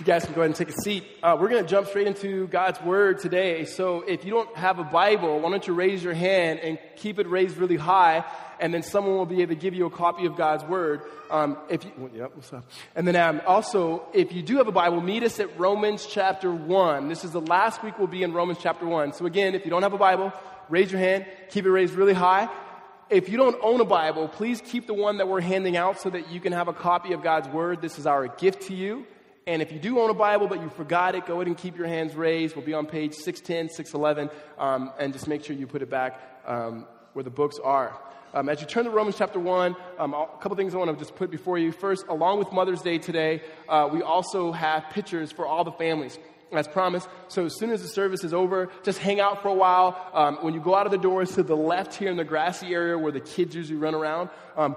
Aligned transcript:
You 0.00 0.06
guys 0.06 0.24
can 0.24 0.32
go 0.32 0.40
ahead 0.40 0.46
and 0.46 0.56
take 0.56 0.70
a 0.70 0.80
seat. 0.80 1.04
Uh, 1.22 1.36
we're 1.38 1.50
going 1.50 1.62
to 1.62 1.68
jump 1.68 1.86
straight 1.86 2.06
into 2.06 2.46
God's 2.46 2.80
Word 2.80 3.18
today. 3.18 3.66
So 3.66 4.00
if 4.00 4.24
you 4.24 4.30
don't 4.30 4.56
have 4.56 4.78
a 4.78 4.82
Bible, 4.82 5.38
why 5.40 5.50
don't 5.50 5.66
you 5.66 5.74
raise 5.74 6.02
your 6.02 6.14
hand 6.14 6.60
and 6.60 6.78
keep 6.96 7.18
it 7.18 7.28
raised 7.28 7.58
really 7.58 7.76
high, 7.76 8.24
and 8.60 8.72
then 8.72 8.82
someone 8.82 9.18
will 9.18 9.26
be 9.26 9.42
able 9.42 9.54
to 9.54 9.60
give 9.60 9.74
you 9.74 9.84
a 9.84 9.90
copy 9.90 10.24
of 10.24 10.36
God's 10.36 10.64
Word. 10.64 11.02
Um, 11.30 11.58
if 11.68 11.84
you, 11.84 11.90
well, 11.98 12.30
what's 12.32 12.50
up? 12.50 12.64
And 12.96 13.06
then 13.06 13.14
um, 13.14 13.42
also, 13.46 14.06
if 14.14 14.32
you 14.32 14.40
do 14.40 14.56
have 14.56 14.68
a 14.68 14.72
Bible, 14.72 15.02
meet 15.02 15.22
us 15.22 15.38
at 15.38 15.60
Romans 15.60 16.06
chapter 16.06 16.50
1. 16.50 17.10
This 17.10 17.22
is 17.22 17.32
the 17.32 17.42
last 17.42 17.84
week 17.84 17.98
we'll 17.98 18.06
be 18.06 18.22
in 18.22 18.32
Romans 18.32 18.56
chapter 18.58 18.86
1. 18.86 19.12
So 19.12 19.26
again, 19.26 19.54
if 19.54 19.66
you 19.66 19.70
don't 19.70 19.82
have 19.82 19.92
a 19.92 19.98
Bible, 19.98 20.32
raise 20.70 20.90
your 20.90 21.00
hand, 21.02 21.26
keep 21.50 21.66
it 21.66 21.70
raised 21.70 21.92
really 21.92 22.14
high. 22.14 22.48
If 23.10 23.28
you 23.28 23.36
don't 23.36 23.58
own 23.62 23.82
a 23.82 23.84
Bible, 23.84 24.28
please 24.28 24.62
keep 24.62 24.86
the 24.86 24.94
one 24.94 25.18
that 25.18 25.28
we're 25.28 25.42
handing 25.42 25.76
out 25.76 26.00
so 26.00 26.08
that 26.08 26.30
you 26.30 26.40
can 26.40 26.54
have 26.54 26.68
a 26.68 26.72
copy 26.72 27.12
of 27.12 27.22
God's 27.22 27.48
Word. 27.48 27.82
This 27.82 27.98
is 27.98 28.06
our 28.06 28.28
gift 28.28 28.62
to 28.68 28.74
you. 28.74 29.04
And 29.46 29.62
if 29.62 29.72
you 29.72 29.78
do 29.78 29.98
own 30.00 30.10
a 30.10 30.14
Bible 30.14 30.46
but 30.46 30.60
you 30.60 30.68
forgot 30.70 31.14
it, 31.14 31.26
go 31.26 31.34
ahead 31.34 31.46
and 31.46 31.56
keep 31.56 31.76
your 31.76 31.86
hands 31.86 32.14
raised. 32.14 32.54
We'll 32.54 32.64
be 32.64 32.74
on 32.74 32.86
page 32.86 33.14
610, 33.14 33.74
611, 33.74 34.30
um, 34.58 34.92
and 34.98 35.12
just 35.12 35.26
make 35.28 35.44
sure 35.44 35.56
you 35.56 35.66
put 35.66 35.82
it 35.82 35.90
back 35.90 36.20
um, 36.46 36.86
where 37.14 37.22
the 37.22 37.30
books 37.30 37.58
are. 37.62 37.98
Um, 38.32 38.48
as 38.48 38.60
you 38.60 38.66
turn 38.66 38.84
to 38.84 38.90
Romans 38.90 39.16
chapter 39.18 39.40
1, 39.40 39.74
um, 39.98 40.14
a 40.14 40.28
couple 40.40 40.56
things 40.56 40.72
I 40.72 40.78
want 40.78 40.90
to 40.90 40.96
just 40.96 41.16
put 41.16 41.30
before 41.32 41.58
you. 41.58 41.72
First, 41.72 42.06
along 42.08 42.38
with 42.38 42.52
Mother's 42.52 42.80
Day 42.80 42.98
today, 42.98 43.42
uh, 43.68 43.88
we 43.92 44.02
also 44.02 44.52
have 44.52 44.84
pictures 44.90 45.32
for 45.32 45.46
all 45.46 45.64
the 45.64 45.72
families 45.72 46.16
as 46.52 46.68
promised. 46.68 47.08
So 47.28 47.46
as 47.46 47.58
soon 47.58 47.70
as 47.70 47.82
the 47.82 47.88
service 47.88 48.24
is 48.24 48.32
over, 48.32 48.68
just 48.84 48.98
hang 48.98 49.20
out 49.20 49.42
for 49.42 49.48
a 49.48 49.54
while. 49.54 50.10
Um, 50.12 50.38
when 50.42 50.54
you 50.54 50.60
go 50.60 50.74
out 50.74 50.86
of 50.86 50.92
the 50.92 50.98
doors 50.98 51.34
to 51.34 51.42
the 51.42 51.56
left 51.56 51.94
here 51.94 52.10
in 52.10 52.16
the 52.16 52.24
grassy 52.24 52.72
area 52.72 52.96
where 52.96 53.12
the 53.12 53.20
kids 53.20 53.54
usually 53.54 53.78
run 53.78 53.94
around, 53.94 54.30
um, 54.56 54.76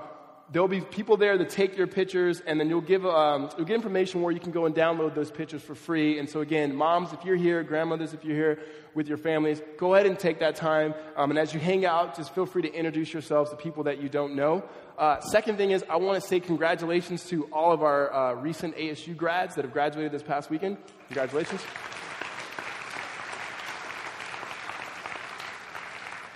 there'll 0.53 0.67
be 0.67 0.81
people 0.81 1.17
there 1.17 1.35
to 1.35 1.45
take 1.45 1.75
your 1.75 1.88
pictures, 1.88 2.41
and 2.45 2.59
then 2.59 2.70
you'll 2.70 2.80
give 2.81 3.05
um, 3.05 3.49
you'll 3.57 3.66
get 3.66 3.73
information 3.73 4.21
where 4.21 4.31
you 4.31 4.39
can 4.39 4.52
go 4.52 4.66
and 4.66 4.75
download 4.75 5.16
those 5.16 5.31
pictures 5.31 5.63
for 5.63 5.75
free. 5.75 6.20
And 6.20 6.30
so 6.30 6.41
again, 6.41 6.75
moms, 6.75 7.11
if 7.11 7.25
you're 7.25 7.35
here, 7.35 7.63
grandmothers, 7.63 8.13
if 8.13 8.23
you're 8.23 8.35
here 8.35 8.59
with 8.94 9.08
your 9.08 9.17
families, 9.17 9.61
go 9.77 9.95
ahead 9.95 10.05
and 10.05 10.17
take 10.17 10.39
that 10.39 10.55
time. 10.55 10.94
Um, 11.17 11.31
and 11.31 11.39
as 11.39 11.53
you 11.53 11.59
hang 11.59 11.86
out, 11.86 12.16
just 12.16 12.33
feel 12.36 12.45
free 12.45 12.61
to 12.61 12.72
introduce 12.72 13.11
yourselves 13.11 13.50
to 13.50 13.55
people 13.55 13.83
that 13.86 14.00
you 14.00 14.08
don't 14.08 14.36
know. 14.36 14.64
Uh, 14.97 15.19
second 15.22 15.58
thing 15.58 15.72
is, 15.72 15.83
I 15.89 15.95
want 15.95 16.22
to 16.22 16.27
say 16.27 16.39
congratulations 16.39 17.25
to 17.30 17.45
all 17.45 17.72
of 17.72 17.81
our 17.81 18.14
uh, 18.14 18.33
recent 18.36 18.77
ASU 18.77 19.17
grads 19.17 19.55
that 19.55 19.66
have 19.66 19.73
graduated 19.73 20.11
this 20.11 20.23
past 20.23 20.52
weekend. 20.52 20.77
Congratulations. 21.08 21.61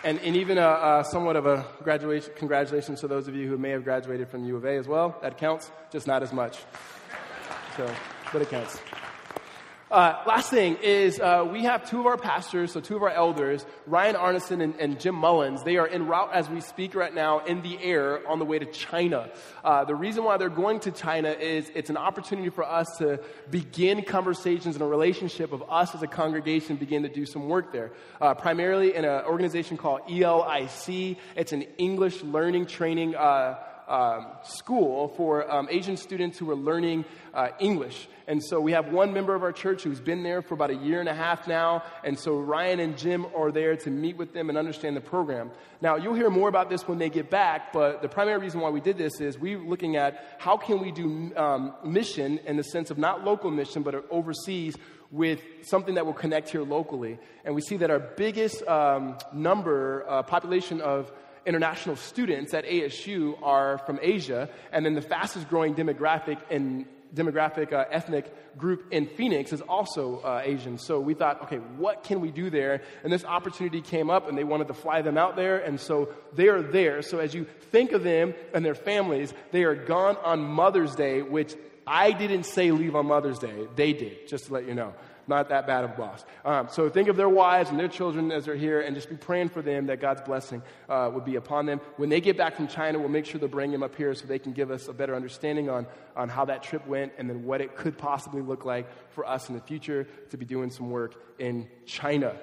And, 0.07 0.21
and 0.21 0.37
even 0.37 0.57
a, 0.57 0.61
a, 0.61 1.05
somewhat 1.05 1.35
of 1.35 1.45
a 1.45 1.65
graduation, 1.83 2.31
congratulations 2.37 3.01
to 3.01 3.09
those 3.09 3.27
of 3.27 3.35
you 3.35 3.45
who 3.49 3.57
may 3.57 3.71
have 3.71 3.83
graduated 3.83 4.29
from 4.29 4.45
U 4.45 4.55
of 4.55 4.63
A 4.63 4.77
as 4.77 4.87
well. 4.87 5.17
That 5.21 5.37
counts, 5.37 5.69
just 5.91 6.07
not 6.07 6.23
as 6.23 6.31
much. 6.31 6.59
So, 7.75 7.93
but 8.31 8.41
it 8.41 8.49
counts. 8.49 8.79
Uh, 9.89 10.21
last 10.27 10.49
thing 10.49 10.77
is 10.83 11.17
uh, 11.17 11.47
we 11.49 11.63
have 11.63 11.89
two 11.89 12.01
of 12.01 12.05
our 12.07 12.17
pastors, 12.17 12.73
so 12.73 12.81
two 12.81 12.97
of 12.97 13.03
our 13.03 13.09
elders, 13.09 13.65
Ryan 13.85 14.15
Arneson 14.15 14.61
and, 14.61 14.75
and, 14.81 14.99
Jim 14.99 15.15
Mullins. 15.15 15.63
They 15.63 15.77
are 15.77 15.87
en 15.87 16.07
route 16.07 16.29
as 16.33 16.49
we 16.49 16.59
speak 16.59 16.93
right 16.93 17.13
now 17.13 17.39
in 17.39 17.61
the 17.61 17.81
air 17.81 18.27
on 18.27 18.37
the 18.39 18.43
way 18.43 18.59
to 18.59 18.65
China. 18.65 19.29
Uh, 19.63 19.85
the 19.85 19.95
reason 19.95 20.25
why 20.25 20.35
they're 20.35 20.49
going 20.49 20.81
to 20.81 20.91
China 20.91 21.29
is 21.29 21.71
it's 21.73 21.89
an 21.89 21.95
opportunity 21.95 22.49
for 22.49 22.65
us 22.65 22.97
to 22.97 23.21
begin 23.49 24.03
conversations 24.03 24.75
and 24.75 24.81
a 24.81 24.85
relationship 24.87 25.53
of 25.53 25.63
us 25.69 25.95
as 25.95 26.03
a 26.03 26.07
congregation 26.07 26.75
begin 26.75 27.03
to 27.03 27.09
do 27.09 27.25
some 27.25 27.47
work 27.47 27.71
there. 27.71 27.91
Uh, 28.19 28.33
primarily 28.33 28.93
in 28.93 29.05
an 29.05 29.23
organization 29.23 29.77
called 29.77 30.01
ELIC. 30.09 31.17
It's 31.37 31.53
an 31.53 31.61
English 31.77 32.23
learning 32.23 32.65
training 32.65 33.15
uh, 33.15 33.55
um, 33.87 34.27
school 34.43 35.09
for 35.09 35.49
um, 35.49 35.67
Asian 35.71 35.97
students 35.97 36.37
who 36.37 36.49
are 36.51 36.55
learning 36.55 37.05
uh, 37.33 37.49
English. 37.59 38.07
And 38.27 38.43
so 38.43 38.59
we 38.59 38.73
have 38.73 38.91
one 38.91 39.13
member 39.13 39.33
of 39.35 39.43
our 39.43 39.53
church 39.53 39.83
who's 39.83 40.01
been 40.01 40.21
there 40.23 40.41
for 40.41 40.53
about 40.53 40.69
a 40.69 40.75
year 40.75 40.99
and 40.99 41.07
a 41.07 41.13
half 41.13 41.47
now. 41.47 41.83
And 42.03 42.19
so 42.19 42.37
Ryan 42.37 42.81
and 42.81 42.97
Jim 42.97 43.25
are 43.35 43.51
there 43.51 43.77
to 43.77 43.89
meet 43.89 44.17
with 44.17 44.33
them 44.33 44.49
and 44.49 44.57
understand 44.57 44.97
the 44.97 45.01
program. 45.01 45.51
Now, 45.79 45.95
you'll 45.95 46.15
hear 46.15 46.29
more 46.29 46.49
about 46.49 46.69
this 46.69 46.87
when 46.87 46.97
they 46.97 47.09
get 47.09 47.29
back, 47.29 47.71
but 47.71 48.01
the 48.01 48.09
primary 48.09 48.39
reason 48.39 48.59
why 48.59 48.69
we 48.69 48.81
did 48.81 48.97
this 48.97 49.21
is 49.21 49.39
we're 49.39 49.59
looking 49.59 49.95
at 49.95 50.35
how 50.39 50.57
can 50.57 50.81
we 50.81 50.91
do 50.91 51.31
um, 51.37 51.73
mission 51.85 52.39
in 52.39 52.57
the 52.57 52.63
sense 52.63 52.91
of 52.91 52.97
not 52.97 53.23
local 53.23 53.49
mission, 53.49 53.83
but 53.83 53.95
overseas 54.09 54.75
with 55.11 55.41
something 55.61 55.95
that 55.95 56.05
will 56.05 56.13
connect 56.13 56.49
here 56.49 56.63
locally. 56.63 57.17
And 57.45 57.55
we 57.55 57.61
see 57.61 57.77
that 57.77 57.89
our 57.89 57.99
biggest 57.99 58.67
um, 58.67 59.17
number, 59.31 60.05
uh, 60.07 60.23
population 60.23 60.81
of 60.81 61.11
international 61.47 61.95
students 61.95 62.53
at 62.53 62.65
ASU 62.65 63.41
are 63.41 63.79
from 63.79 63.99
Asia, 64.01 64.49
and 64.71 64.85
then 64.85 64.93
the 64.93 65.01
fastest 65.01 65.49
growing 65.49 65.73
demographic 65.73 66.37
in 66.51 66.85
demographic 67.15 67.71
uh, 67.71 67.85
ethnic 67.89 68.57
group 68.57 68.85
in 68.91 69.07
Phoenix 69.07 69.53
is 69.53 69.61
also 69.61 70.19
uh, 70.19 70.41
Asian. 70.43 70.77
So 70.77 70.99
we 70.99 71.13
thought, 71.13 71.43
okay, 71.43 71.57
what 71.77 72.03
can 72.03 72.19
we 72.19 72.31
do 72.31 72.49
there? 72.49 72.81
And 73.03 73.13
this 73.13 73.23
opportunity 73.23 73.81
came 73.81 74.09
up, 74.09 74.27
and 74.27 74.37
they 74.37 74.43
wanted 74.43 74.67
to 74.67 74.73
fly 74.73 75.01
them 75.01 75.17
out 75.17 75.37
there, 75.37 75.57
and 75.59 75.79
so 75.79 76.09
they 76.33 76.49
are 76.49 76.61
there. 76.61 77.01
So 77.01 77.19
as 77.19 77.33
you 77.33 77.45
think 77.71 77.93
of 77.93 78.03
them 78.03 78.33
and 78.53 78.65
their 78.65 78.75
families, 78.75 79.33
they 79.51 79.63
are 79.63 79.75
gone 79.75 80.17
on 80.17 80.43
Mother's 80.43 80.95
Day, 80.95 81.21
which 81.21 81.55
I 81.87 82.11
didn't 82.11 82.43
say 82.43 82.71
leave 82.71 82.95
on 82.95 83.07
Mother's 83.07 83.39
Day. 83.39 83.67
They 83.75 83.93
did, 83.93 84.27
just 84.27 84.47
to 84.47 84.53
let 84.53 84.67
you 84.67 84.75
know 84.75 84.93
not 85.27 85.49
that 85.49 85.67
bad 85.67 85.83
of 85.83 85.91
a 85.91 85.93
boss. 85.93 86.25
Um, 86.45 86.67
so 86.69 86.89
think 86.89 87.09
of 87.09 87.17
their 87.17 87.29
wives 87.29 87.69
and 87.69 87.79
their 87.79 87.87
children 87.87 88.31
as 88.31 88.45
they're 88.45 88.55
here 88.55 88.81
and 88.81 88.95
just 88.95 89.09
be 89.09 89.15
praying 89.15 89.49
for 89.49 89.61
them 89.61 89.87
that 89.87 89.99
God's 89.99 90.21
blessing 90.21 90.61
uh, 90.89 91.09
would 91.13 91.25
be 91.25 91.35
upon 91.35 91.65
them. 91.65 91.81
When 91.97 92.09
they 92.09 92.21
get 92.21 92.37
back 92.37 92.55
from 92.55 92.67
China, 92.67 92.99
we'll 92.99 93.09
make 93.09 93.25
sure 93.25 93.39
to 93.39 93.47
bring 93.47 93.71
them 93.71 93.83
up 93.83 93.95
here 93.95 94.13
so 94.13 94.25
they 94.25 94.39
can 94.39 94.53
give 94.53 94.71
us 94.71 94.87
a 94.87 94.93
better 94.93 95.15
understanding 95.15 95.69
on, 95.69 95.85
on 96.15 96.29
how 96.29 96.45
that 96.45 96.63
trip 96.63 96.85
went 96.87 97.13
and 97.17 97.29
then 97.29 97.43
what 97.43 97.61
it 97.61 97.75
could 97.75 97.97
possibly 97.97 98.41
look 98.41 98.65
like 98.65 98.87
for 99.11 99.27
us 99.27 99.49
in 99.49 99.55
the 99.55 99.61
future 99.61 100.07
to 100.29 100.37
be 100.37 100.45
doing 100.45 100.69
some 100.69 100.89
work 100.89 101.15
in 101.39 101.67
China. 101.85 102.35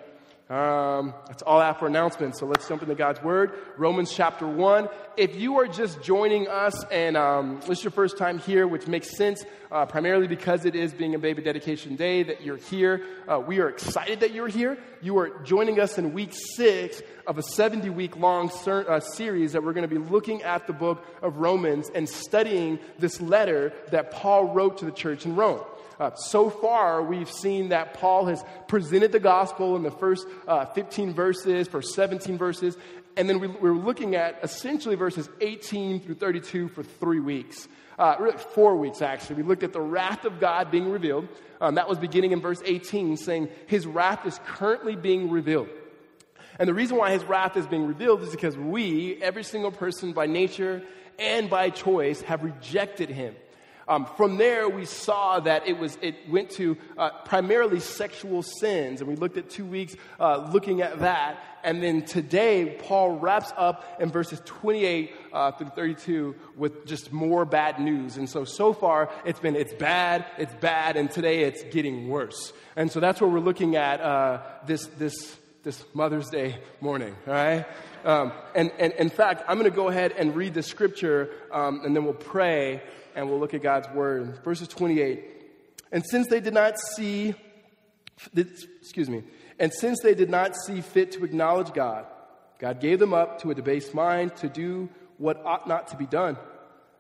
Um, 0.50 1.15
that's 1.27 1.43
all 1.43 1.72
for 1.72 1.87
announcements. 1.87 2.38
So 2.38 2.44
let's 2.44 2.69
jump 2.69 2.82
into 2.82 2.94
God's 2.94 3.22
Word. 3.22 3.53
Romans 3.78 4.12
chapter 4.12 4.47
1. 4.47 4.91
If 5.16 5.37
you 5.37 5.59
are 5.59 5.66
just 5.66 6.03
joining 6.03 6.49
us 6.49 6.84
and 6.91 7.16
um, 7.16 7.60
this 7.60 7.78
is 7.78 7.84
your 7.84 7.93
first 7.93 8.19
time 8.19 8.38
here, 8.38 8.69
which 8.69 8.87
makes 8.87 9.16
sense 9.16 9.43
uh, 9.72 9.87
primarily 9.87 10.27
because 10.27 10.66
it 10.66 10.75
is 10.75 10.93
being 10.93 11.15
a 11.15 11.19
baby 11.19 11.41
dedication 11.41 11.97
day 11.97 12.25
that 12.25 12.43
you're 12.43 12.59
here, 12.59 13.06
uh, 13.27 13.41
we 13.41 13.59
are 13.60 13.71
excited 13.71 14.21
that 14.21 14.32
you're 14.32 14.49
here. 14.49 14.77
You 15.00 15.16
are 15.19 15.31
joining 15.44 15.81
us 15.81 15.97
in 15.97 16.12
week 16.12 16.34
six 16.34 17.00
of 17.26 17.38
a 17.38 17.43
70 17.43 17.88
week 17.88 18.19
long 18.19 18.50
ser- 18.50 18.91
uh, 18.91 19.00
series 19.00 19.53
that 19.53 19.65
we're 19.65 19.72
going 19.72 19.88
to 19.88 19.94
be 19.94 20.11
looking 20.11 20.43
at 20.43 20.66
the 20.66 20.75
book 20.75 21.06
of 21.22 21.38
Romans 21.38 21.91
and 21.94 22.06
studying 22.06 22.78
this 22.99 23.19
letter 23.19 23.72
that 23.93 24.11
Paul 24.11 24.53
wrote 24.53 24.76
to 24.78 24.84
the 24.84 24.93
church 24.93 25.25
in 25.25 25.37
Rome. 25.37 25.62
Uh, 25.99 26.15
so 26.15 26.50
far, 26.50 27.03
we've 27.03 27.31
seen 27.31 27.69
that 27.69 27.94
Paul 27.94 28.27
has 28.27 28.44
presented 28.69 29.12
the 29.12 29.21
gospel 29.21 29.77
in 29.77 29.82
the 29.82 29.91
first 29.91 30.27
uh, 30.49 30.65
15 30.66 31.15
verses, 31.15 31.69
first 31.69 31.94
17 31.94 32.37
verses, 32.37 32.77
and 33.16 33.28
then 33.28 33.38
we, 33.38 33.47
we're 33.47 33.72
looking 33.72 34.16
at 34.16 34.38
essentially 34.43 34.97
verses 34.97 35.28
18 35.41 36.00
through 36.00 36.16
32 36.16 36.69
for 36.69 36.82
three 36.82 37.21
weeks. 37.21 37.69
Uh, 37.97 38.16
really 38.19 38.37
four 38.37 38.77
weeks, 38.77 39.03
actually. 39.03 39.37
We 39.37 39.43
looked 39.44 39.62
at 39.62 39.72
the 39.72 39.81
wrath 39.81 40.25
of 40.25 40.41
God 40.41 40.71
being 40.71 40.91
revealed. 40.91 41.28
Um, 41.60 41.77
that 41.77 41.88
was 41.88 41.99
beginning 41.99 42.32
in 42.32 42.41
verse 42.41 42.61
18, 42.65 43.16
saying 43.16 43.49
his 43.66 43.87
wrath 43.87 44.26
is 44.26 44.41
currently 44.47 44.97
being 44.97 45.31
revealed. 45.31 45.69
And 46.59 46.69
the 46.69 46.75
reason 46.75 46.97
why 46.97 47.12
his 47.12 47.25
wrath 47.25 47.56
is 47.56 47.66
being 47.66 47.87
revealed 47.87 48.22
is 48.22 48.31
because 48.31 48.56
we, 48.56 49.21
every 49.22 49.44
single 49.44 49.71
person 49.71 50.12
by 50.12 50.26
nature 50.26 50.82
and 51.19 51.49
by 51.49 51.71
choice, 51.71 52.21
have 52.22 52.43
rejected 52.43 53.09
him. 53.09 53.34
Um, 53.86 54.06
from 54.16 54.38
there, 54.38 54.68
we 54.68 54.86
saw 54.86 55.40
that 55.40 55.66
it 55.66 55.78
was 55.78 55.98
it 56.00 56.28
went 56.28 56.50
to 56.52 56.76
uh, 56.96 57.10
primarily 57.24 57.80
sexual 57.80 58.42
sins, 58.42 59.00
and 59.00 59.08
we 59.08 59.16
looked 59.16 59.36
at 59.36 59.50
two 59.50 59.66
weeks 59.66 59.94
uh, 60.18 60.48
looking 60.52 60.80
at 60.80 61.00
that. 61.00 61.38
And 61.62 61.82
then 61.82 62.02
today, 62.02 62.78
Paul 62.78 63.12
wraps 63.12 63.50
up 63.56 63.96
in 63.98 64.10
verses 64.10 64.40
28 64.44 65.14
uh, 65.32 65.52
through 65.52 65.70
32 65.70 66.34
with 66.56 66.86
just 66.86 67.10
more 67.10 67.46
bad 67.46 67.78
news. 67.78 68.18
And 68.18 68.28
so, 68.28 68.44
so 68.44 68.74
far, 68.74 69.10
it's 69.24 69.40
been 69.40 69.56
it's 69.56 69.72
bad, 69.72 70.26
it's 70.38 70.54
bad, 70.54 70.96
and 70.96 71.10
today 71.10 71.44
it's 71.44 71.62
getting 71.64 72.08
worse. 72.08 72.52
And 72.76 72.90
so 72.90 73.00
that's 73.00 73.20
what 73.20 73.30
we're 73.30 73.40
looking 73.40 73.76
at 73.76 74.00
uh, 74.00 74.42
this 74.66 74.87
this 74.98 75.37
this 75.62 75.82
Mother's 75.94 76.28
Day 76.28 76.58
morning. 76.80 77.16
All 77.26 77.32
right. 77.32 77.66
Um, 78.04 78.32
and, 78.54 78.70
and 78.78 78.92
in 78.94 79.08
fact, 79.08 79.42
I'm 79.48 79.58
going 79.58 79.70
to 79.70 79.75
go 79.75 79.88
ahead 79.88 80.12
and 80.12 80.37
read 80.37 80.52
the 80.52 80.62
scripture, 80.62 81.30
um, 81.50 81.80
and 81.84 81.96
then 81.96 82.04
we'll 82.04 82.12
pray 82.12 82.82
and 83.14 83.28
we'll 83.28 83.38
look 83.38 83.55
at 83.55 83.62
God's 83.62 83.88
word. 83.90 84.43
Verses 84.44 84.69
28. 84.69 85.25
And 85.93 86.05
since 86.05 86.26
they 86.28 86.40
did 86.40 86.55
not 86.55 86.75
see, 86.96 87.34
excuse 88.37 89.08
me, 89.08 89.22
and 89.58 89.72
since 89.72 90.00
they 90.00 90.14
did 90.14 90.31
not 90.31 90.56
see 90.66 90.81
fit 90.81 91.12
to 91.12 91.25
acknowledge 91.25 91.72
God, 91.72 92.06
God 92.58 92.81
gave 92.81 92.99
them 92.99 93.14
up 93.14 93.40
to 93.43 93.50
a 93.50 93.55
debased 93.55 93.94
mind 93.94 94.37
to 94.37 94.49
do 94.49 94.88
what 95.19 95.44
ought 95.44 95.69
not 95.69 95.88
to 95.88 95.96
be 95.96 96.06
done. 96.06 96.37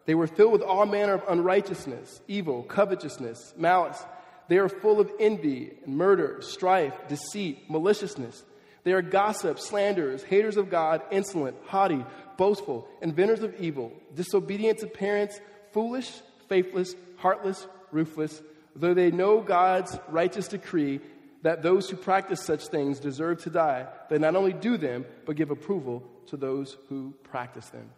They 0.06 0.14
were 0.14 0.26
filled 0.26 0.52
with 0.52 0.62
all 0.62 0.86
manner 0.86 1.14
of 1.14 1.24
unrighteousness, 1.28 2.20
evil, 2.28 2.62
covetousness, 2.62 3.54
malice. 3.56 4.02
They 4.48 4.58
are 4.58 4.68
full 4.68 5.00
of 5.00 5.10
envy 5.18 5.72
and 5.84 5.96
murder, 5.96 6.38
strife, 6.42 6.92
deceit, 7.08 7.70
maliciousness. 7.70 8.44
They 8.84 8.92
are 8.92 9.00
gossips, 9.00 9.66
slanderers, 9.66 10.22
haters 10.22 10.58
of 10.58 10.68
God, 10.70 11.00
insolent, 11.10 11.56
haughty, 11.64 12.04
boastful, 12.36 12.86
inventors 13.00 13.42
of 13.42 13.58
evil, 13.58 13.92
disobedient 14.14 14.80
to 14.80 14.86
parents, 14.86 15.40
foolish, 15.74 16.10
faithless, 16.48 16.94
heartless, 17.16 17.66
ruthless, 17.90 18.40
though 18.74 18.94
they 18.94 19.10
know 19.10 19.40
God's 19.40 19.98
righteous 20.08 20.48
decree 20.48 21.00
that 21.42 21.62
those 21.62 21.90
who 21.90 21.96
practice 21.96 22.40
such 22.40 22.68
things 22.68 22.98
deserve 23.00 23.42
to 23.42 23.50
die, 23.50 23.86
they 24.08 24.18
not 24.18 24.36
only 24.36 24.54
do 24.54 24.78
them, 24.78 25.04
but 25.26 25.36
give 25.36 25.50
approval 25.50 26.02
to 26.28 26.38
those 26.38 26.78
who 26.88 27.12
practice 27.24 27.68
them. 27.68 27.90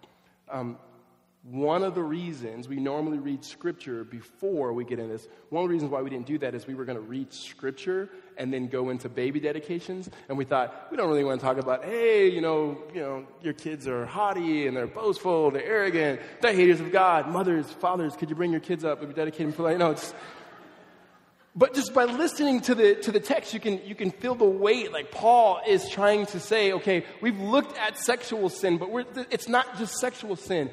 Um, 0.51 0.79
one 1.51 1.85
of 1.85 1.95
the 1.95 2.03
reasons 2.03 2.69
we 2.69 2.77
normally 2.77 3.19
read 3.19 3.45
scripture 3.45 4.03
before 4.03 4.73
we 4.73 4.85
get 4.85 4.99
in 4.99 5.09
this, 5.09 5.29
one 5.51 5.63
of 5.63 5.69
the 5.69 5.73
reasons 5.73 5.93
why 5.93 6.03
we 6.03 6.11
didn't 6.11 6.27
do 6.27 6.39
that 6.39 6.57
is 6.57 6.67
we 6.67 6.75
were 6.75 6.85
going 6.85 6.99
to 6.99 7.05
read 7.05 7.33
scripture 7.33 8.11
and 8.37 8.53
then 8.53 8.67
go 8.67 8.91
into 8.91 9.09
baby 9.09 9.39
dedications. 9.39 10.11
And 10.29 10.37
we 10.37 10.45
thought, 10.45 10.89
we 10.91 10.97
don't 10.97 11.09
really 11.09 11.23
want 11.23 11.41
to 11.41 11.47
talk 11.47 11.59
about, 11.59 11.85
hey, 11.85 12.29
you 12.29 12.41
know, 12.41 12.79
you 12.93 13.01
know, 13.01 13.27
your 13.43 13.53
kids 13.53 13.87
are 13.87 14.07
haughty 14.07 14.67
and 14.67 14.77
they're 14.77 14.89
boastful, 14.89 15.53
they're 15.53 15.65
arrogant, 15.65 16.21
they're 16.43 16.53
haters 16.53 16.81
of 16.81 16.91
God. 16.91 17.29
Mothers, 17.29 17.71
fathers, 17.71 18.17
could 18.17 18.29
you 18.29 18.35
bring 18.35 18.51
your 18.51 18.61
kids 18.61 18.85
up 18.85 19.03
and 19.03 19.15
dedicate 19.15 19.47
them 19.47 19.53
for 19.53 19.63
like, 19.63 19.79
know, 19.79 19.93
it's, 19.93 20.13
but 21.55 21.75
just 21.75 21.95
by 21.95 22.07
listening 22.07 22.61
to 22.63 22.75
the, 22.75 22.97
to 22.97 23.13
the 23.13 23.21
text, 23.21 23.55
you 23.55 23.61
can, 23.61 23.81
you 23.87 23.95
can 23.95 24.11
feel 24.11 24.35
the 24.35 24.45
weight. 24.45 24.93
Like 24.93 25.13
Paul 25.13 25.61
is 25.67 25.89
trying 25.89 26.27
to 26.27 26.41
say, 26.41 26.73
okay, 26.73 27.05
we've 27.21 27.39
looked 27.39 27.79
at 27.79 27.99
sexual 27.99 28.49
sin, 28.49 28.79
but 28.79 28.91
it's 29.31 29.49
not 29.49 29.79
just 29.79 29.95
sexual 29.95 30.35
sin. 30.35 30.71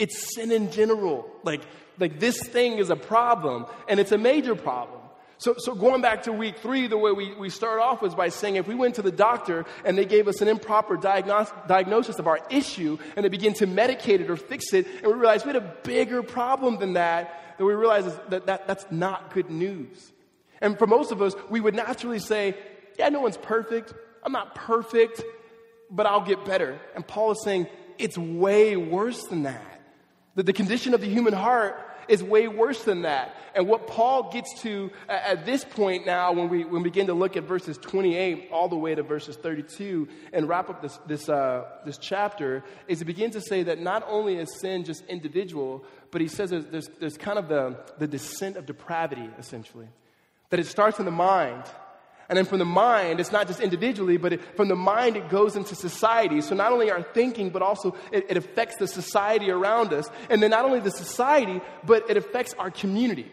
It's 0.00 0.34
sin 0.34 0.50
in 0.50 0.72
general. 0.72 1.30
Like, 1.44 1.60
like 1.98 2.18
this 2.18 2.40
thing 2.42 2.78
is 2.78 2.88
a 2.88 2.96
problem, 2.96 3.66
and 3.86 4.00
it's 4.00 4.12
a 4.12 4.18
major 4.18 4.56
problem. 4.56 4.98
So, 5.36 5.54
so 5.58 5.74
going 5.74 6.02
back 6.02 6.24
to 6.24 6.32
week 6.32 6.58
three, 6.58 6.86
the 6.86 6.98
way 6.98 7.12
we, 7.12 7.34
we 7.34 7.48
start 7.50 7.80
off 7.80 8.02
was 8.02 8.14
by 8.14 8.28
saying 8.28 8.56
if 8.56 8.66
we 8.66 8.74
went 8.74 8.96
to 8.96 9.02
the 9.02 9.12
doctor 9.12 9.64
and 9.86 9.96
they 9.96 10.04
gave 10.04 10.26
us 10.26 10.40
an 10.42 10.48
improper 10.48 10.96
diagnos- 10.96 11.52
diagnosis 11.66 12.18
of 12.18 12.26
our 12.26 12.40
issue 12.50 12.98
and 13.16 13.24
they 13.24 13.30
begin 13.30 13.54
to 13.54 13.66
medicate 13.66 14.20
it 14.20 14.30
or 14.30 14.36
fix 14.36 14.72
it, 14.72 14.86
and 14.86 15.06
we 15.06 15.12
realize 15.12 15.44
we 15.44 15.52
had 15.52 15.62
a 15.62 15.74
bigger 15.82 16.22
problem 16.22 16.78
than 16.78 16.94
that, 16.94 17.56
that 17.56 17.64
we 17.64 17.72
realize 17.74 18.04
that, 18.28 18.46
that 18.46 18.66
that's 18.66 18.86
not 18.90 19.32
good 19.32 19.50
news. 19.50 20.12
And 20.62 20.78
for 20.78 20.86
most 20.86 21.12
of 21.12 21.22
us, 21.22 21.34
we 21.48 21.60
would 21.60 21.74
naturally 21.74 22.18
say, 22.18 22.56
Yeah, 22.98 23.08
no 23.10 23.20
one's 23.20 23.38
perfect. 23.38 23.94
I'm 24.22 24.32
not 24.32 24.54
perfect, 24.54 25.22
but 25.90 26.04
I'll 26.06 26.24
get 26.24 26.44
better. 26.44 26.78
And 26.94 27.06
Paul 27.06 27.32
is 27.32 27.42
saying, 27.42 27.66
It's 27.98 28.18
way 28.18 28.76
worse 28.76 29.24
than 29.24 29.44
that. 29.44 29.79
That 30.36 30.46
the 30.46 30.52
condition 30.52 30.94
of 30.94 31.00
the 31.00 31.08
human 31.08 31.32
heart 31.32 31.78
is 32.10 32.22
way 32.24 32.48
worse 32.48 32.82
than 32.82 33.02
that. 33.02 33.34
And 33.54 33.68
what 33.68 33.86
Paul 33.86 34.30
gets 34.32 34.60
to 34.62 34.90
at 35.08 35.46
this 35.46 35.64
point 35.64 36.06
now, 36.06 36.32
when 36.32 36.48
we, 36.48 36.64
when 36.64 36.82
we 36.82 36.90
begin 36.90 37.06
to 37.06 37.14
look 37.14 37.36
at 37.36 37.44
verses 37.44 37.78
28 37.78 38.48
all 38.52 38.68
the 38.68 38.76
way 38.76 38.94
to 38.94 39.02
verses 39.02 39.36
32 39.36 40.08
and 40.32 40.48
wrap 40.48 40.68
up 40.70 40.82
this, 40.82 40.98
this, 41.06 41.28
uh, 41.28 41.64
this 41.84 41.98
chapter, 41.98 42.64
is 42.88 42.98
he 42.98 43.04
begins 43.04 43.34
to 43.34 43.40
say 43.40 43.62
that 43.62 43.80
not 43.80 44.04
only 44.08 44.36
is 44.36 44.48
sin 44.60 44.84
just 44.84 45.04
individual, 45.06 45.84
but 46.10 46.20
he 46.20 46.28
says 46.28 46.50
there's, 46.50 46.66
there's, 46.66 46.88
there's 46.98 47.16
kind 47.16 47.38
of 47.38 47.48
the, 47.48 47.76
the 47.98 48.08
descent 48.08 48.56
of 48.56 48.66
depravity, 48.66 49.30
essentially. 49.38 49.86
That 50.50 50.58
it 50.58 50.66
starts 50.66 50.98
in 50.98 51.04
the 51.04 51.12
mind. 51.12 51.62
And 52.30 52.36
then 52.36 52.44
from 52.44 52.60
the 52.60 52.64
mind, 52.64 53.18
it's 53.18 53.32
not 53.32 53.48
just 53.48 53.58
individually, 53.58 54.16
but 54.16 54.34
it, 54.34 54.56
from 54.56 54.68
the 54.68 54.76
mind, 54.76 55.16
it 55.16 55.28
goes 55.28 55.56
into 55.56 55.74
society. 55.74 56.40
So 56.40 56.54
not 56.54 56.70
only 56.70 56.88
our 56.88 57.02
thinking, 57.02 57.50
but 57.50 57.60
also 57.60 57.96
it, 58.12 58.26
it 58.30 58.36
affects 58.36 58.76
the 58.76 58.86
society 58.86 59.50
around 59.50 59.92
us. 59.92 60.08
And 60.30 60.40
then 60.40 60.52
not 60.52 60.64
only 60.64 60.78
the 60.78 60.92
society, 60.92 61.60
but 61.84 62.08
it 62.08 62.16
affects 62.16 62.54
our 62.54 62.70
community. 62.70 63.28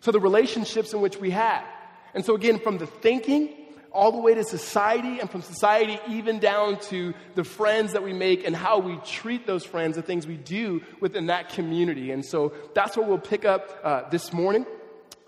So 0.00 0.12
the 0.12 0.20
relationships 0.20 0.92
in 0.92 1.00
which 1.00 1.16
we 1.16 1.30
have. 1.30 1.64
And 2.12 2.26
so 2.26 2.34
again, 2.34 2.58
from 2.58 2.76
the 2.76 2.86
thinking, 2.86 3.54
all 3.90 4.12
the 4.12 4.18
way 4.18 4.34
to 4.34 4.44
society, 4.44 5.18
and 5.18 5.30
from 5.30 5.40
society 5.40 5.98
even 6.06 6.38
down 6.38 6.78
to 6.80 7.14
the 7.34 7.44
friends 7.44 7.94
that 7.94 8.02
we 8.02 8.12
make 8.12 8.46
and 8.46 8.54
how 8.54 8.78
we 8.78 8.96
treat 8.98 9.46
those 9.46 9.64
friends, 9.64 9.96
the 9.96 10.02
things 10.02 10.26
we 10.26 10.36
do 10.36 10.82
within 11.00 11.28
that 11.28 11.48
community. 11.48 12.10
And 12.10 12.22
so 12.22 12.52
that's 12.74 12.98
what 12.98 13.08
we'll 13.08 13.16
pick 13.16 13.46
up 13.46 13.80
uh, 13.82 14.10
this 14.10 14.30
morning, 14.30 14.66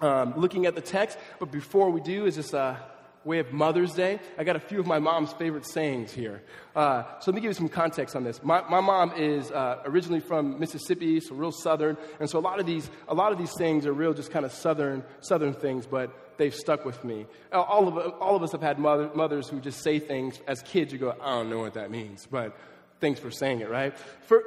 um, 0.03 0.35
looking 0.37 0.67
at 0.67 0.75
the 0.75 0.82
text. 0.82 1.17
But 1.38 1.50
before 1.50 1.88
we 1.88 2.03
do, 2.03 2.26
is 2.26 2.35
just 2.35 2.55
uh, 2.55 2.76
way 3.25 3.38
of 3.38 3.53
Mother's 3.53 3.93
Day, 3.93 4.21
I 4.38 4.44
got 4.44 4.56
a 4.56 4.61
few 4.61 4.81
of 4.81 4.87
my 4.87 4.99
mom's 4.99 5.32
favorite 5.32 5.67
sayings 5.67 6.12
here. 6.12 6.43
Uh, 6.76 7.05
so 7.21 7.31
let 7.31 7.37
me 7.37 7.41
give 7.41 7.50
you 7.50 7.55
some 7.55 7.69
context 7.69 8.15
on 8.15 8.25
this. 8.25 8.43
My, 8.43 8.62
my 8.69 8.81
mom 8.81 9.12
is 9.17 9.50
uh, 9.50 9.82
originally 9.87 10.21
from 10.21 10.59
Mississippi, 10.59 11.21
so 11.21 11.35
real 11.35 11.53
southern, 11.53 11.97
and 12.21 12.29
so 12.29 12.38
a 12.38 12.41
lot 12.41 12.61
of 12.61 12.67
these 12.67 12.91
a 13.09 13.15
lot 13.15 13.32
of 13.32 13.38
these 13.38 13.53
things 13.56 13.87
are 13.87 13.93
real 13.93 14.12
just 14.12 14.31
kind 14.31 14.44
of 14.44 14.53
southern 14.53 15.03
southern 15.21 15.55
things, 15.55 15.87
but 15.87 16.37
they've 16.37 16.55
stuck 16.55 16.85
with 16.85 17.03
me. 17.05 17.26
All 17.53 17.88
of 17.88 17.97
all 18.21 18.37
of 18.37 18.43
us 18.43 18.53
have 18.53 18.62
had 18.62 18.79
mother, 18.79 19.11
mothers 19.15 19.49
who 19.49 19.61
just 19.61 19.82
say 19.82 19.99
things 19.99 20.41
as 20.47 20.62
kids. 20.62 20.93
You 20.93 20.99
go, 20.99 21.17
I 21.21 21.31
don't 21.31 21.50
know 21.50 21.61
what 21.61 21.75
that 21.75 21.91
means, 21.91 22.26
but 22.31 22.56
thanks 23.00 23.21
for 23.21 23.31
saying 23.31 23.61
it, 23.61 23.71
right? 23.71 23.97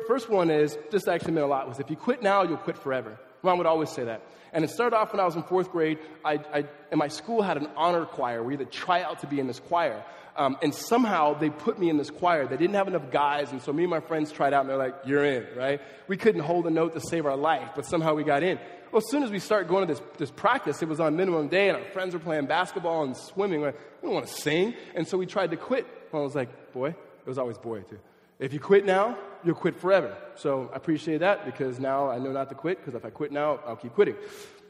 First 0.07 0.29
one 0.29 0.49
is 0.49 0.77
this 0.91 1.07
actually 1.07 1.33
meant 1.33 1.45
a 1.45 1.49
lot 1.49 1.67
was 1.67 1.79
if 1.79 1.89
you 1.89 1.95
quit 1.95 2.21
now, 2.21 2.43
you'll 2.43 2.57
quit 2.57 2.77
forever. 2.77 3.17
Mom 3.43 3.57
would 3.57 3.67
always 3.67 3.91
say 3.91 4.03
that. 4.03 4.21
And 4.53 4.63
it 4.63 4.69
started 4.69 4.95
off 4.95 5.13
when 5.13 5.19
I 5.19 5.25
was 5.25 5.35
in 5.35 5.43
fourth 5.43 5.71
grade. 5.71 5.99
I, 6.23 6.33
I, 6.53 6.65
and 6.91 6.97
my 6.97 7.07
school 7.07 7.41
had 7.41 7.57
an 7.57 7.67
honor 7.75 8.05
choir. 8.05 8.43
We 8.43 8.53
had 8.53 8.59
to 8.59 8.65
try 8.65 9.01
out 9.01 9.19
to 9.19 9.27
be 9.27 9.39
in 9.39 9.47
this 9.47 9.59
choir. 9.59 10.03
Um, 10.37 10.57
and 10.61 10.73
somehow 10.73 11.33
they 11.33 11.49
put 11.49 11.79
me 11.79 11.89
in 11.89 11.97
this 11.97 12.11
choir. 12.11 12.45
They 12.45 12.57
didn't 12.57 12.75
have 12.75 12.87
enough 12.87 13.09
guys, 13.11 13.51
and 13.51 13.59
so 13.59 13.73
me 13.73 13.83
and 13.83 13.89
my 13.89 13.99
friends 13.99 14.31
tried 14.31 14.53
out, 14.53 14.61
and 14.61 14.69
they're 14.69 14.77
like, 14.77 14.93
"You're 15.03 15.25
in, 15.25 15.47
right?" 15.57 15.81
We 16.07 16.15
couldn't 16.15 16.41
hold 16.41 16.67
a 16.67 16.69
note 16.69 16.93
to 16.93 17.01
save 17.01 17.25
our 17.25 17.35
life, 17.35 17.71
but 17.75 17.87
somehow 17.87 18.13
we 18.13 18.23
got 18.23 18.43
in. 18.43 18.59
Well, 18.91 18.99
as 18.99 19.09
soon 19.09 19.23
as 19.23 19.31
we 19.31 19.39
started 19.39 19.67
going 19.67 19.87
to 19.87 19.93
this, 19.95 20.03
this 20.19 20.29
practice, 20.29 20.83
it 20.83 20.87
was 20.87 20.99
on 20.99 21.15
minimum 21.15 21.47
day, 21.47 21.69
and 21.69 21.77
our 21.77 21.83
friends 21.85 22.13
were 22.13 22.19
playing 22.19 22.45
basketball 22.45 23.03
and 23.03 23.17
swimming. 23.17 23.61
We're 23.61 23.67
like, 23.67 23.79
we 24.01 24.07
don't 24.07 24.13
want 24.13 24.27
to 24.27 24.33
sing, 24.33 24.75
and 24.93 25.07
so 25.07 25.17
we 25.17 25.25
tried 25.25 25.49
to 25.51 25.57
quit. 25.57 25.87
Well, 26.11 26.21
I 26.21 26.25
was 26.25 26.35
like, 26.35 26.71
"Boy," 26.71 26.89
it 26.89 27.27
was 27.27 27.39
always 27.39 27.57
boy 27.57 27.81
too. 27.81 27.97
If 28.37 28.53
you 28.53 28.59
quit 28.59 28.85
now, 28.85 29.17
you'll 29.43 29.55
quit 29.55 29.79
forever. 29.79 30.15
So 30.35 30.69
I 30.73 30.77
appreciate 30.77 31.19
that 31.19 31.45
because 31.45 31.79
now 31.79 32.09
I 32.09 32.19
know 32.19 32.31
not 32.31 32.49
to 32.49 32.55
quit 32.55 32.79
because 32.79 32.95
if 32.95 33.05
I 33.05 33.09
quit 33.09 33.31
now, 33.31 33.59
I'll 33.65 33.75
keep 33.75 33.93
quitting. 33.93 34.15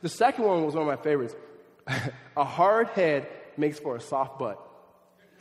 The 0.02 0.10
second 0.10 0.46
one 0.46 0.66
was 0.66 0.76
one 0.76 0.88
of 0.88 0.88
my 0.88 1.02
favorites. 1.02 1.36
a 2.38 2.44
hard 2.44 2.88
head 2.90 3.28
makes 3.58 3.80
for 3.80 3.96
a 3.96 4.02
soft 4.02 4.40
butt. 4.40 4.60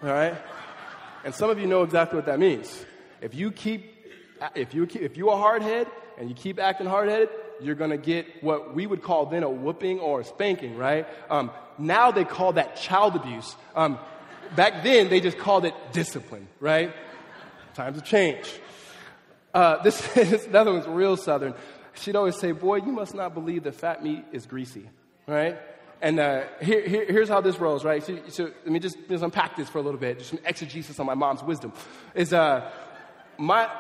All 0.03 0.09
right? 0.09 0.37
And 1.25 1.35
some 1.35 1.51
of 1.51 1.59
you 1.59 1.67
know 1.67 1.83
exactly 1.83 2.17
what 2.17 2.27
that 2.27 2.39
means. 2.39 2.85
If 3.21 3.35
you 3.35 3.51
keep, 3.51 3.93
if 4.55 4.75
you, 4.75 4.87
keep, 4.87 5.03
if 5.03 5.17
you 5.17 5.31
are 5.31 5.37
a 5.37 5.41
hard 5.41 5.63
head 5.63 5.89
and 6.19 6.29
you 6.29 6.35
keep 6.35 6.59
acting 6.59 6.87
hard 6.87 7.09
headed, 7.09 7.29
you're 7.61 7.75
going 7.75 7.91
to 7.91 7.99
get 7.99 8.43
what 8.43 8.75
we 8.75 8.87
would 8.87 9.03
call 9.03 9.27
then 9.27 9.43
a 9.43 9.51
whooping 9.51 9.99
or 9.99 10.21
a 10.21 10.25
spanking, 10.25 10.77
right? 10.77 11.07
Um, 11.31 11.51
now 11.79 12.11
they 12.11 12.25
call 12.25 12.53
that 12.55 12.77
child 12.77 13.17
abuse. 13.17 13.57
Um, 13.75 13.99
back 14.55 14.85
then 14.85 15.09
they 15.09 15.21
just 15.21 15.39
called 15.39 15.65
it 15.65 15.75
discipline, 15.93 16.49
right? 16.61 16.93
Times 17.75 17.97
have 17.97 18.05
changed. 18.05 18.51
Uh, 19.57 19.83
this 19.83 20.17
is 20.17 20.47
another 20.47 20.73
one's 20.73 20.87
real 20.87 21.17
southern 21.17 21.55
she'd 22.01 22.17
always 22.17 22.37
say, 22.37 22.53
Boy, 22.53 22.77
you 22.77 22.93
must 22.93 23.15
not 23.15 23.35
believe 23.35 23.65
that 23.65 23.75
fat 23.75 24.03
meat 24.03 24.25
is 24.33 24.47
greasy, 24.47 24.89
right? 25.27 25.59
And 26.03 26.21
uh, 26.21 26.45
here, 26.61 26.87
here, 26.87 27.07
here's 27.07 27.29
how 27.29 27.41
this 27.41 27.59
rolls, 27.59 27.85
right? 27.85 28.05
So, 28.05 28.19
so, 28.29 28.45
let 28.45 28.67
me 28.67 28.79
just, 28.79 28.99
just 29.09 29.25
unpack 29.25 29.57
this 29.57 29.69
for 29.69 29.79
a 29.79 29.83
little 29.83 29.99
bit, 29.99 30.19
just 30.19 30.31
some 30.31 30.39
exegesis 30.45 31.01
on 31.01 31.07
my 31.07 31.15
mom's 31.15 31.43
wisdom. 31.43 31.73
Is 32.15 32.33
uh, 32.33 32.71
my 33.39 33.71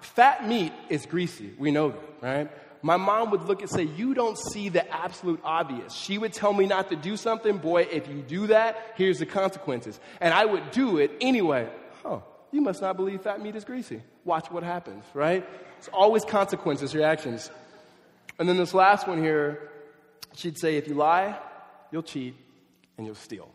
fat 0.00 0.48
meat 0.48 0.72
is 0.88 1.04
greasy. 1.04 1.52
We 1.58 1.70
know 1.70 1.90
that, 1.90 2.00
right? 2.22 2.50
My 2.82 2.96
mom 2.96 3.30
would 3.32 3.42
look 3.42 3.60
and 3.60 3.70
say, 3.70 3.84
You 3.84 4.14
don't 4.14 4.38
see 4.38 4.68
the 4.68 4.90
absolute 4.90 5.40
obvious. 5.44 5.92
She 5.92 6.18
would 6.18 6.32
tell 6.32 6.52
me 6.52 6.66
not 6.66 6.88
to 6.90 6.96
do 6.96 7.16
something. 7.16 7.58
Boy, 7.58 7.82
if 7.90 8.08
you 8.08 8.22
do 8.22 8.46
that, 8.48 8.94
here's 8.96 9.18
the 9.18 9.26
consequences. 9.26 10.00
And 10.20 10.32
I 10.32 10.44
would 10.44 10.70
do 10.70 10.98
it 10.98 11.10
anyway. 11.20 11.68
Oh, 12.04 12.22
you 12.52 12.60
must 12.60 12.80
not 12.80 12.96
believe 12.96 13.22
fat 13.22 13.40
meat 13.40 13.56
is 13.56 13.64
greasy. 13.64 14.02
Watch 14.24 14.50
what 14.50 14.62
happens, 14.62 15.04
right? 15.14 15.46
It's 15.78 15.88
always 15.88 16.24
consequences, 16.24 16.94
reactions. 16.94 17.50
And 18.38 18.48
then 18.48 18.56
this 18.56 18.74
last 18.74 19.06
one 19.06 19.22
here, 19.22 19.70
she'd 20.34 20.58
say, 20.58 20.76
if 20.76 20.88
you 20.88 20.94
lie, 20.94 21.38
you'll 21.90 22.02
cheat 22.02 22.34
and 22.96 23.06
you'll 23.06 23.14
steal. 23.14 23.50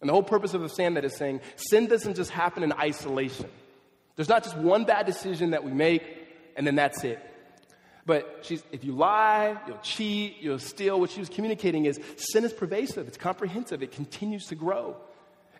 And 0.00 0.08
the 0.08 0.12
whole 0.12 0.22
purpose 0.22 0.54
of 0.54 0.62
the 0.62 0.68
saying 0.68 0.94
that 0.94 1.04
is 1.04 1.16
saying 1.16 1.40
sin 1.56 1.86
doesn't 1.86 2.14
just 2.14 2.30
happen 2.30 2.62
in 2.62 2.72
isolation. 2.72 3.48
There's 4.16 4.28
not 4.28 4.42
just 4.44 4.56
one 4.56 4.84
bad 4.84 5.06
decision 5.06 5.50
that 5.50 5.64
we 5.64 5.72
make 5.72 6.02
and 6.56 6.66
then 6.66 6.74
that's 6.74 7.04
it. 7.04 7.20
But 8.04 8.40
she's, 8.42 8.64
if 8.72 8.84
you 8.84 8.92
lie, 8.92 9.56
you'll 9.66 9.78
cheat, 9.78 10.38
you'll 10.40 10.58
steal, 10.58 10.98
what 10.98 11.10
she 11.10 11.20
was 11.20 11.28
communicating 11.28 11.84
is 11.84 12.00
sin 12.16 12.44
is 12.44 12.52
pervasive, 12.52 13.06
it's 13.06 13.16
comprehensive, 13.16 13.82
it 13.82 13.92
continues 13.92 14.46
to 14.46 14.56
grow. 14.56 14.96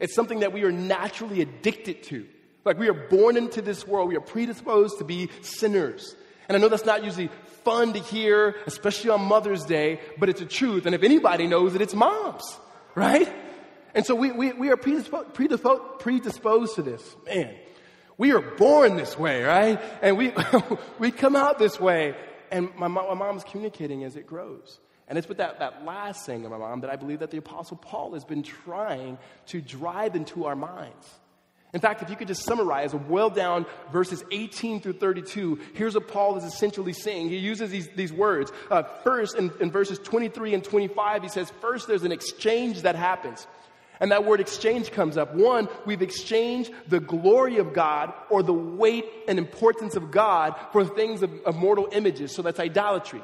It's 0.02 0.14
something 0.14 0.40
that 0.40 0.52
we 0.52 0.64
are 0.64 0.72
naturally 0.72 1.42
addicted 1.42 2.02
to. 2.04 2.26
Like 2.64 2.76
we 2.76 2.88
are 2.88 3.08
born 3.08 3.36
into 3.36 3.62
this 3.62 3.86
world, 3.86 4.08
we 4.08 4.16
are 4.16 4.20
predisposed 4.20 4.98
to 4.98 5.04
be 5.04 5.30
sinners. 5.42 6.16
And 6.48 6.56
I 6.56 6.60
know 6.60 6.68
that's 6.68 6.84
not 6.84 7.04
usually 7.04 7.30
fun 7.64 7.92
to 7.92 8.00
hear, 8.00 8.56
especially 8.66 9.10
on 9.10 9.22
Mother's 9.22 9.64
Day, 9.64 10.00
but 10.18 10.28
it's 10.28 10.40
a 10.40 10.44
truth. 10.44 10.86
And 10.86 10.94
if 10.94 11.04
anybody 11.04 11.46
knows 11.46 11.76
it, 11.76 11.80
it's 11.80 11.94
moms, 11.94 12.42
right? 12.96 13.32
And 13.94 14.04
so 14.04 14.16
we, 14.16 14.32
we, 14.32 14.52
we 14.52 14.70
are 14.70 14.76
predisposed, 14.76 15.34
predisposed, 15.34 16.00
predisposed 16.00 16.74
to 16.74 16.82
this. 16.82 17.16
Man, 17.24 17.54
we 18.18 18.32
are 18.32 18.40
born 18.40 18.96
this 18.96 19.16
way, 19.16 19.44
right? 19.44 19.80
And 20.02 20.16
we, 20.16 20.32
we 20.98 21.12
come 21.12 21.36
out 21.36 21.60
this 21.60 21.78
way. 21.78 22.16
And 22.50 22.74
my, 22.74 22.88
my 22.88 23.14
mom's 23.14 23.44
communicating 23.44 24.02
as 24.02 24.16
it 24.16 24.26
grows. 24.26 24.80
And 25.08 25.18
it's 25.18 25.28
with 25.28 25.38
that, 25.38 25.58
that 25.58 25.84
last 25.84 26.24
saying 26.24 26.44
of 26.44 26.50
my 26.50 26.58
mom 26.58 26.80
that 26.80 26.90
I 26.90 26.96
believe 26.96 27.20
that 27.20 27.30
the 27.30 27.38
Apostle 27.38 27.76
Paul 27.76 28.14
has 28.14 28.24
been 28.24 28.42
trying 28.42 29.18
to 29.46 29.60
drive 29.60 30.16
into 30.16 30.46
our 30.46 30.56
minds. 30.56 31.06
In 31.74 31.80
fact, 31.80 32.02
if 32.02 32.10
you 32.10 32.16
could 32.16 32.28
just 32.28 32.44
summarize, 32.44 32.94
well 32.94 33.30
down 33.30 33.64
verses 33.92 34.22
18 34.30 34.80
through 34.82 34.94
32, 34.94 35.58
here's 35.74 35.94
what 35.94 36.06
Paul 36.06 36.36
is 36.36 36.44
essentially 36.44 36.92
saying. 36.92 37.30
He 37.30 37.38
uses 37.38 37.70
these, 37.70 37.88
these 37.96 38.12
words. 38.12 38.52
Uh, 38.70 38.82
first, 38.82 39.36
in, 39.36 39.50
in 39.58 39.70
verses 39.70 39.98
23 39.98 40.52
and 40.52 40.62
25, 40.62 41.22
he 41.22 41.28
says, 41.28 41.50
First, 41.62 41.88
there's 41.88 42.02
an 42.02 42.12
exchange 42.12 42.82
that 42.82 42.94
happens. 42.94 43.46
And 44.00 44.12
that 44.12 44.24
word 44.24 44.40
exchange 44.40 44.90
comes 44.90 45.16
up. 45.16 45.34
One, 45.34 45.68
we've 45.86 46.02
exchanged 46.02 46.72
the 46.88 47.00
glory 47.00 47.58
of 47.58 47.72
God 47.72 48.12
or 48.28 48.42
the 48.42 48.52
weight 48.52 49.06
and 49.28 49.38
importance 49.38 49.96
of 49.96 50.10
God 50.10 50.54
for 50.72 50.84
things 50.84 51.22
of, 51.22 51.32
of 51.46 51.56
mortal 51.56 51.88
images. 51.92 52.34
So 52.34 52.42
that's 52.42 52.60
idolatry. 52.60 53.22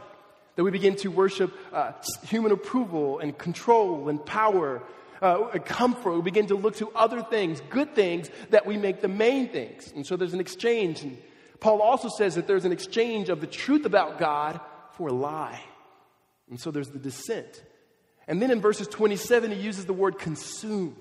That 0.58 0.64
we 0.64 0.72
begin 0.72 0.96
to 0.96 1.08
worship 1.12 1.54
uh, 1.72 1.92
human 2.24 2.50
approval 2.50 3.20
and 3.20 3.38
control 3.38 4.08
and 4.08 4.26
power 4.26 4.82
uh, 5.22 5.56
comfort. 5.64 6.16
We 6.16 6.22
begin 6.22 6.48
to 6.48 6.56
look 6.56 6.74
to 6.78 6.90
other 6.96 7.22
things, 7.22 7.62
good 7.70 7.94
things, 7.94 8.28
that 8.50 8.66
we 8.66 8.76
make 8.76 9.00
the 9.00 9.06
main 9.06 9.50
things. 9.50 9.92
And 9.94 10.04
so 10.04 10.16
there's 10.16 10.34
an 10.34 10.40
exchange. 10.40 11.02
And 11.02 11.16
Paul 11.60 11.80
also 11.80 12.08
says 12.08 12.34
that 12.34 12.48
there's 12.48 12.64
an 12.64 12.72
exchange 12.72 13.28
of 13.28 13.40
the 13.40 13.46
truth 13.46 13.86
about 13.86 14.18
God 14.18 14.58
for 14.94 15.06
a 15.06 15.12
lie. 15.12 15.62
And 16.50 16.58
so 16.58 16.72
there's 16.72 16.90
the 16.90 16.98
descent. 16.98 17.62
And 18.26 18.42
then 18.42 18.50
in 18.50 18.60
verses 18.60 18.88
27, 18.88 19.52
he 19.52 19.60
uses 19.60 19.86
the 19.86 19.92
word 19.92 20.18
consumed. 20.18 20.96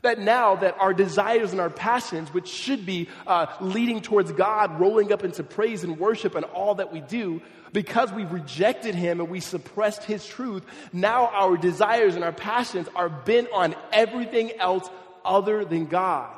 That 0.00 0.18
now 0.18 0.56
that 0.56 0.76
our 0.80 0.94
desires 0.94 1.52
and 1.52 1.60
our 1.60 1.70
passions, 1.70 2.32
which 2.34 2.48
should 2.48 2.84
be 2.84 3.08
uh, 3.26 3.46
leading 3.60 4.00
towards 4.00 4.32
God, 4.32 4.80
rolling 4.80 5.12
up 5.12 5.22
into 5.22 5.44
praise 5.44 5.84
and 5.84 5.98
worship 5.98 6.34
and 6.34 6.44
all 6.46 6.76
that 6.76 6.92
we 6.92 7.00
do, 7.00 7.40
because 7.72 8.12
we've 8.12 8.32
rejected 8.32 8.94
Him 8.94 9.20
and 9.20 9.28
we 9.28 9.40
suppressed 9.40 10.04
His 10.04 10.26
truth, 10.26 10.64
now 10.92 11.28
our 11.28 11.56
desires 11.56 12.14
and 12.14 12.24
our 12.24 12.32
passions 12.32 12.88
are 12.94 13.08
bent 13.08 13.48
on 13.52 13.74
everything 13.92 14.52
else 14.58 14.88
other 15.24 15.64
than 15.64 15.86
God. 15.86 16.34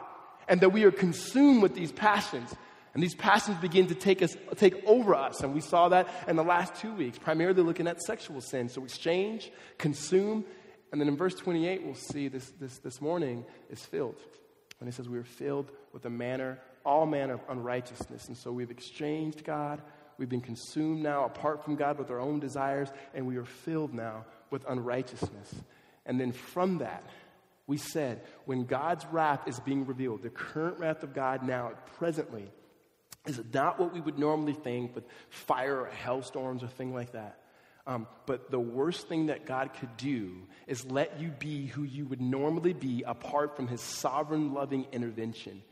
And 0.46 0.60
that 0.60 0.70
we 0.70 0.84
are 0.84 0.90
consumed 0.90 1.62
with 1.62 1.74
these 1.74 1.92
passions. 1.92 2.54
And 2.92 3.02
these 3.02 3.14
passions 3.14 3.56
begin 3.58 3.88
to 3.88 3.94
take 3.94 4.22
us, 4.22 4.36
take 4.56 4.84
over 4.86 5.14
us. 5.14 5.40
And 5.40 5.52
we 5.52 5.60
saw 5.60 5.88
that 5.88 6.08
in 6.28 6.36
the 6.36 6.44
last 6.44 6.76
two 6.76 6.92
weeks, 6.92 7.18
primarily 7.18 7.62
looking 7.62 7.88
at 7.88 8.00
sexual 8.02 8.40
sin. 8.40 8.68
So 8.68 8.84
exchange, 8.84 9.50
consume, 9.78 10.44
and 10.94 11.00
then 11.00 11.08
in 11.08 11.16
verse 11.16 11.34
28, 11.34 11.84
we'll 11.84 11.96
see 11.96 12.28
this, 12.28 12.52
this, 12.60 12.78
this 12.78 13.00
morning 13.00 13.44
is 13.68 13.84
filled. 13.84 14.14
And 14.78 14.88
it 14.88 14.94
says, 14.94 15.08
We 15.08 15.18
are 15.18 15.24
filled 15.24 15.72
with 15.92 16.04
a 16.04 16.08
manner, 16.08 16.60
all 16.86 17.04
manner 17.04 17.34
of 17.34 17.40
unrighteousness. 17.48 18.28
And 18.28 18.36
so 18.36 18.52
we've 18.52 18.70
exchanged 18.70 19.42
God. 19.42 19.82
We've 20.18 20.28
been 20.28 20.40
consumed 20.40 21.02
now 21.02 21.24
apart 21.24 21.64
from 21.64 21.74
God 21.74 21.98
with 21.98 22.12
our 22.12 22.20
own 22.20 22.38
desires, 22.38 22.90
and 23.12 23.26
we 23.26 23.38
are 23.38 23.44
filled 23.44 23.92
now 23.92 24.24
with 24.52 24.64
unrighteousness. 24.68 25.56
And 26.06 26.20
then 26.20 26.30
from 26.30 26.78
that, 26.78 27.02
we 27.66 27.76
said, 27.76 28.22
when 28.44 28.64
God's 28.64 29.04
wrath 29.06 29.48
is 29.48 29.58
being 29.58 29.86
revealed, 29.86 30.22
the 30.22 30.30
current 30.30 30.78
wrath 30.78 31.02
of 31.02 31.12
God 31.12 31.42
now, 31.42 31.72
presently, 31.98 32.52
is 33.26 33.40
not 33.52 33.80
what 33.80 33.92
we 33.92 34.00
would 34.00 34.20
normally 34.20 34.54
think 34.54 34.94
with 34.94 35.06
fire 35.28 35.80
or 35.80 35.86
hailstorms 35.86 36.62
or 36.62 36.68
thing 36.68 36.94
like 36.94 37.10
that. 37.14 37.40
Um, 37.86 38.06
but 38.24 38.50
the 38.50 38.60
worst 38.60 39.08
thing 39.08 39.26
that 39.26 39.44
God 39.44 39.74
could 39.74 39.96
do 39.98 40.36
is 40.66 40.86
let 40.86 41.20
you 41.20 41.28
be 41.38 41.66
who 41.66 41.82
you 41.82 42.06
would 42.06 42.20
normally 42.20 42.72
be 42.72 43.04
apart 43.06 43.56
from 43.56 43.68
his 43.68 43.82
sovereign, 43.82 44.54
loving 44.54 44.86
intervention. 44.90 45.62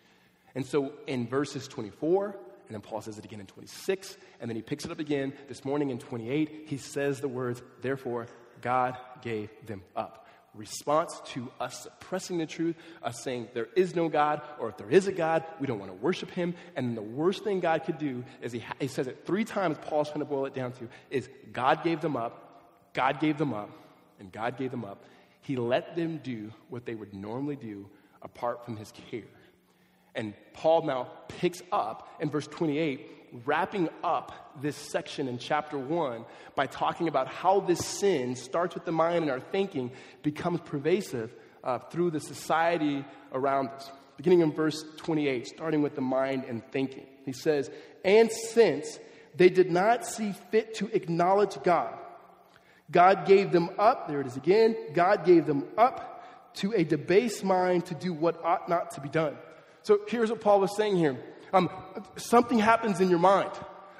And 0.54 0.66
so 0.66 0.92
in 1.07 1.26
verses 1.26 1.66
24, 1.69 2.26
and 2.26 2.75
then 2.75 2.83
Paul 2.83 3.00
says 3.00 3.19
it 3.19 3.25
again 3.25 3.40
in 3.40 3.47
26, 3.47 4.16
and 4.40 4.50
then 4.50 4.57
he 4.57 4.62
picks 4.62 4.85
it 4.85 4.90
up 4.90 4.99
again 4.99 5.33
this 5.49 5.64
morning 5.64 5.90
in 5.90 5.99
28, 5.99 6.64
he 6.66 6.76
says 6.76 7.21
the 7.21 7.28
words, 7.28 7.62
Therefore, 7.81 8.26
God 8.61 8.97
gave 9.23 9.49
them 9.66 9.83
up 9.97 10.22
response 10.54 11.21
to 11.26 11.50
us 11.61 11.82
suppressing 11.82 12.38
the 12.38 12.47
truth, 12.47 12.76
us 13.02 13.23
saying 13.23 13.49
there 13.54 13.68
is 13.75 13.94
no 13.94 14.09
God, 14.09 14.42
or 14.59 14.68
if 14.68 14.76
there 14.76 14.90
is 14.90 15.06
a 15.06 15.12
God, 15.12 15.44
we 15.59 15.66
don't 15.66 15.78
want 15.78 15.90
to 15.90 15.97
worship 15.97 16.30
him. 16.30 16.54
And 16.76 16.97
the 16.97 17.02
worst 17.02 17.44
thing 17.44 17.61
God 17.61 17.85
could 17.85 17.99
do 17.99 18.25
is 18.42 18.52
he, 18.52 18.59
ha- 18.59 18.75
he 18.78 18.88
says 18.88 19.06
it 19.06 19.25
three 19.25 19.44
times, 19.44 19.78
Paul's 19.80 20.09
trying 20.09 20.21
to 20.21 20.26
boil 20.26 20.47
it 20.47 20.54
down 20.54 20.73
to, 20.73 20.88
is 21.11 21.28
God 21.52 21.82
gave 21.82 22.00
them 22.00 22.16
up, 22.16 22.92
God 22.92 23.21
gave 23.21 23.38
them 23.38 23.54
up, 23.54 23.71
and 24.18 24.30
God 24.30 24.59
gave 24.59 24.71
them 24.71 24.85
up. 24.85 25.04
He 25.40 25.56
let 25.56 25.97
them 25.97 26.21
do 26.23 26.52
what 26.68 26.85
they 26.85 26.94
would 26.94 27.14
normally 27.14 27.56
do 27.56 27.88
apart 28.21 28.64
from 28.64 28.76
his 28.76 28.92
care. 29.11 29.23
And 30.14 30.35
Paul 30.52 30.82
now 30.82 31.09
picks 31.28 31.62
up 31.73 32.16
in 32.21 32.30
verse 32.30 32.47
28 32.47 33.22
wrapping 33.45 33.89
up 34.05 34.61
this 34.61 34.77
section 34.77 35.29
in 35.29 35.39
chapter 35.39 35.79
1 35.79 36.25
by 36.55 36.67
talking 36.67 37.09
about 37.09 37.29
how 37.29 37.61
this 37.61 37.85
sin 37.85 38.37
starts 38.37 38.75
with 38.75 38.85
the 38.85 38.93
mind 38.93 39.23
and 39.23 39.31
our 39.31 39.41
thinking, 39.41 39.91
becomes 40.23 40.61
pervasive 40.61 41.33
uh, 41.65 41.79
through 41.79 42.11
the 42.11 42.21
society 42.21 43.05
around 43.33 43.69
us. 43.69 43.91
Beginning 44.17 44.41
in 44.41 44.53
verse 44.53 44.85
28, 44.99 45.47
starting 45.47 45.83
with 45.83 45.95
the 45.95 46.03
mind 46.03 46.45
and 46.45 46.62
thinking. 46.71 47.07
He 47.25 47.33
says, 47.33 47.71
And 48.05 48.31
since 48.31 48.99
they 49.35 49.49
did 49.49 49.71
not 49.71 50.05
see 50.05 50.33
fit 50.51 50.75
to 50.75 50.95
acknowledge 50.95 51.57
God, 51.62 51.95
God 52.91 53.27
gave 53.27 53.53
them 53.53 53.71
up, 53.79 54.09
there 54.09 54.21
it 54.21 54.27
is 54.27 54.37
again, 54.37 54.77
God 54.93 55.25
gave 55.25 55.47
them 55.47 55.65
up 55.79 56.53
to 56.57 56.75
a 56.75 56.85
debased 56.85 57.43
mind 57.43 57.87
to 57.87 57.95
do 57.95 58.12
what 58.12 58.45
ought 58.45 58.69
not 58.69 58.91
to 58.93 59.01
be 59.01 59.09
done. 59.09 59.37
So 59.83 60.01
here's 60.07 60.31
what 60.31 60.43
Paul 60.43 60.61
was 60.61 60.77
saying 60.77 60.97
here 60.97 61.19
um, 61.52 61.71
something 62.16 62.59
happens 62.59 63.00
in 63.00 63.11
your 63.11 63.18
mind. 63.18 63.50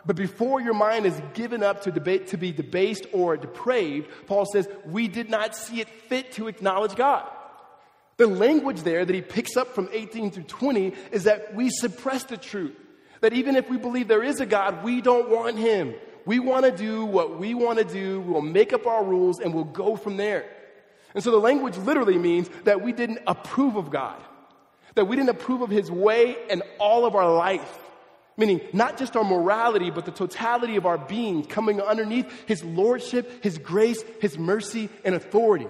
But 0.04 0.16
before 0.16 0.61
your 0.61 0.75
mind 0.75 1.06
is 1.06 1.21
given 1.35 1.62
up 1.62 1.82
to 1.82 1.92
debate 1.92 2.28
to 2.28 2.37
be 2.37 2.50
debased 2.50 3.06
or 3.12 3.37
depraved, 3.37 4.09
Paul 4.26 4.47
says, 4.47 4.68
we 4.85 5.06
did 5.06 5.30
not 5.30 5.54
see 5.54 5.80
it 5.80 5.88
fit 5.88 6.32
to 6.32 6.49
acknowledge 6.49 6.97
God. 6.97 7.28
The 8.16 8.26
language 8.26 8.82
there 8.82 9.04
that 9.04 9.14
he 9.14 9.23
picks 9.23 9.56
up 9.56 9.75
from 9.75 9.88
18 9.92 10.32
through 10.32 10.44
20 10.44 10.94
is 11.12 11.25
that 11.25 11.54
we 11.54 11.71
suppress 11.71 12.25
the 12.25 12.37
truth. 12.37 12.76
That 13.21 13.32
even 13.32 13.54
if 13.54 13.71
we 13.71 13.76
believe 13.76 14.09
there 14.09 14.25
is 14.25 14.40
a 14.40 14.47
God, 14.47 14.82
we 14.82 15.00
don't 15.00 15.30
want 15.30 15.56
him. 15.56 15.94
We 16.25 16.40
want 16.40 16.64
to 16.64 16.73
do 16.73 17.04
what 17.04 17.38
we 17.38 17.54
want 17.54 17.78
to 17.78 17.85
do. 17.85 18.21
We'll 18.21 18.42
make 18.42 18.73
up 18.73 18.87
our 18.87 19.04
rules 19.04 19.38
and 19.38 19.54
we'll 19.54 19.64
go 19.64 19.97
from 19.97 20.16
there. 20.16 20.49
And 21.14 21.23
so 21.23 21.30
the 21.30 21.38
language 21.38 21.76
literally 21.76 22.18
means 22.18 22.49
that 22.64 22.80
we 22.82 22.92
didn't 22.92 23.21
approve 23.26 23.76
of 23.76 23.90
God 23.90 24.23
that 24.95 25.07
we 25.07 25.17
didn't 25.17 25.31
approve 25.31 25.63
of 25.63 25.71
his 25.71 25.91
way 25.91 26.37
and 26.51 26.63
all 26.79 27.05
of 27.05 27.15
our 27.15 27.33
life. 27.33 27.79
Meaning, 28.37 28.63
not 28.73 28.97
just 28.97 29.15
our 29.15 29.25
morality, 29.25 29.91
but 29.91 30.07
the 30.07 30.11
totality 30.11 30.77
of 30.77 30.87
our 30.87 30.97
being 30.97 31.45
coming 31.45 31.81
underneath 31.81 32.27
his 32.47 32.65
lordship, 32.65 33.45
his 33.45 33.59
grace, 33.59 34.03
his 34.21 34.39
mercy, 34.39 34.89
and 35.05 35.15
authority. 35.15 35.69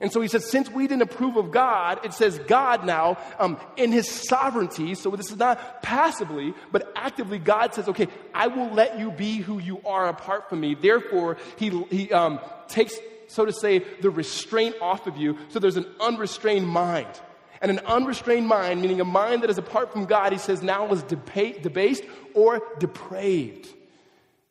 And 0.00 0.10
so 0.10 0.20
he 0.20 0.26
says, 0.26 0.50
since 0.50 0.68
we 0.68 0.88
didn't 0.88 1.02
approve 1.02 1.36
of 1.36 1.52
God, 1.52 2.04
it 2.04 2.12
says 2.12 2.38
God 2.40 2.84
now, 2.84 3.18
um, 3.38 3.56
in 3.76 3.92
his 3.92 4.08
sovereignty, 4.08 4.96
so 4.96 5.10
this 5.10 5.30
is 5.30 5.36
not 5.36 5.80
passively, 5.82 6.54
but 6.72 6.90
actively, 6.96 7.38
God 7.38 7.72
says, 7.72 7.88
okay, 7.88 8.08
I 8.34 8.48
will 8.48 8.72
let 8.72 8.98
you 8.98 9.12
be 9.12 9.36
who 9.36 9.60
you 9.60 9.80
are 9.84 10.08
apart 10.08 10.48
from 10.48 10.60
me. 10.60 10.74
Therefore, 10.74 11.36
he, 11.56 11.68
he 11.84 12.10
um, 12.10 12.40
takes, 12.66 12.98
so 13.28 13.44
to 13.44 13.52
say, 13.52 13.78
the 14.00 14.10
restraint 14.10 14.74
off 14.80 15.06
of 15.06 15.18
you, 15.18 15.36
so 15.50 15.60
there's 15.60 15.76
an 15.76 15.86
unrestrained 16.00 16.66
mind. 16.66 17.20
And 17.62 17.70
an 17.70 17.78
unrestrained 17.86 18.48
mind, 18.48 18.82
meaning 18.82 19.00
a 19.00 19.04
mind 19.04 19.44
that 19.44 19.50
is 19.50 19.56
apart 19.56 19.92
from 19.92 20.04
God, 20.04 20.32
he 20.32 20.38
says 20.38 20.62
now 20.62 20.92
is 20.92 21.02
debased 21.04 22.02
or 22.34 22.60
depraved. 22.80 23.68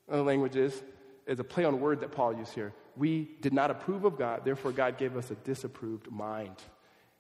Other 0.10 0.24
languages 0.24 0.82
is 1.28 1.38
a 1.38 1.44
play 1.44 1.66
on 1.66 1.82
word 1.82 2.00
that 2.00 2.14
Paul 2.14 2.34
used 2.38 2.54
here. 2.54 2.74
We 2.96 3.30
did 3.42 3.54
not 3.54 3.70
approve 3.70 4.06
of 4.06 4.18
God, 4.18 4.44
therefore, 4.46 4.72
God 4.72 4.98
gave 4.98 5.18
us 5.18 5.30
a 5.30 5.36
disapproved 5.36 6.10
mind. 6.10 6.56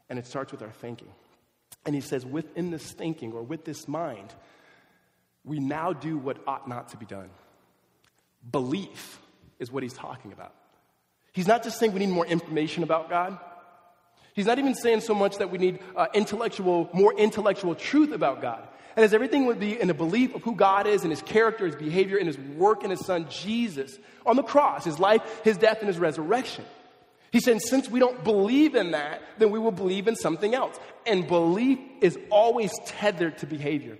And 0.10 0.17
it 0.17 0.25
starts 0.25 0.53
with 0.53 0.62
our 0.62 0.71
thinking. 0.71 1.10
And 1.86 1.93
he 1.93 2.01
says, 2.01 2.25
within 2.25 2.71
this 2.71 2.91
thinking 2.91 3.33
or 3.33 3.43
with 3.43 3.65
this 3.65 3.88
mind, 3.88 4.33
we 5.43 5.60
now 5.60 5.91
do 5.91 6.17
what 6.17 6.38
ought 6.48 6.69
not 6.69 6.89
to 6.89 6.98
be 6.98 7.05
done. 7.05 7.29
Belief 8.50 9.19
is 9.60 9.71
what 9.71 9.83
he's 9.83 9.93
talking 9.93 10.31
about. 10.31 10.53
He's 11.33 11.48
not 11.48 11.63
just 11.63 11.79
saying 11.79 11.93
we 11.93 12.00
need 12.00 12.10
more 12.10 12.25
information 12.25 12.83
about 12.83 13.10
God. 13.10 13.38
He's 14.34 14.46
not 14.46 14.60
even 14.60 14.76
saying 14.76 15.02
so 15.02 15.14
much 15.14 15.38
that 15.38 15.52
we 15.52 15.58
need 15.58 15.80
uh, 15.96 16.08
intellectual, 16.14 16.90
more 16.94 17.14
intellectual 17.14 17.76
truth 17.76 18.12
about 18.12 18.42
God. 18.42 18.68
And 18.96 19.06
as 19.06 19.14
everything 19.14 19.46
would 19.46 19.60
be 19.60 19.80
in 19.80 19.88
the 19.88 19.94
belief 19.94 20.36
of 20.36 20.44
who 20.44 20.56
God 20.56 20.86
is 20.86 21.04
and 21.04 21.12
his 21.12 21.22
character, 21.22 21.66
his 21.66 21.76
behavior, 21.76 22.18
and 22.18 22.28
his 22.28 22.38
work 22.38 22.84
in 22.84 22.90
his 22.90 23.06
son 23.06 23.28
Jesus 23.30 23.98
on 24.26 24.36
the 24.36 24.44
cross, 24.44 24.84
his 24.84 25.00
life, 25.00 25.22
his 25.44 25.58
death, 25.58 25.80
and 25.80 25.88
his 25.88 25.98
resurrection. 25.98 26.66
He 27.32 27.40
said, 27.40 27.62
since 27.62 27.90
we 27.90 28.00
don't 28.02 28.24
believe 28.26 28.76
in 28.76 28.92
that, 28.92 29.22
then 29.38 29.52
we 29.52 29.60
will 29.60 29.72
believe 29.72 30.10
in 30.10 30.18
something 30.18 30.54
else. 30.54 30.78
And 31.06 31.26
belief 31.26 31.80
is 32.02 32.20
always 32.30 32.72
tethered 32.86 33.38
to 33.38 33.48
behavior. 33.48 33.98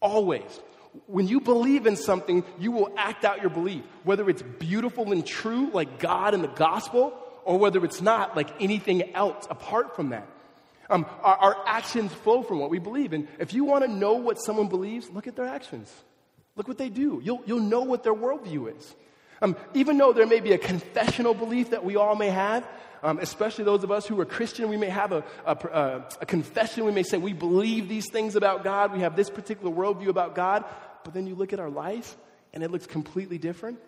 Always. 0.00 0.60
When 1.06 1.26
you 1.26 1.40
believe 1.40 1.88
in 1.88 1.96
something, 1.96 2.44
you 2.60 2.70
will 2.70 2.92
act 2.96 3.24
out 3.24 3.40
your 3.40 3.50
belief, 3.50 3.82
whether 4.04 4.30
it's 4.30 4.42
beautiful 4.42 5.10
and 5.10 5.26
true, 5.26 5.70
like 5.72 5.98
God 5.98 6.34
and 6.34 6.44
the 6.44 6.48
gospel, 6.48 7.12
or 7.44 7.58
whether 7.58 7.84
it's 7.84 8.00
not, 8.00 8.36
like 8.36 8.50
anything 8.60 9.14
else 9.14 9.46
apart 9.50 9.96
from 9.96 10.10
that. 10.10 10.26
Um, 10.90 11.06
our, 11.22 11.36
our 11.36 11.56
actions 11.66 12.12
flow 12.12 12.42
from 12.42 12.58
what 12.58 12.70
we 12.70 12.78
believe. 12.78 13.12
And 13.12 13.28
if 13.38 13.54
you 13.54 13.64
want 13.64 13.84
to 13.84 13.90
know 13.90 14.14
what 14.14 14.38
someone 14.38 14.68
believes, 14.68 15.08
look 15.10 15.26
at 15.26 15.36
their 15.36 15.46
actions. 15.46 15.92
Look 16.56 16.68
what 16.68 16.78
they 16.78 16.88
do. 16.88 17.20
You'll, 17.22 17.42
you'll 17.46 17.60
know 17.60 17.82
what 17.82 18.02
their 18.02 18.14
worldview 18.14 18.76
is. 18.76 18.94
Um, 19.42 19.56
even 19.74 19.98
though 19.98 20.12
there 20.12 20.26
may 20.26 20.40
be 20.40 20.52
a 20.52 20.58
confessional 20.58 21.34
belief 21.34 21.70
that 21.70 21.84
we 21.84 21.96
all 21.96 22.14
may 22.14 22.30
have, 22.30 22.66
um, 23.02 23.18
especially 23.18 23.64
those 23.64 23.84
of 23.84 23.90
us 23.90 24.06
who 24.06 24.18
are 24.20 24.24
Christian, 24.24 24.70
we 24.70 24.76
may 24.76 24.88
have 24.88 25.12
a, 25.12 25.24
a, 25.44 26.04
a, 26.22 26.26
confession. 26.26 26.86
We 26.86 26.92
may 26.92 27.02
say 27.02 27.18
we 27.18 27.34
believe 27.34 27.86
these 27.86 28.08
things 28.08 28.36
about 28.36 28.64
God. 28.64 28.92
We 28.92 29.00
have 29.00 29.16
this 29.16 29.28
particular 29.28 29.70
worldview 29.74 30.08
about 30.08 30.34
God. 30.34 30.64
But 31.02 31.12
then 31.12 31.26
you 31.26 31.34
look 31.34 31.52
at 31.52 31.60
our 31.60 31.68
life 31.68 32.16
and 32.54 32.62
it 32.62 32.70
looks 32.70 32.86
completely 32.86 33.36
different. 33.36 33.78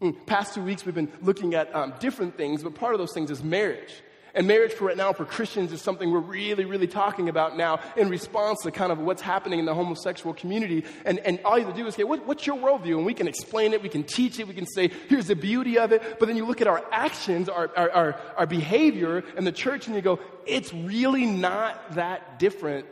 In 0.00 0.12
mm, 0.12 0.26
past 0.26 0.54
two 0.54 0.62
weeks, 0.62 0.84
we've 0.84 0.94
been 0.94 1.12
looking 1.22 1.54
at 1.54 1.74
um, 1.74 1.94
different 2.00 2.36
things, 2.36 2.62
but 2.62 2.74
part 2.74 2.94
of 2.94 2.98
those 2.98 3.12
things 3.12 3.30
is 3.30 3.42
marriage. 3.42 4.02
And 4.34 4.46
marriage 4.46 4.72
for 4.72 4.84
right 4.84 4.96
now 4.98 5.14
for 5.14 5.24
Christians 5.24 5.72
is 5.72 5.80
something 5.80 6.10
we're 6.10 6.18
really, 6.18 6.66
really 6.66 6.86
talking 6.86 7.30
about 7.30 7.56
now 7.56 7.80
in 7.96 8.10
response 8.10 8.60
to 8.64 8.70
kind 8.70 8.92
of 8.92 8.98
what's 8.98 9.22
happening 9.22 9.58
in 9.58 9.64
the 9.64 9.72
homosexual 9.72 10.34
community. 10.34 10.84
And, 11.06 11.18
and 11.20 11.40
all 11.42 11.58
you 11.58 11.64
have 11.64 11.74
to 11.74 11.80
do 11.80 11.86
is 11.86 11.94
say, 11.94 12.04
what, 12.04 12.26
what's 12.26 12.46
your 12.46 12.56
worldview? 12.58 12.98
And 12.98 13.06
we 13.06 13.14
can 13.14 13.28
explain 13.28 13.72
it, 13.72 13.82
we 13.82 13.88
can 13.88 14.04
teach 14.04 14.38
it, 14.38 14.46
we 14.46 14.52
can 14.52 14.66
say, 14.66 14.90
here's 15.08 15.28
the 15.28 15.36
beauty 15.36 15.78
of 15.78 15.90
it. 15.90 16.18
But 16.18 16.26
then 16.26 16.36
you 16.36 16.44
look 16.44 16.60
at 16.60 16.66
our 16.66 16.84
actions, 16.92 17.48
our, 17.48 17.70
our, 17.74 17.90
our, 17.90 18.20
our 18.36 18.46
behavior 18.46 19.24
in 19.38 19.44
the 19.44 19.52
church, 19.52 19.86
and 19.86 19.96
you 19.96 20.02
go, 20.02 20.18
it's 20.44 20.70
really 20.74 21.24
not 21.24 21.94
that 21.94 22.38
different 22.38 22.84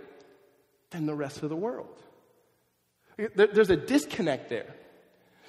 than 0.92 1.04
the 1.04 1.14
rest 1.14 1.42
of 1.42 1.50
the 1.50 1.56
world. 1.56 2.00
There's 3.34 3.70
a 3.70 3.76
disconnect 3.76 4.48
there. 4.48 4.74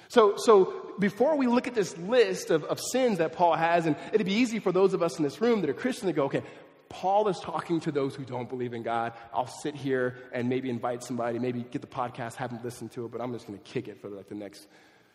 So, 0.08 0.36
so 0.36 0.92
before 0.98 1.36
we 1.36 1.46
look 1.46 1.66
at 1.66 1.74
this 1.74 1.96
list 1.98 2.50
of, 2.50 2.64
of 2.64 2.80
sins 2.80 3.18
that 3.18 3.32
Paul 3.32 3.54
has, 3.54 3.86
and 3.86 3.96
it'd 4.12 4.26
be 4.26 4.34
easy 4.34 4.58
for 4.58 4.72
those 4.72 4.94
of 4.94 5.02
us 5.02 5.18
in 5.18 5.24
this 5.24 5.40
room 5.40 5.60
that 5.60 5.70
are 5.70 5.74
Christian 5.74 6.06
to 6.06 6.12
go, 6.12 6.24
okay, 6.24 6.42
Paul 6.88 7.28
is 7.28 7.38
talking 7.40 7.80
to 7.80 7.92
those 7.92 8.14
who 8.14 8.24
don't 8.24 8.48
believe 8.48 8.72
in 8.72 8.82
God. 8.82 9.12
I'll 9.34 9.48
sit 9.48 9.74
here 9.74 10.16
and 10.32 10.48
maybe 10.48 10.70
invite 10.70 11.02
somebody, 11.02 11.38
maybe 11.38 11.62
get 11.70 11.80
the 11.80 11.88
podcast, 11.88 12.34
have 12.36 12.50
them 12.50 12.60
listen 12.62 12.88
to 12.90 13.04
it, 13.04 13.12
but 13.12 13.20
I'm 13.20 13.32
just 13.32 13.46
going 13.46 13.58
to 13.58 13.64
kick 13.64 13.88
it 13.88 14.00
for 14.00 14.08
like 14.08 14.28
the 14.28 14.34
next, 14.34 14.66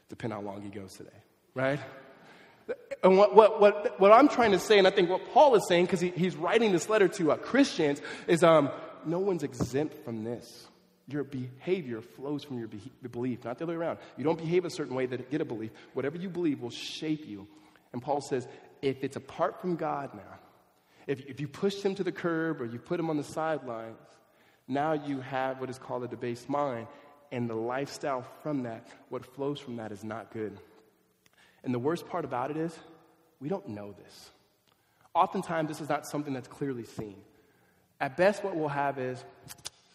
depending 0.09 0.37
how 0.37 0.45
long 0.45 0.61
he 0.61 0.69
goes 0.69 0.93
today, 0.93 1.09
right? 1.53 1.79
And 3.03 3.17
what, 3.17 3.35
what, 3.35 3.59
what, 3.59 3.99
what 3.99 4.11
I'm 4.11 4.27
trying 4.27 4.51
to 4.51 4.59
say, 4.59 4.77
and 4.77 4.87
I 4.87 4.91
think 4.91 5.09
what 5.09 5.21
Paul 5.33 5.55
is 5.55 5.67
saying, 5.67 5.85
because 5.85 6.01
he, 6.01 6.09
he's 6.09 6.35
writing 6.35 6.71
this 6.71 6.89
letter 6.89 7.07
to 7.07 7.31
uh, 7.31 7.37
Christians, 7.37 8.01
is 8.27 8.43
um, 8.43 8.69
no 9.05 9.19
one's 9.19 9.43
exempt 9.43 10.03
from 10.05 10.23
this. 10.23 10.67
Your 11.11 11.23
behavior 11.23 12.01
flows 12.01 12.43
from 12.43 12.57
your 12.57 12.67
be- 12.67 12.91
belief, 13.11 13.43
not 13.43 13.57
the 13.57 13.65
other 13.65 13.73
way 13.73 13.77
around. 13.77 13.99
You 14.17 14.23
don't 14.23 14.37
behave 14.37 14.65
a 14.65 14.69
certain 14.69 14.95
way 14.95 15.05
that 15.07 15.29
get 15.29 15.41
a 15.41 15.45
belief. 15.45 15.71
Whatever 15.93 16.17
you 16.17 16.29
believe 16.29 16.61
will 16.61 16.69
shape 16.69 17.27
you. 17.27 17.47
And 17.93 18.01
Paul 18.01 18.21
says, 18.21 18.47
if 18.81 19.03
it's 19.03 19.17
apart 19.17 19.59
from 19.59 19.75
God 19.75 20.13
now, 20.13 20.39
if, 21.07 21.19
if 21.25 21.41
you 21.41 21.47
push 21.47 21.81
him 21.81 21.95
to 21.95 22.03
the 22.03 22.11
curb 22.11 22.61
or 22.61 22.65
you 22.65 22.79
put 22.79 22.99
him 22.99 23.09
on 23.09 23.17
the 23.17 23.23
sidelines, 23.23 23.97
now 24.67 24.93
you 24.93 25.19
have 25.21 25.59
what 25.59 25.69
is 25.69 25.77
called 25.77 26.03
a 26.03 26.07
debased 26.07 26.47
mind. 26.47 26.87
And 27.31 27.49
the 27.49 27.55
lifestyle 27.55 28.25
from 28.43 28.63
that, 28.63 28.87
what 29.09 29.25
flows 29.25 29.59
from 29.59 29.77
that, 29.77 29.91
is 29.91 30.03
not 30.03 30.31
good. 30.31 30.57
And 31.63 31.73
the 31.73 31.79
worst 31.79 32.07
part 32.07 32.25
about 32.25 32.51
it 32.51 32.57
is, 32.57 32.77
we 33.39 33.49
don't 33.49 33.69
know 33.69 33.93
this. 34.03 34.29
Oftentimes, 35.13 35.67
this 35.67 35.81
is 35.81 35.89
not 35.89 36.05
something 36.05 36.33
that's 36.33 36.47
clearly 36.47 36.85
seen. 36.85 37.15
At 37.99 38.17
best, 38.17 38.43
what 38.43 38.55
we'll 38.55 38.67
have 38.69 38.97
is, 38.97 39.23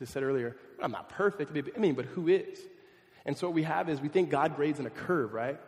as 0.01 0.09
I 0.09 0.13
said 0.13 0.23
earlier, 0.23 0.57
I'm 0.83 0.93
not 0.93 1.09
perfect. 1.09 1.57
I 1.75 1.79
mean, 1.79 1.95
but 1.95 2.07
who 2.07 2.29
is? 2.29 2.59
And 3.25 3.37
so 3.37 3.49
what 3.49 3.55
we 3.55 3.65
have 3.65 3.89
is 3.89 4.01
we 4.01 4.09
think 4.09 4.31
God 4.31 4.57
grades 4.57 4.79
in 4.79 4.87
a 4.87 4.91
curve, 4.91 5.33
right? 5.33 5.59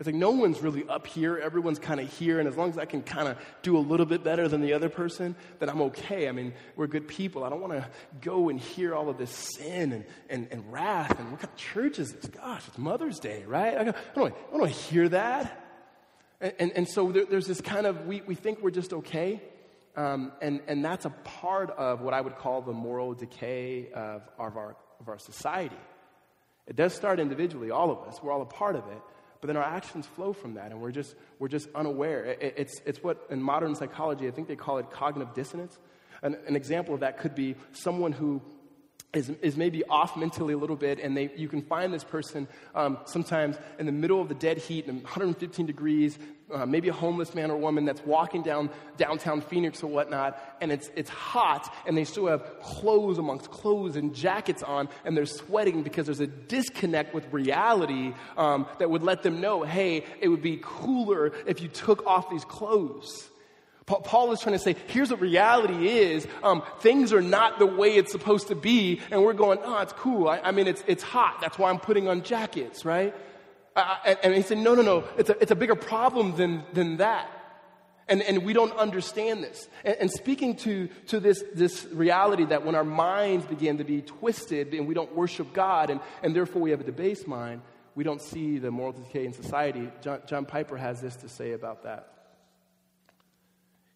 It's 0.00 0.06
like 0.08 0.16
no 0.16 0.30
one's 0.30 0.60
really 0.60 0.84
up 0.88 1.06
here, 1.06 1.38
everyone's 1.38 1.78
kind 1.78 2.00
of 2.00 2.12
here, 2.12 2.40
and 2.40 2.48
as 2.48 2.56
long 2.56 2.70
as 2.70 2.76
I 2.76 2.86
can 2.86 3.02
kind 3.02 3.28
of 3.28 3.36
do 3.62 3.76
a 3.76 3.78
little 3.78 4.06
bit 4.06 4.24
better 4.24 4.48
than 4.48 4.60
the 4.60 4.72
other 4.72 4.88
person, 4.88 5.36
then 5.60 5.68
I'm 5.68 5.80
okay. 5.82 6.28
I 6.28 6.32
mean, 6.32 6.54
we're 6.74 6.88
good 6.88 7.06
people. 7.06 7.44
I 7.44 7.50
don't 7.50 7.60
want 7.60 7.74
to 7.74 7.86
go 8.20 8.48
and 8.48 8.58
hear 8.58 8.96
all 8.96 9.08
of 9.08 9.16
this 9.16 9.30
sin 9.30 9.92
and, 9.92 10.04
and, 10.28 10.48
and 10.50 10.72
wrath, 10.72 11.20
and 11.20 11.30
what 11.30 11.40
kind 11.40 11.52
of 11.52 11.56
church 11.56 12.00
is 12.00 12.12
this? 12.14 12.26
Gosh, 12.26 12.66
it's 12.66 12.78
Mother's 12.78 13.20
Day, 13.20 13.44
right? 13.46 13.76
I 13.76 13.84
don't, 13.84 13.96
I 13.96 14.14
don't 14.18 14.34
want 14.52 14.72
to 14.72 14.78
hear 14.78 15.08
that. 15.10 15.60
And, 16.40 16.52
and, 16.58 16.72
and 16.72 16.88
so 16.88 17.12
there, 17.12 17.26
there's 17.26 17.46
this 17.46 17.60
kind 17.60 17.86
of, 17.86 18.06
we, 18.06 18.22
we 18.22 18.34
think 18.34 18.60
we're 18.60 18.70
just 18.70 18.92
okay, 18.92 19.40
um, 19.96 20.32
and, 20.40 20.60
and 20.66 20.84
that's 20.84 21.04
a 21.04 21.10
part 21.10 21.70
of 21.70 22.00
what 22.00 22.14
I 22.14 22.20
would 22.20 22.36
call 22.36 22.62
the 22.62 22.72
moral 22.72 23.14
decay 23.14 23.90
of, 23.92 24.22
of, 24.38 24.56
our, 24.56 24.76
of 25.00 25.08
our 25.08 25.18
society. 25.18 25.76
It 26.66 26.76
does 26.76 26.94
start 26.94 27.20
individually, 27.20 27.70
all 27.70 27.90
of 27.90 28.08
us. 28.08 28.22
We're 28.22 28.32
all 28.32 28.42
a 28.42 28.46
part 28.46 28.76
of 28.76 28.86
it. 28.88 28.98
But 29.40 29.48
then 29.48 29.56
our 29.56 29.64
actions 29.64 30.06
flow 30.06 30.32
from 30.32 30.54
that, 30.54 30.70
and 30.70 30.80
we're 30.80 30.92
just, 30.92 31.16
we're 31.40 31.48
just 31.48 31.68
unaware. 31.74 32.24
It, 32.24 32.54
it's, 32.56 32.80
it's 32.86 33.02
what 33.02 33.26
in 33.28 33.42
modern 33.42 33.74
psychology, 33.74 34.28
I 34.28 34.30
think 34.30 34.46
they 34.46 34.56
call 34.56 34.78
it 34.78 34.90
cognitive 34.90 35.34
dissonance. 35.34 35.78
An, 36.22 36.36
an 36.46 36.54
example 36.54 36.94
of 36.94 37.00
that 37.00 37.18
could 37.18 37.34
be 37.34 37.56
someone 37.72 38.12
who 38.12 38.40
is, 39.12 39.28
is 39.42 39.56
maybe 39.56 39.82
off 39.84 40.16
mentally 40.16 40.54
a 40.54 40.56
little 40.56 40.76
bit, 40.76 40.98
and 41.00 41.16
they, 41.16 41.30
you 41.36 41.48
can 41.48 41.60
find 41.60 41.92
this 41.92 42.04
person 42.04 42.48
um, 42.74 42.98
sometimes 43.04 43.58
in 43.78 43.86
the 43.86 43.92
middle 43.92 44.20
of 44.20 44.28
the 44.28 44.34
dead 44.34 44.58
heat, 44.58 44.86
115 44.86 45.66
degrees, 45.66 46.18
uh, 46.52 46.66
maybe 46.66 46.88
a 46.88 46.92
homeless 46.92 47.34
man 47.34 47.50
or 47.50 47.56
woman 47.56 47.84
that's 47.84 48.04
walking 48.04 48.42
down 48.42 48.70
downtown 48.96 49.40
Phoenix 49.40 49.82
or 49.82 49.88
whatnot, 49.88 50.38
and 50.60 50.70
it's, 50.70 50.90
it's 50.94 51.10
hot, 51.10 51.72
and 51.86 51.96
they 51.96 52.04
still 52.04 52.26
have 52.26 52.60
clothes 52.60 53.18
amongst 53.18 53.50
clothes 53.50 53.96
and 53.96 54.14
jackets 54.14 54.62
on, 54.62 54.88
and 55.04 55.16
they're 55.16 55.26
sweating 55.26 55.82
because 55.82 56.06
there's 56.06 56.20
a 56.20 56.26
disconnect 56.26 57.14
with 57.14 57.30
reality 57.32 58.14
um, 58.36 58.66
that 58.78 58.90
would 58.90 59.02
let 59.02 59.22
them 59.22 59.40
know, 59.40 59.62
hey, 59.62 60.04
it 60.20 60.28
would 60.28 60.42
be 60.42 60.58
cooler 60.62 61.32
if 61.46 61.60
you 61.60 61.68
took 61.68 62.06
off 62.06 62.30
these 62.30 62.44
clothes. 62.44 63.28
Paul 63.86 64.32
is 64.32 64.40
trying 64.40 64.54
to 64.54 64.60
say, 64.60 64.76
here's 64.86 65.10
what 65.10 65.20
reality 65.20 65.88
is. 65.88 66.26
Um, 66.42 66.62
things 66.78 67.12
are 67.12 67.20
not 67.20 67.58
the 67.58 67.66
way 67.66 67.96
it's 67.96 68.12
supposed 68.12 68.48
to 68.48 68.54
be. 68.54 69.00
And 69.10 69.22
we're 69.22 69.32
going, 69.32 69.58
oh, 69.62 69.78
it's 69.78 69.92
cool. 69.94 70.28
I, 70.28 70.38
I 70.38 70.50
mean, 70.52 70.68
it's, 70.68 70.84
it's 70.86 71.02
hot. 71.02 71.38
That's 71.40 71.58
why 71.58 71.68
I'm 71.68 71.80
putting 71.80 72.08
on 72.08 72.22
jackets, 72.22 72.84
right? 72.84 73.14
Uh, 73.74 73.96
and, 74.04 74.18
and, 74.22 74.34
he 74.34 74.42
said, 74.42 74.58
no, 74.58 74.74
no, 74.74 74.82
no. 74.82 75.04
It's 75.16 75.30
a, 75.30 75.38
it's 75.40 75.50
a 75.50 75.56
bigger 75.56 75.74
problem 75.74 76.36
than, 76.36 76.62
than 76.72 76.98
that. 76.98 77.30
And, 78.08 78.20
and 78.22 78.44
we 78.44 78.52
don't 78.52 78.76
understand 78.76 79.42
this. 79.42 79.68
And, 79.84 79.96
and 80.00 80.10
speaking 80.10 80.56
to, 80.56 80.88
to 81.08 81.20
this, 81.20 81.42
this 81.54 81.86
reality 81.92 82.44
that 82.46 82.64
when 82.66 82.74
our 82.74 82.84
minds 82.84 83.46
begin 83.46 83.78
to 83.78 83.84
be 83.84 84.02
twisted 84.02 84.74
and 84.74 84.86
we 84.86 84.94
don't 84.94 85.14
worship 85.14 85.52
God 85.52 85.88
and, 85.90 86.00
and 86.22 86.36
therefore 86.36 86.60
we 86.60 86.70
have 86.70 86.80
a 86.80 86.84
debased 86.84 87.26
mind, 87.26 87.62
we 87.94 88.04
don't 88.04 88.20
see 88.20 88.58
the 88.58 88.70
moral 88.70 88.92
decay 88.92 89.24
in 89.24 89.32
society. 89.32 89.90
John, 90.00 90.20
John 90.26 90.44
Piper 90.44 90.76
has 90.76 91.00
this 91.00 91.16
to 91.16 91.28
say 91.28 91.52
about 91.52 91.84
that. 91.84 92.08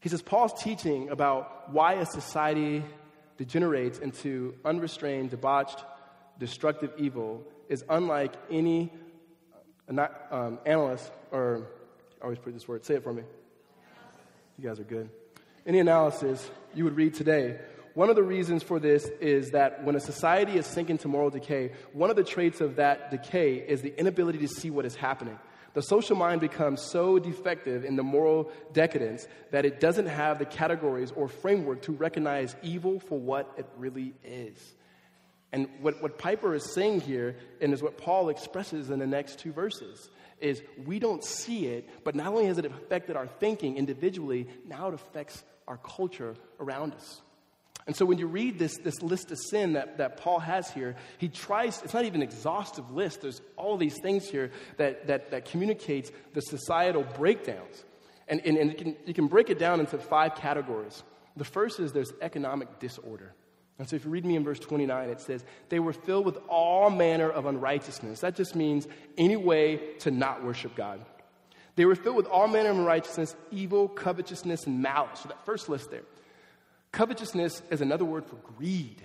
He 0.01 0.09
says 0.09 0.23
Paul's 0.23 0.63
teaching 0.63 1.09
about 1.09 1.73
why 1.73 1.95
a 1.95 2.07
society 2.07 2.85
degenerates 3.39 3.99
into 3.99 4.55
unrestrained, 4.65 5.31
debauched, 5.31 5.85
destructive 6.39 6.93
evil 6.99 7.45
is 7.69 7.85
unlike 7.89 8.33
any 8.51 8.93
uh, 9.89 10.09
um, 10.31 10.59
analyst, 10.67 11.11
or 11.31 11.67
I 12.21 12.25
always 12.25 12.39
put 12.39 12.55
this 12.55 12.67
word, 12.67 12.85
say 12.85 12.95
it 12.95 13.03
for 13.03 13.13
me. 13.13 13.23
You 14.59 14.69
guys 14.69 14.81
are 14.81 14.85
good. 14.85 15.11
Any 15.67 15.81
analysis 15.81 16.49
you 16.75 16.85
would 16.85 16.97
read 16.97 17.15
today. 17.15 17.59
One 17.95 18.11
of 18.11 18.17
the 18.17 18.23
reasons 18.23 18.63
for 18.63 18.79
this 18.79 19.07
is 19.21 19.53
that 19.53 19.83
when 19.85 19.97
a 19.97 20.01
society 20.01 20.59
is 20.59 20.67
sinking 20.67 20.99
to 20.99 21.09
moral 21.09 21.31
decay, 21.31 21.73
one 21.93 22.11
of 22.11 22.17
the 22.17 22.25
traits 22.25 22.61
of 22.61 22.77
that 22.77 23.11
decay 23.11 23.55
is 23.55 23.81
the 23.81 23.99
inability 23.99 24.39
to 24.41 24.49
see 24.49 24.71
what 24.71 24.85
is 24.85 24.95
happening. 24.95 25.39
The 25.73 25.83
social 25.83 26.17
mind 26.17 26.41
becomes 26.41 26.81
so 26.81 27.19
defective 27.19 27.85
in 27.85 27.97
the 27.97 28.03
moral 28.03 28.51
decadence 28.73 29.29
that 29.51 29.67
it 29.67 29.79
doesn't 29.79 30.07
have 30.07 30.39
the 30.39 30.47
categories 30.47 31.13
or 31.15 31.29
framework 31.29 31.83
to 31.83 31.93
recognize 31.93 32.57
evil 32.63 32.99
for 32.99 33.19
what 33.19 33.53
it 33.59 33.67
really 33.77 34.15
is. 34.25 34.75
And 35.57 35.71
what, 35.81 36.03
what 36.03 36.19
Piper 36.19 36.55
is 36.55 36.75
saying 36.75 37.01
here, 37.01 37.35
and 37.63 37.73
is 37.73 37.83
what 37.83 37.97
Paul 37.97 38.29
expresses 38.29 38.91
in 38.91 38.99
the 38.99 39.07
next 39.07 39.39
two 39.39 39.53
verses, 39.53 40.11
is 40.39 40.61
we 40.85 40.99
don't 40.99 41.25
see 41.25 41.69
it, 41.69 41.89
but 42.05 42.15
not 42.15 42.27
only 42.27 42.45
has 42.45 42.59
it 42.59 42.67
affected 42.67 43.17
our 43.17 43.27
thinking 43.27 43.79
individually, 43.79 44.49
now 44.69 44.89
it 44.89 44.93
affects 44.93 45.43
our 45.67 45.79
culture 45.79 46.35
around 46.61 46.93
us. 46.93 47.23
And 47.87 47.97
so 47.97 48.05
when 48.05 48.19
you 48.19 48.27
read 48.27 48.59
this, 48.59 48.77
this 48.77 49.01
list 49.01 49.33
of 49.33 49.39
sin 49.49 49.73
that, 49.73 49.97
that 49.97 50.19
Paul 50.19 50.41
has 50.41 50.71
here, 50.71 50.95
he 51.17 51.31
tries, 51.31 51.81
it's 51.83 51.95
not 51.95 52.05
even 52.05 52.21
an 52.21 52.29
exhaustive 52.29 52.91
list. 52.91 53.23
There's 53.23 53.41
all 53.57 53.79
these 53.79 53.99
things 54.03 54.29
here 54.29 54.51
that, 54.77 55.07
that, 55.07 55.31
that 55.31 55.47
communicates 55.47 56.13
the 56.35 56.43
societal 56.43 57.03
breakdowns. 57.17 57.83
And, 58.29 58.43
and, 58.45 58.59
and 58.59 58.73
you, 58.73 58.77
can, 58.77 58.97
you 59.07 59.15
can 59.15 59.27
break 59.27 59.49
it 59.49 59.59
down 59.59 59.81
into 59.81 59.97
five 59.97 60.35
categories. 60.35 61.03
The 61.35 61.45
first 61.45 61.81
is 61.81 61.95
there's 61.95 62.13
economic 62.21 62.79
disorder. 62.79 63.33
And 63.79 63.89
so 63.89 63.97
if 63.97 64.05
you 64.05 64.11
read 64.11 64.25
me 64.25 64.37
in 64.37 64.45
verse 64.45 64.59
29, 64.59 65.11
it 65.11 65.21
says, 65.21 65.45
They 65.69 65.81
were 65.81 65.93
filled 65.93 66.25
with 66.25 66.39
all 66.49 66.89
manner 66.89 67.31
of 67.31 67.47
unrighteousness. 67.47 68.21
That 68.21 68.35
just 68.35 68.57
means 68.57 68.89
any 69.19 69.37
way 69.37 69.95
to 70.01 70.11
not 70.11 70.43
worship 70.43 70.75
God. 70.75 71.01
They 71.75 71.85
were 71.85 71.95
filled 71.95 72.17
with 72.17 72.27
all 72.27 72.49
manner 72.49 72.71
of 72.71 72.79
unrighteousness, 72.79 73.37
evil, 73.51 73.87
covetousness, 73.87 74.67
and 74.67 74.81
malice. 74.81 75.21
So 75.21 75.29
that 75.29 75.45
first 75.45 75.69
list 75.69 75.91
there. 75.91 76.05
Covetousness 76.93 77.63
is 77.71 77.83
another 77.83 78.07
word 78.07 78.25
for 78.25 78.37
greed. 78.37 79.03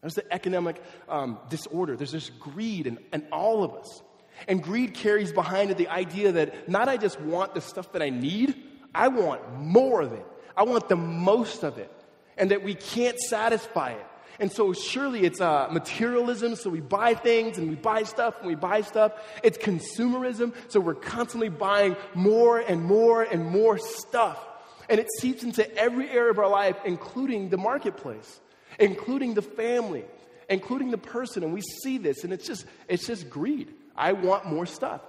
There's 0.00 0.14
the 0.14 0.34
economic 0.34 0.82
um, 1.08 1.38
disorder. 1.48 1.96
There's 1.96 2.12
this 2.12 2.30
greed 2.30 2.88
in, 2.88 2.98
in 3.12 3.24
all 3.30 3.62
of 3.62 3.74
us. 3.74 4.02
And 4.48 4.60
greed 4.60 4.94
carries 4.94 5.32
behind 5.32 5.70
it 5.70 5.78
the 5.78 5.88
idea 5.88 6.32
that 6.32 6.68
not 6.68 6.88
I 6.88 6.96
just 6.96 7.20
want 7.20 7.54
the 7.54 7.60
stuff 7.60 7.92
that 7.92 8.02
I 8.02 8.10
need, 8.10 8.56
I 8.92 9.08
want 9.08 9.58
more 9.60 10.02
of 10.02 10.12
it. 10.12 10.26
I 10.56 10.64
want 10.64 10.88
the 10.88 10.96
most 10.96 11.62
of 11.62 11.78
it. 11.78 12.03
And 12.36 12.50
that 12.50 12.62
we 12.62 12.74
can't 12.74 13.18
satisfy 13.18 13.92
it. 13.92 14.06
And 14.40 14.50
so 14.50 14.72
surely 14.72 15.24
it's 15.24 15.40
uh, 15.40 15.68
materialism, 15.70 16.56
so 16.56 16.68
we 16.70 16.80
buy 16.80 17.14
things 17.14 17.56
and 17.56 17.68
we 17.68 17.76
buy 17.76 18.02
stuff 18.02 18.38
and 18.40 18.48
we 18.48 18.56
buy 18.56 18.80
stuff. 18.80 19.12
It's 19.44 19.58
consumerism, 19.58 20.54
so 20.68 20.80
we're 20.80 20.94
constantly 20.94 21.48
buying 21.48 21.96
more 22.14 22.58
and 22.58 22.82
more 22.82 23.22
and 23.22 23.46
more 23.46 23.78
stuff. 23.78 24.44
And 24.88 24.98
it 25.00 25.06
seeps 25.20 25.44
into 25.44 25.72
every 25.76 26.10
area 26.10 26.30
of 26.30 26.38
our 26.38 26.48
life, 26.48 26.76
including 26.84 27.48
the 27.48 27.56
marketplace, 27.56 28.40
including 28.78 29.34
the 29.34 29.42
family, 29.42 30.04
including 30.48 30.90
the 30.90 30.98
person. 30.98 31.44
And 31.44 31.54
we 31.54 31.62
see 31.82 31.98
this, 31.98 32.24
and 32.24 32.32
it's 32.32 32.46
just, 32.46 32.66
it's 32.88 33.06
just 33.06 33.30
greed. 33.30 33.72
I 33.96 34.12
want 34.12 34.46
more 34.46 34.66
stuff. 34.66 35.00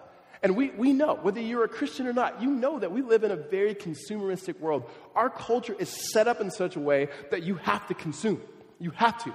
And 0.46 0.56
we, 0.56 0.70
we 0.70 0.94
know, 0.94 1.16
whether 1.16 1.42
you're 1.42 1.64
a 1.64 1.68
Christian 1.68 2.06
or 2.06 2.14
not, 2.14 2.40
you 2.40 2.52
know 2.52 2.78
that 2.78 2.92
we 2.92 3.02
live 3.02 3.24
in 3.24 3.32
a 3.32 3.36
very 3.36 3.74
consumeristic 3.74 4.60
world. 4.60 4.88
Our 5.16 5.28
culture 5.28 5.76
is 5.80 5.90
set 5.90 6.28
up 6.28 6.40
in 6.40 6.52
such 6.52 6.76
a 6.76 6.80
way 6.80 7.08
that 7.32 7.42
you 7.42 7.56
have 7.56 7.88
to 7.88 7.96
consume. 7.96 8.40
You 8.80 8.92
have 8.92 9.24
to. 9.24 9.34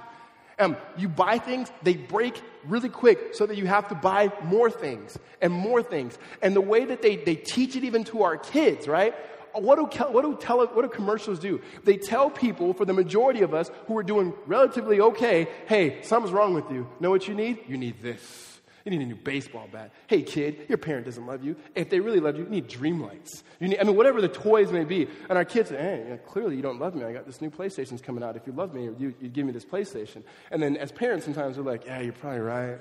Um, 0.57 0.77
you 0.95 1.09
buy 1.09 1.37
things, 1.37 1.69
they 1.83 1.95
break 1.97 2.41
really 2.63 2.87
quick 2.87 3.35
so 3.35 3.45
that 3.45 3.57
you 3.57 3.65
have 3.65 3.89
to 3.89 3.95
buy 3.95 4.31
more 4.45 4.71
things 4.71 5.19
and 5.41 5.51
more 5.51 5.83
things. 5.83 6.17
And 6.41 6.55
the 6.55 6.61
way 6.61 6.85
that 6.85 7.01
they, 7.01 7.17
they 7.17 7.35
teach 7.35 7.75
it 7.75 7.83
even 7.83 8.05
to 8.05 8.23
our 8.23 8.37
kids, 8.37 8.87
right? 8.87 9.13
What 9.53 9.75
do, 9.75 10.03
what, 10.13 10.21
do 10.21 10.37
tele, 10.39 10.67
what 10.67 10.83
do 10.83 10.87
commercials 10.87 11.39
do? 11.39 11.59
They 11.83 11.97
tell 11.97 12.29
people, 12.29 12.73
for 12.73 12.85
the 12.85 12.93
majority 12.93 13.41
of 13.41 13.53
us 13.53 13.69
who 13.87 13.97
are 13.97 14.03
doing 14.03 14.33
relatively 14.47 15.01
okay, 15.01 15.49
hey, 15.67 16.03
something's 16.03 16.31
wrong 16.31 16.53
with 16.53 16.71
you. 16.71 16.87
Know 17.01 17.09
what 17.09 17.27
you 17.27 17.33
need? 17.33 17.59
You 17.67 17.75
need 17.75 18.01
this. 18.01 18.50
You 18.85 18.91
need 18.91 19.01
a 19.01 19.05
new 19.05 19.15
baseball 19.15 19.67
bat. 19.71 19.91
Hey, 20.07 20.21
kid, 20.23 20.65
your 20.67 20.77
parent 20.77 21.05
doesn't 21.05 21.25
love 21.25 21.43
you. 21.43 21.55
If 21.75 21.89
they 21.89 21.99
really 21.99 22.19
love 22.19 22.35
you, 22.37 22.43
you 22.43 22.49
need 22.49 22.67
dream 22.67 23.01
lights. 23.01 23.43
You 23.59 23.67
need, 23.69 23.79
I 23.79 23.83
mean, 23.83 23.95
whatever 23.95 24.21
the 24.21 24.27
toys 24.27 24.71
may 24.71 24.83
be. 24.83 25.07
And 25.29 25.37
our 25.37 25.45
kids 25.45 25.69
hey, 25.69 26.19
clearly 26.27 26.55
you 26.55 26.61
don't 26.61 26.79
love 26.79 26.95
me. 26.95 27.03
I 27.03 27.13
got 27.13 27.25
this 27.25 27.41
new 27.41 27.49
PlayStation's 27.49 28.01
coming 28.01 28.23
out. 28.23 28.35
If 28.35 28.47
you 28.47 28.53
love 28.53 28.73
me, 28.73 28.89
you, 28.97 29.13
would 29.21 29.33
give 29.33 29.45
me 29.45 29.51
this 29.51 29.65
PlayStation. 29.65 30.23
And 30.49 30.61
then 30.61 30.77
as 30.77 30.91
parents, 30.91 31.25
sometimes 31.25 31.57
we're 31.57 31.63
like, 31.63 31.85
yeah, 31.85 32.01
you're 32.01 32.13
probably 32.13 32.39
right. 32.39 32.77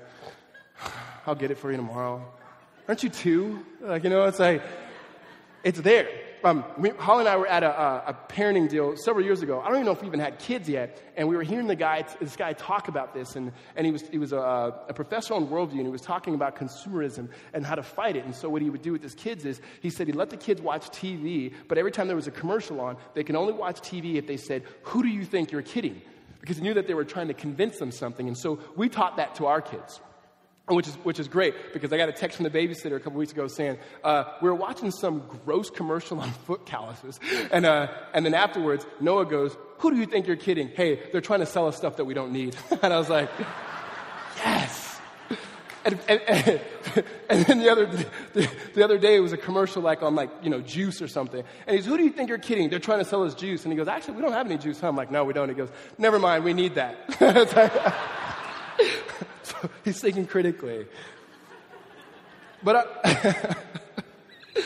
I'll 1.27 1.35
get 1.35 1.51
it 1.51 1.59
for 1.59 1.71
you 1.71 1.77
tomorrow. 1.77 2.25
Aren't 2.89 3.03
you 3.03 3.11
two? 3.11 3.65
Like, 3.81 4.05
you 4.05 4.11
know, 4.11 4.25
it's 4.25 4.39
like, 4.39 4.63
it's 5.63 5.81
there 5.81 6.09
um, 6.45 6.65
we, 6.79 6.91
Holly 6.91 7.21
and 7.21 7.29
I 7.29 7.37
were 7.37 7.47
at 7.47 7.63
a, 7.63 7.69
a, 7.69 8.05
a, 8.09 8.15
parenting 8.29 8.69
deal 8.69 8.97
several 8.97 9.25
years 9.25 9.43
ago. 9.43 9.61
I 9.61 9.67
don't 9.67 9.77
even 9.77 9.87
know 9.87 9.93
if 9.93 10.01
we 10.01 10.09
even 10.09 10.21
had 10.21 10.39
kids 10.39 10.69
yet. 10.69 11.01
And 11.17 11.29
we 11.29 11.37
were 11.37 11.43
hearing 11.43 11.67
the 11.67 11.77
guy, 11.77 12.05
this 12.21 12.37
guy 12.37 12.53
talk 12.53 12.89
about 12.89 13.15
this. 13.15 13.37
And, 13.37 13.53
and 13.77 13.87
he 13.87 13.93
was, 13.93 14.03
he 14.09 14.19
was 14.19 14.33
a, 14.33 14.75
a 14.89 14.95
professor 14.95 15.35
on 15.35 15.47
worldview, 15.49 15.73
and 15.73 15.87
he 15.87 15.89
was 15.89 16.01
talking 16.03 16.35
about 16.35 16.57
consumerism 16.57 17.29
and 17.53 17.65
how 17.65 17.75
to 17.75 17.83
fight 17.83 18.17
it. 18.17 18.25
And 18.25 18.35
so 18.35 18.49
what 18.49 18.63
he 18.63 18.71
would 18.71 18.83
do 18.83 18.93
with 18.93 19.03
his 19.03 19.15
kids 19.15 19.45
is 19.45 19.61
he 19.81 19.91
said 19.91 20.07
he'd 20.07 20.17
let 20.17 20.31
the 20.31 20.37
kids 20.37 20.61
watch 20.61 20.89
TV, 20.91 21.53
but 21.69 21.79
every 21.79 21.93
time 21.93 22.07
there 22.07 22.17
was 22.17 22.27
a 22.27 22.33
commercial 22.33 22.81
on, 22.81 22.97
they 23.15 23.25
can 23.25 23.37
only 23.37 23.53
watch 23.53 23.81
TV 23.81 24.17
if 24.17 24.27
they 24.27 24.37
said, 24.37 24.65
Who 24.83 25.03
do 25.03 25.09
you 25.09 25.25
think 25.25 25.53
you're 25.53 25.63
kidding? 25.63 26.03
Because 26.41 26.57
he 26.57 26.63
knew 26.63 26.75
that 26.75 26.87
they 26.87 26.95
were 26.95 27.05
trying 27.05 27.29
to 27.29 27.35
convince 27.35 27.79
them 27.79 27.93
something. 27.93 28.27
And 28.27 28.37
so 28.37 28.61
we 28.77 28.89
taught 28.89 29.17
that 29.17 29.35
to 29.37 29.47
our 29.47 29.61
kids 29.61 30.01
which 30.75 30.89
is, 30.89 30.95
which 30.97 31.19
is 31.19 31.29
great 31.29 31.73
because 31.73 31.93
I 31.93 31.97
got 31.97 32.09
a 32.09 32.13
text 32.13 32.37
from 32.37 32.45
the 32.45 32.51
babysitter 32.51 32.97
a 32.97 33.01
couple 33.01 33.19
weeks 33.19 33.33
ago 33.33 33.49
saying, 33.49 33.79
uh, 34.05 34.25
we 34.41 34.49
were 34.49 34.55
watching 34.55 34.91
some 34.91 35.23
gross 35.45 35.71
commercial 35.71 36.21
on 36.21 36.31
foot 36.47 36.67
calluses. 36.67 37.19
And, 37.51 37.67
uh, 37.67 37.89
and 38.15 38.25
then 38.25 38.35
afterwards, 38.35 38.87
Noah 39.01 39.27
goes, 39.27 39.57
Who 39.79 39.91
do 39.91 39.97
you 39.97 40.07
think 40.07 40.27
you're 40.27 40.37
kidding? 40.37 40.69
Hey, 40.69 41.01
they're 41.13 41.21
trying 41.21 41.41
to 41.41 41.47
sell 41.47 41.67
us 41.67 41.77
stuff 41.77 41.97
that 41.97 42.05
we 42.05 42.15
don't 42.15 42.33
need. 42.33 42.57
and 42.83 42.93
I 42.93 42.99
was 42.99 43.09
like, 43.09 43.31
Yes. 44.37 44.89
And, 45.83 45.99
and, 46.09 46.21
and, 46.29 46.61
and, 47.31 47.47
then 47.47 47.59
the 47.59 47.71
other, 47.71 47.87
the, 47.87 48.49
the, 48.75 48.85
other 48.85 48.99
day 48.99 49.17
it 49.17 49.21
was 49.21 49.33
a 49.33 49.39
commercial 49.39 49.81
like 49.81 50.03
on 50.03 50.15
like, 50.15 50.31
you 50.43 50.51
know, 50.51 50.61
juice 50.61 51.01
or 51.01 51.09
something. 51.09 51.43
And 51.67 51.77
he's, 51.77 51.87
who 51.87 51.97
do 51.97 52.05
you 52.05 52.11
think 52.11 52.29
you're 52.29 52.37
kidding? 52.37 52.69
They're 52.69 52.79
trying 52.79 52.99
to 52.99 53.05
sell 53.07 53.25
us 53.25 53.35
juice. 53.35 53.65
And 53.65 53.73
he 53.73 53.79
goes, 53.79 53.89
actually, 53.89 54.17
we 54.17 54.23
don't 54.23 54.33
have 54.33 54.45
any 54.45 54.59
juice. 54.59 54.83
I'm 54.83 54.95
like, 54.95 55.11
no, 55.11 55.25
we 55.25 55.33
don't. 55.33 55.49
He 55.49 55.55
goes, 55.55 55.71
never 55.97 56.19
mind, 56.19 56.45
we 56.45 56.53
need 56.53 56.75
that. 56.75 58.27
he's 59.85 60.01
thinking 60.01 60.27
critically. 60.27 60.87
But 62.63 63.03
uh, 63.05 63.55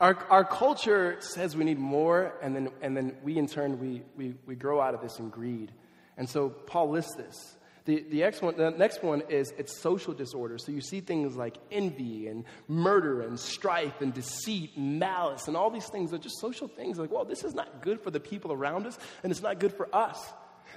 our, 0.00 0.18
our 0.28 0.44
culture 0.44 1.16
says 1.20 1.56
we 1.56 1.64
need 1.64 1.78
more, 1.78 2.34
and 2.42 2.54
then, 2.54 2.68
and 2.80 2.96
then 2.96 3.16
we, 3.22 3.38
in 3.38 3.46
turn, 3.46 3.78
we, 3.78 4.02
we, 4.16 4.34
we 4.46 4.54
grow 4.54 4.80
out 4.80 4.94
of 4.94 5.00
this 5.02 5.18
in 5.18 5.28
greed. 5.28 5.72
And 6.16 6.28
so 6.28 6.48
Paul 6.48 6.90
lists 6.90 7.14
this. 7.14 7.56
The, 7.84 8.04
the, 8.10 8.20
next 8.20 8.42
one, 8.42 8.56
the 8.56 8.70
next 8.70 9.02
one 9.02 9.22
is 9.28 9.52
it's 9.58 9.80
social 9.80 10.14
disorder. 10.14 10.56
So 10.58 10.70
you 10.70 10.80
see 10.80 11.00
things 11.00 11.34
like 11.34 11.56
envy 11.72 12.28
and 12.28 12.44
murder 12.68 13.22
and 13.22 13.38
strife 13.38 14.00
and 14.00 14.14
deceit 14.14 14.70
and 14.76 15.00
malice 15.00 15.48
and 15.48 15.56
all 15.56 15.68
these 15.68 15.88
things 15.88 16.12
are 16.12 16.18
just 16.18 16.38
social 16.40 16.68
things. 16.68 16.96
Like, 16.96 17.10
well, 17.10 17.24
this 17.24 17.42
is 17.42 17.54
not 17.54 17.82
good 17.82 18.00
for 18.00 18.12
the 18.12 18.20
people 18.20 18.52
around 18.52 18.86
us 18.86 18.96
and 19.24 19.32
it's 19.32 19.42
not 19.42 19.58
good 19.58 19.72
for 19.72 19.92
us. 19.92 20.16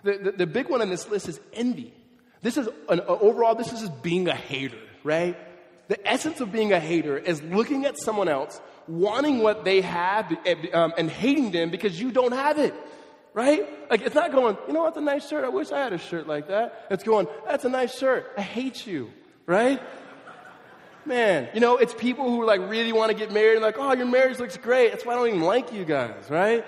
The, 0.01 0.17
the, 0.17 0.31
the 0.31 0.47
big 0.47 0.67
one 0.67 0.81
on 0.81 0.89
this 0.89 1.07
list 1.07 1.29
is 1.29 1.39
envy. 1.53 1.93
This 2.45 2.57
is 2.57 2.69
an, 2.89 3.01
overall, 3.07 3.55
this 3.55 3.73
is 3.73 3.79
just 3.79 4.03
being 4.03 4.27
a 4.27 4.35
hater, 4.35 4.77
right? 5.03 5.35
The 5.87 6.07
essence 6.07 6.41
of 6.41 6.51
being 6.51 6.73
a 6.73 6.79
hater 6.79 7.17
is 7.17 7.41
looking 7.41 7.85
at 7.85 7.97
someone 7.97 8.27
else, 8.27 8.61
wanting 8.87 9.39
what 9.39 9.65
they 9.65 9.81
have, 9.81 10.31
um, 10.71 10.93
and 10.95 11.09
hating 11.09 11.49
them 11.49 11.71
because 11.71 11.99
you 11.99 12.11
don't 12.11 12.33
have 12.33 12.59
it, 12.59 12.75
right? 13.33 13.67
Like, 13.89 14.01
it's 14.01 14.13
not 14.13 14.31
going, 14.31 14.59
you 14.67 14.73
know 14.73 14.83
what's 14.83 14.95
a 14.95 15.01
nice 15.01 15.27
shirt? 15.27 15.43
I 15.43 15.49
wish 15.49 15.71
I 15.71 15.79
had 15.79 15.93
a 15.93 15.97
shirt 15.97 16.27
like 16.27 16.49
that. 16.49 16.85
It's 16.91 17.03
going, 17.03 17.25
that's 17.47 17.65
a 17.65 17.69
nice 17.69 17.97
shirt. 17.97 18.31
I 18.37 18.41
hate 18.41 18.85
you, 18.85 19.09
right? 19.47 19.81
Man, 21.03 21.49
you 21.55 21.59
know, 21.59 21.77
it's 21.77 21.95
people 21.95 22.29
who 22.29 22.45
like 22.45 22.59
really 22.69 22.93
want 22.93 23.11
to 23.11 23.17
get 23.17 23.31
married 23.33 23.53
and 23.53 23.63
like, 23.63 23.79
oh, 23.79 23.93
your 23.95 24.05
marriage 24.05 24.37
looks 24.37 24.55
great. 24.55 24.91
That's 24.91 25.03
why 25.03 25.13
I 25.13 25.15
don't 25.15 25.29
even 25.29 25.41
like 25.41 25.73
you 25.73 25.83
guys, 25.83 26.29
right? 26.29 26.63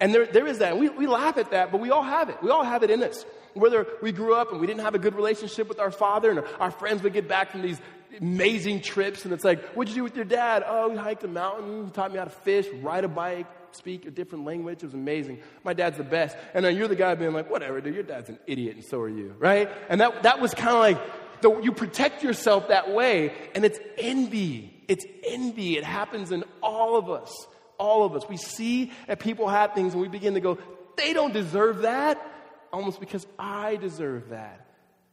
And 0.00 0.14
there, 0.14 0.24
there 0.24 0.46
is 0.46 0.60
that. 0.60 0.78
we, 0.78 0.88
we 0.88 1.06
laugh 1.06 1.36
at 1.36 1.50
that, 1.50 1.70
but 1.70 1.78
we 1.82 1.90
all 1.90 2.02
have 2.02 2.30
it. 2.30 2.42
We 2.42 2.48
all 2.48 2.64
have 2.64 2.82
it 2.82 2.90
in 2.90 3.02
us 3.02 3.26
whether 3.54 3.86
we 4.02 4.12
grew 4.12 4.34
up 4.34 4.52
and 4.52 4.60
we 4.60 4.66
didn't 4.66 4.82
have 4.82 4.94
a 4.94 4.98
good 4.98 5.14
relationship 5.14 5.68
with 5.68 5.78
our 5.78 5.90
father 5.90 6.30
and 6.30 6.42
our 6.58 6.70
friends 6.70 7.02
would 7.02 7.12
get 7.12 7.28
back 7.28 7.50
from 7.50 7.62
these 7.62 7.80
amazing 8.20 8.80
trips 8.80 9.24
and 9.24 9.32
it's 9.32 9.44
like, 9.44 9.62
what'd 9.70 9.90
you 9.90 10.00
do 10.00 10.04
with 10.04 10.16
your 10.16 10.24
dad? 10.24 10.64
Oh, 10.66 10.88
we 10.88 10.96
hiked 10.96 11.24
a 11.24 11.28
mountain, 11.28 11.86
he 11.86 11.90
taught 11.90 12.12
me 12.12 12.18
how 12.18 12.24
to 12.24 12.30
fish, 12.30 12.66
ride 12.80 13.04
a 13.04 13.08
bike, 13.08 13.46
speak 13.72 14.06
a 14.06 14.10
different 14.10 14.44
language. 14.44 14.78
It 14.82 14.86
was 14.86 14.94
amazing. 14.94 15.40
My 15.64 15.72
dad's 15.72 15.96
the 15.96 16.04
best. 16.04 16.36
And 16.54 16.64
then 16.64 16.76
you're 16.76 16.88
the 16.88 16.96
guy 16.96 17.14
being 17.14 17.32
like, 17.32 17.50
whatever, 17.50 17.80
dude, 17.80 17.94
your 17.94 18.02
dad's 18.02 18.28
an 18.28 18.38
idiot 18.46 18.76
and 18.76 18.84
so 18.84 19.00
are 19.00 19.08
you, 19.08 19.34
right? 19.38 19.70
And 19.88 20.00
that, 20.00 20.24
that 20.24 20.40
was 20.40 20.54
kind 20.54 20.70
of 20.70 20.80
like, 20.80 21.42
the, 21.42 21.60
you 21.60 21.72
protect 21.72 22.22
yourself 22.22 22.68
that 22.68 22.92
way 22.92 23.32
and 23.54 23.64
it's 23.64 23.78
envy. 23.96 24.84
It's 24.88 25.06
envy. 25.24 25.76
It 25.76 25.84
happens 25.84 26.32
in 26.32 26.44
all 26.62 26.96
of 26.96 27.08
us. 27.08 27.32
All 27.78 28.04
of 28.04 28.14
us. 28.14 28.28
We 28.28 28.36
see 28.36 28.92
that 29.06 29.20
people 29.20 29.48
have 29.48 29.72
things 29.72 29.94
and 29.94 30.02
we 30.02 30.08
begin 30.08 30.34
to 30.34 30.40
go, 30.40 30.58
they 30.96 31.12
don't 31.14 31.32
deserve 31.32 31.82
that 31.82 32.20
almost 32.72 33.00
because 33.00 33.26
I 33.38 33.76
deserve 33.76 34.30
that. 34.30 34.66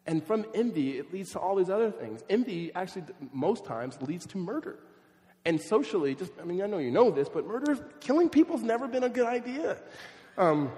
And 0.05 0.23
from 0.23 0.45
envy, 0.55 0.97
it 0.97 1.11
leads 1.11 1.31
to 1.31 1.39
all 1.39 1.55
these 1.55 1.69
other 1.69 1.91
things. 1.91 2.23
Envy 2.29 2.71
actually, 2.73 3.03
most 3.33 3.65
times, 3.65 4.01
leads 4.01 4.25
to 4.27 4.37
murder. 4.37 4.79
And 5.45 5.61
socially, 5.61 6.15
just, 6.15 6.31
I 6.41 6.45
mean, 6.45 6.61
I 6.61 6.67
know 6.67 6.77
you 6.77 6.91
know 6.91 7.11
this, 7.11 7.29
but 7.29 7.45
murder, 7.45 7.75
killing 7.99 8.29
people 8.29 8.57
has 8.57 8.65
never 8.65 8.87
been 8.87 9.03
a 9.03 9.09
good 9.09 9.25
idea. 9.25 9.77
Um, 10.37 10.71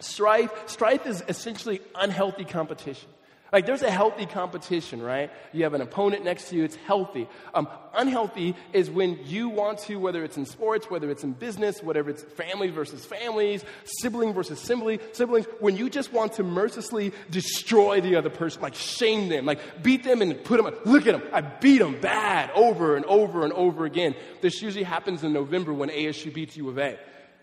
strife, 0.00 0.50
strife 0.66 1.06
is 1.06 1.22
essentially 1.28 1.80
unhealthy 1.94 2.44
competition. 2.44 3.08
Like 3.52 3.64
there's 3.64 3.82
a 3.82 3.90
healthy 3.90 4.26
competition, 4.26 5.00
right? 5.00 5.30
You 5.52 5.64
have 5.64 5.72
an 5.72 5.80
opponent 5.80 6.24
next 6.24 6.50
to 6.50 6.56
you, 6.56 6.64
it's 6.64 6.76
healthy. 6.76 7.28
Um, 7.54 7.66
unhealthy 7.94 8.54
is 8.74 8.90
when 8.90 9.18
you 9.24 9.48
want 9.48 9.78
to, 9.80 9.96
whether 9.96 10.22
it's 10.22 10.36
in 10.36 10.44
sports, 10.44 10.90
whether 10.90 11.10
it's 11.10 11.24
in 11.24 11.32
business, 11.32 11.82
whatever 11.82 12.10
it's 12.10 12.22
family 12.22 12.68
versus 12.68 13.06
families, 13.06 13.64
sibling 13.84 14.34
versus 14.34 14.60
sibling, 14.60 15.00
siblings, 15.12 15.46
when 15.60 15.76
you 15.76 15.88
just 15.88 16.12
want 16.12 16.34
to 16.34 16.42
mercilessly 16.42 17.12
destroy 17.30 18.02
the 18.02 18.16
other 18.16 18.30
person, 18.30 18.60
like 18.60 18.74
shame 18.74 19.30
them, 19.30 19.46
like 19.46 19.82
beat 19.82 20.04
them 20.04 20.20
and 20.20 20.44
put 20.44 20.62
them, 20.62 20.74
look 20.84 21.06
at 21.06 21.12
them, 21.12 21.22
I 21.32 21.40
beat 21.40 21.78
them 21.78 21.98
bad 22.00 22.50
over 22.54 22.96
and 22.96 23.04
over 23.06 23.44
and 23.44 23.52
over 23.54 23.86
again. 23.86 24.14
This 24.42 24.60
usually 24.60 24.84
happens 24.84 25.24
in 25.24 25.32
November 25.32 25.72
when 25.72 25.88
ASU 25.88 26.32
beats 26.32 26.56
U 26.58 26.68
of 26.68 26.78
A. 26.78 26.98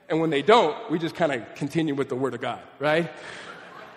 And 0.07 0.21
when 0.21 0.29
they 0.29 0.43
don't, 0.43 0.91
we 0.91 0.99
just 0.99 1.15
kind 1.15 1.31
of 1.31 1.55
continue 1.55 1.95
with 1.95 2.09
the 2.09 2.15
Word 2.15 2.35
of 2.35 2.41
God, 2.41 2.61
right? 2.77 3.11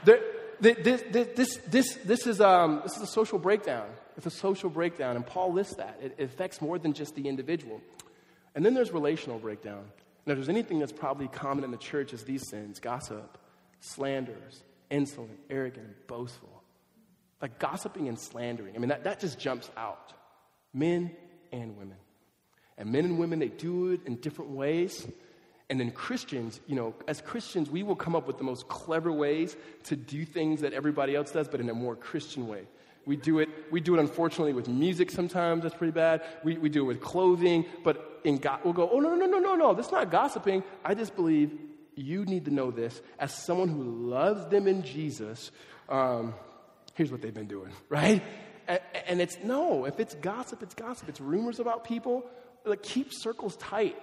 There, 0.05 0.21
this, 0.61 1.03
this, 1.11 1.57
this, 1.67 1.95
this, 2.05 2.27
is, 2.27 2.41
um, 2.41 2.81
this 2.83 2.97
is 2.97 3.03
a 3.03 3.07
social 3.07 3.39
breakdown. 3.39 3.87
It's 4.17 4.27
a 4.27 4.31
social 4.31 4.69
breakdown, 4.69 5.17
and 5.17 5.25
Paul 5.25 5.53
lists 5.53 5.77
that. 5.77 5.99
It, 6.03 6.15
it 6.19 6.25
affects 6.25 6.61
more 6.61 6.79
than 6.79 6.93
just 6.93 7.15
the 7.15 7.29
individual. 7.29 7.81
And 8.55 8.67
then 8.67 8.75
there's 8.75 8.91
relational 8.91 9.39
breakdown. 9.39 9.85
Now, 10.27 10.33
if 10.33 10.39
there's 10.39 10.49
anything 10.49 10.81
that's 10.81 10.93
probably 10.93 11.29
common 11.29 11.65
in 11.65 11.71
the 11.71 11.77
church, 11.77 12.13
is 12.13 12.25
these 12.25 12.49
sins 12.51 12.81
gossip, 12.81 13.39
slanders, 13.81 14.63
insolent, 14.91 15.39
arrogant, 15.49 16.07
boastful. 16.07 16.63
Like 17.41 17.59
gossiping 17.61 18.09
and 18.09 18.19
slandering. 18.19 18.75
I 18.75 18.79
mean, 18.79 18.89
that, 18.89 19.05
that 19.05 19.21
just 19.21 19.39
jumps 19.39 19.71
out. 19.77 20.13
Men 20.75 21.13
and 21.53 21.77
women. 21.77 21.97
And 22.77 22.91
men 22.91 23.05
and 23.05 23.19
women, 23.19 23.39
they 23.39 23.49
do 23.49 23.93
it 23.93 24.01
in 24.07 24.17
different 24.17 24.51
ways. 24.51 25.07
And 25.71 25.79
then 25.79 25.91
Christians, 25.91 26.61
you 26.67 26.75
know, 26.75 26.95
as 27.07 27.21
Christians, 27.21 27.71
we 27.71 27.83
will 27.83 27.97
come 27.97 28.17
up 28.17 28.27
with 28.27 28.39
the 28.39 28.45
most 28.45 28.69
clever 28.69 29.13
ways 29.13 29.57
to 29.85 29.97
do 29.97 30.25
things 30.25 30.63
that 30.63 30.73
everybody 30.73 31.15
else 31.15 31.31
does, 31.31 31.47
but 31.49 31.61
in 31.61 31.69
a 31.69 31.75
more 31.75 31.95
Christian 31.95 32.49
way. 32.49 32.63
We 33.05 33.17
do 33.17 33.39
it, 33.39 33.49
we 33.71 33.81
do 33.81 33.95
it 33.95 34.01
unfortunately 34.01 34.53
with 34.53 34.69
music 34.69 35.11
sometimes, 35.11 35.63
that's 35.63 35.75
pretty 35.75 35.93
bad. 35.93 36.23
We, 36.43 36.59
we 36.59 36.69
do 36.69 36.83
it 36.83 36.87
with 36.87 37.01
clothing, 37.01 37.65
but 37.85 38.21
in 38.25 38.39
God, 38.39 38.61
we'll 38.65 38.75
go, 38.75 38.89
oh, 38.91 39.01
no, 39.01 39.15
no, 39.15 39.27
no, 39.27 39.39
no, 39.39 39.55
no, 39.55 39.75
that's 39.75 39.93
not 39.93 40.11
gossiping. 40.11 40.63
I 40.85 40.95
just 40.95 41.17
believe 41.17 41.59
you 41.95 42.25
need 42.25 42.45
to 42.47 42.51
know 42.51 42.71
this 42.71 43.01
as 43.19 43.35
someone 43.35 43.69
who 43.69 43.83
loves 43.83 44.47
them 44.47 44.67
in 44.67 44.83
Jesus. 44.83 45.51
Um, 45.89 46.35
here's 46.95 47.11
what 47.11 47.23
they've 47.23 47.33
been 47.33 47.49
doing, 47.49 47.73
right? 47.89 48.23
And, 48.67 48.81
and 49.07 49.21
it's 49.21 49.39
no, 49.43 49.85
if 49.85 50.01
it's 50.01 50.15
gossip, 50.15 50.63
it's 50.63 50.75
gossip. 50.75 51.09
It's 51.09 51.21
rumors 51.21 51.61
about 51.61 51.85
people. 51.85 52.25
Like, 52.65 52.83
keep 52.83 53.13
circles 53.13 53.57
tight. 53.57 53.97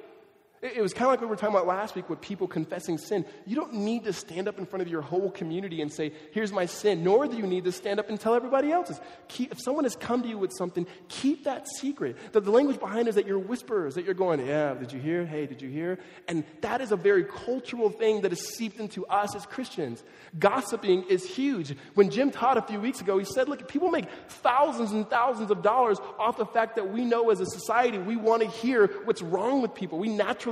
It 0.61 0.81
was 0.81 0.93
kind 0.93 1.05
of 1.05 1.11
like 1.11 1.19
what 1.19 1.27
we 1.27 1.31
were 1.31 1.35
talking 1.35 1.53
about 1.53 1.67
last 1.67 1.95
week 1.95 2.09
with 2.09 2.21
people 2.21 2.47
confessing 2.47 2.97
sin. 2.97 3.25
You 3.45 3.55
don't 3.55 3.73
need 3.73 4.05
to 4.05 4.13
stand 4.13 4.47
up 4.47 4.57
in 4.57 4.65
front 4.65 4.81
of 4.81 4.87
your 4.87 5.01
whole 5.01 5.29
community 5.29 5.81
and 5.81 5.91
say, 5.91 6.13
Here's 6.31 6.51
my 6.51 6.65
sin, 6.65 7.03
nor 7.03 7.27
do 7.27 7.37
you 7.37 7.45
need 7.45 7.65
to 7.65 7.71
stand 7.71 7.99
up 7.99 8.09
and 8.09 8.19
tell 8.19 8.33
everybody 8.33 8.71
else's. 8.71 8.99
Keep, 9.27 9.51
if 9.51 9.61
someone 9.61 9.83
has 9.83 9.95
come 9.95 10.23
to 10.23 10.27
you 10.27 10.37
with 10.37 10.51
something, 10.57 10.87
keep 11.07 11.43
that 11.43 11.67
secret. 11.67 12.15
The, 12.31 12.39
the 12.39 12.51
language 12.51 12.79
behind 12.79 13.07
it 13.07 13.09
is 13.09 13.15
that 13.15 13.27
you're 13.27 13.37
whisperers, 13.37 13.95
that 13.95 14.05
you're 14.05 14.13
going, 14.13 14.45
Yeah, 14.45 14.73
did 14.73 14.91
you 14.91 14.99
hear? 14.99 15.25
Hey, 15.25 15.45
did 15.45 15.61
you 15.61 15.69
hear? 15.69 15.99
And 16.27 16.43
that 16.61 16.81
is 16.81 16.91
a 16.91 16.97
very 16.97 17.25
cultural 17.25 17.89
thing 17.89 18.21
that 18.21 18.31
is 18.31 18.47
seeped 18.47 18.79
into 18.79 19.05
us 19.07 19.35
as 19.35 19.45
Christians. 19.45 20.03
Gossiping 20.39 21.03
is 21.09 21.29
huge. 21.29 21.75
When 21.93 22.09
Jim 22.09 22.31
taught 22.31 22.57
a 22.57 22.61
few 22.61 22.79
weeks 22.79 23.01
ago, 23.01 23.17
he 23.19 23.25
said, 23.25 23.49
Look, 23.49 23.67
people 23.67 23.89
make 23.89 24.05
thousands 24.29 24.93
and 24.93 25.07
thousands 25.07 25.51
of 25.51 25.61
dollars 25.61 25.99
off 26.17 26.37
the 26.37 26.45
fact 26.45 26.77
that 26.77 26.91
we 26.91 27.03
know 27.03 27.29
as 27.29 27.39
a 27.39 27.45
society 27.45 27.97
we 27.97 28.15
want 28.15 28.41
to 28.41 28.47
hear 28.47 28.87
what's 29.03 29.21
wrong 29.21 29.61
with 29.61 29.75
people. 29.75 29.99
We 29.99 30.09
naturally 30.09 30.44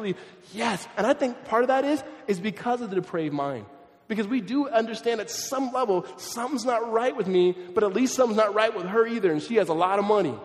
yes. 0.53 0.87
And 0.97 1.05
I 1.05 1.13
think 1.13 1.45
part 1.45 1.63
of 1.63 1.67
that 1.69 1.85
is, 1.85 2.03
is 2.27 2.39
because 2.39 2.81
of 2.81 2.89
the 2.89 2.95
depraved 2.95 3.33
mind. 3.33 3.65
Because 4.07 4.27
we 4.27 4.41
do 4.41 4.67
understand 4.67 5.21
at 5.21 5.29
some 5.29 5.71
level, 5.71 6.05
something's 6.17 6.65
not 6.65 6.91
right 6.91 7.15
with 7.15 7.27
me, 7.27 7.55
but 7.73 7.83
at 7.83 7.93
least 7.93 8.15
something's 8.15 8.37
not 8.37 8.53
right 8.53 8.75
with 8.75 8.85
her 8.85 9.07
either, 9.07 9.31
and 9.31 9.41
she 9.41 9.55
has 9.55 9.69
a 9.69 9.73
lot 9.73 9.97
of 9.97 10.05
money. 10.05 10.35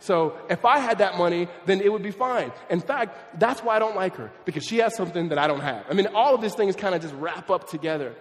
So 0.00 0.36
if 0.48 0.64
I 0.64 0.78
had 0.78 0.98
that 0.98 1.18
money, 1.18 1.48
then 1.66 1.80
it 1.80 1.90
would 1.90 2.02
be 2.02 2.12
fine. 2.12 2.52
In 2.70 2.80
fact, 2.80 3.40
that's 3.40 3.60
why 3.62 3.76
I 3.76 3.78
don't 3.80 3.96
like 3.96 4.14
her, 4.16 4.30
because 4.44 4.64
she 4.64 4.78
has 4.78 4.94
something 4.94 5.30
that 5.30 5.38
I 5.38 5.48
don't 5.48 5.60
have. 5.60 5.84
I 5.90 5.94
mean, 5.94 6.06
all 6.14 6.34
of 6.34 6.40
these 6.40 6.54
things 6.54 6.76
kind 6.76 6.94
of 6.94 7.02
just 7.02 7.14
wrap 7.14 7.50
up 7.50 7.68
together. 7.68 8.14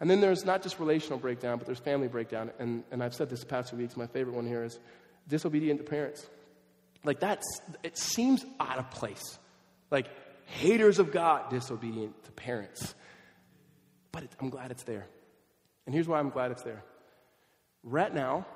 And 0.00 0.10
then 0.10 0.20
there's 0.20 0.44
not 0.44 0.62
just 0.62 0.78
relational 0.78 1.18
breakdown, 1.18 1.58
but 1.58 1.66
there's 1.66 1.78
family 1.78 2.08
breakdown. 2.08 2.50
And, 2.58 2.84
and 2.90 3.02
I've 3.02 3.14
said 3.14 3.30
this 3.30 3.44
past 3.44 3.70
few 3.70 3.78
weeks, 3.78 3.96
my 3.96 4.06
favorite 4.06 4.34
one 4.34 4.46
here 4.46 4.64
is 4.64 4.78
disobedient 5.28 5.80
to 5.80 5.84
parents. 5.84 6.26
Like 7.04 7.20
that's, 7.20 7.46
it 7.82 7.96
seems 7.96 8.44
out 8.58 8.78
of 8.78 8.90
place. 8.90 9.38
Like 9.90 10.08
haters 10.46 10.98
of 10.98 11.12
God, 11.12 11.50
disobedient 11.50 12.24
to 12.24 12.32
parents. 12.32 12.94
But 14.12 14.24
it, 14.24 14.30
I'm 14.40 14.50
glad 14.50 14.70
it's 14.70 14.84
there. 14.84 15.06
And 15.86 15.94
here's 15.94 16.08
why 16.08 16.18
I'm 16.18 16.30
glad 16.30 16.50
it's 16.50 16.62
there. 16.62 16.82
Right 17.82 18.12
now, 18.12 18.46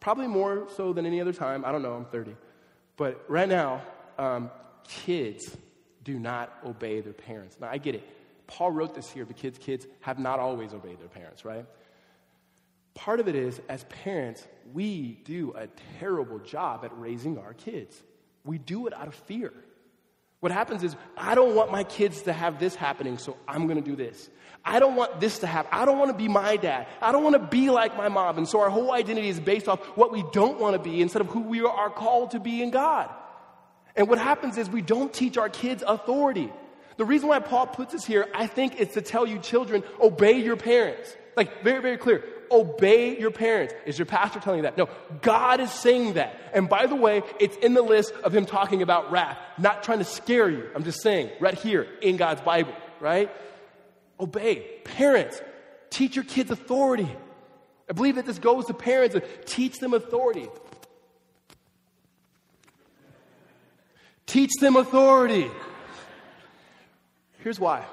probably 0.00 0.26
more 0.26 0.68
so 0.76 0.92
than 0.92 1.06
any 1.06 1.20
other 1.20 1.32
time, 1.32 1.64
I 1.64 1.72
don't 1.72 1.82
know, 1.82 1.94
I'm 1.94 2.04
30. 2.04 2.36
But 2.96 3.24
right 3.28 3.48
now, 3.48 3.82
um, 4.18 4.50
kids 4.84 5.56
do 6.04 6.18
not 6.18 6.52
obey 6.64 7.00
their 7.00 7.12
parents. 7.12 7.56
Now, 7.60 7.68
I 7.70 7.78
get 7.78 7.94
it. 7.94 8.08
Paul 8.46 8.70
wrote 8.70 8.94
this 8.94 9.10
here 9.10 9.24
because 9.24 9.58
kids 9.58 9.86
have 10.00 10.18
not 10.18 10.40
always 10.40 10.72
obeyed 10.72 10.98
their 11.00 11.08
parents, 11.08 11.44
right? 11.44 11.66
Part 12.94 13.20
of 13.20 13.28
it 13.28 13.34
is, 13.34 13.60
as 13.68 13.84
parents, 13.84 14.46
we 14.72 15.20
do 15.24 15.54
a 15.56 15.68
terrible 16.00 16.38
job 16.38 16.84
at 16.84 16.98
raising 16.98 17.38
our 17.38 17.54
kids. 17.54 18.02
We 18.44 18.58
do 18.58 18.86
it 18.86 18.94
out 18.94 19.06
of 19.06 19.14
fear. 19.14 19.52
What 20.40 20.52
happens 20.52 20.84
is, 20.84 20.94
I 21.16 21.34
don't 21.34 21.54
want 21.56 21.72
my 21.72 21.84
kids 21.84 22.22
to 22.22 22.32
have 22.32 22.60
this 22.60 22.74
happening, 22.74 23.18
so 23.18 23.36
I'm 23.48 23.66
going 23.66 23.82
to 23.82 23.90
do 23.90 23.96
this. 23.96 24.30
I 24.64 24.78
don't 24.78 24.94
want 24.94 25.20
this 25.20 25.40
to 25.40 25.46
happen. 25.46 25.70
I 25.72 25.84
don't 25.84 25.98
want 25.98 26.10
to 26.10 26.16
be 26.16 26.28
my 26.28 26.56
dad. 26.56 26.86
I 27.00 27.10
don't 27.10 27.24
want 27.24 27.34
to 27.34 27.46
be 27.46 27.70
like 27.70 27.96
my 27.96 28.08
mom. 28.08 28.38
And 28.38 28.48
so 28.48 28.60
our 28.60 28.70
whole 28.70 28.92
identity 28.92 29.28
is 29.28 29.40
based 29.40 29.66
off 29.66 29.80
what 29.96 30.12
we 30.12 30.24
don't 30.32 30.60
want 30.60 30.74
to 30.74 30.78
be 30.78 31.00
instead 31.00 31.22
of 31.22 31.28
who 31.28 31.40
we 31.40 31.62
are 31.62 31.90
called 31.90 32.32
to 32.32 32.40
be 32.40 32.62
in 32.62 32.70
God. 32.70 33.08
And 33.96 34.08
what 34.08 34.18
happens 34.18 34.58
is 34.58 34.68
we 34.70 34.82
don't 34.82 35.12
teach 35.12 35.38
our 35.38 35.48
kids 35.48 35.82
authority. 35.86 36.52
The 36.98 37.04
reason 37.04 37.28
why 37.28 37.38
Paul 37.40 37.66
puts 37.66 37.92
this 37.92 38.04
here, 38.04 38.26
I 38.34 38.46
think, 38.46 38.76
is 38.80 38.88
to 38.90 39.02
tell 39.02 39.26
you 39.26 39.38
children, 39.38 39.82
obey 40.00 40.40
your 40.40 40.56
parents. 40.56 41.16
Like, 41.38 41.62
very, 41.62 41.80
very 41.80 41.96
clear 41.96 42.24
obey 42.50 43.18
your 43.18 43.30
parents. 43.30 43.74
Is 43.86 43.98
your 43.98 44.06
pastor 44.06 44.40
telling 44.40 44.58
you 44.58 44.62
that? 44.62 44.76
No, 44.76 44.88
God 45.22 45.60
is 45.60 45.70
saying 45.70 46.14
that. 46.14 46.34
And 46.52 46.68
by 46.68 46.86
the 46.86 46.96
way, 46.96 47.22
it's 47.38 47.56
in 47.58 47.74
the 47.74 47.82
list 47.82 48.12
of 48.24 48.34
him 48.34 48.46
talking 48.46 48.82
about 48.82 49.10
wrath, 49.10 49.38
not 49.58 49.82
trying 49.82 49.98
to 49.98 50.04
scare 50.04 50.50
you. 50.50 50.68
I'm 50.74 50.84
just 50.84 51.02
saying, 51.02 51.30
right 51.40 51.54
here 51.54 51.86
in 52.02 52.16
God's 52.16 52.40
Bible, 52.40 52.72
right? 53.00 53.30
Obey. 54.18 54.66
Parents, 54.84 55.40
teach 55.90 56.16
your 56.16 56.24
kids 56.24 56.50
authority. 56.50 57.08
I 57.88 57.92
believe 57.92 58.16
that 58.16 58.26
this 58.26 58.38
goes 58.38 58.66
to 58.66 58.74
parents 58.74 59.14
and 59.14 59.24
teach 59.46 59.78
them 59.78 59.94
authority. 59.94 60.48
Teach 64.26 64.50
them 64.60 64.76
authority. 64.76 65.50
Here's 67.38 67.58
why. 67.58 67.84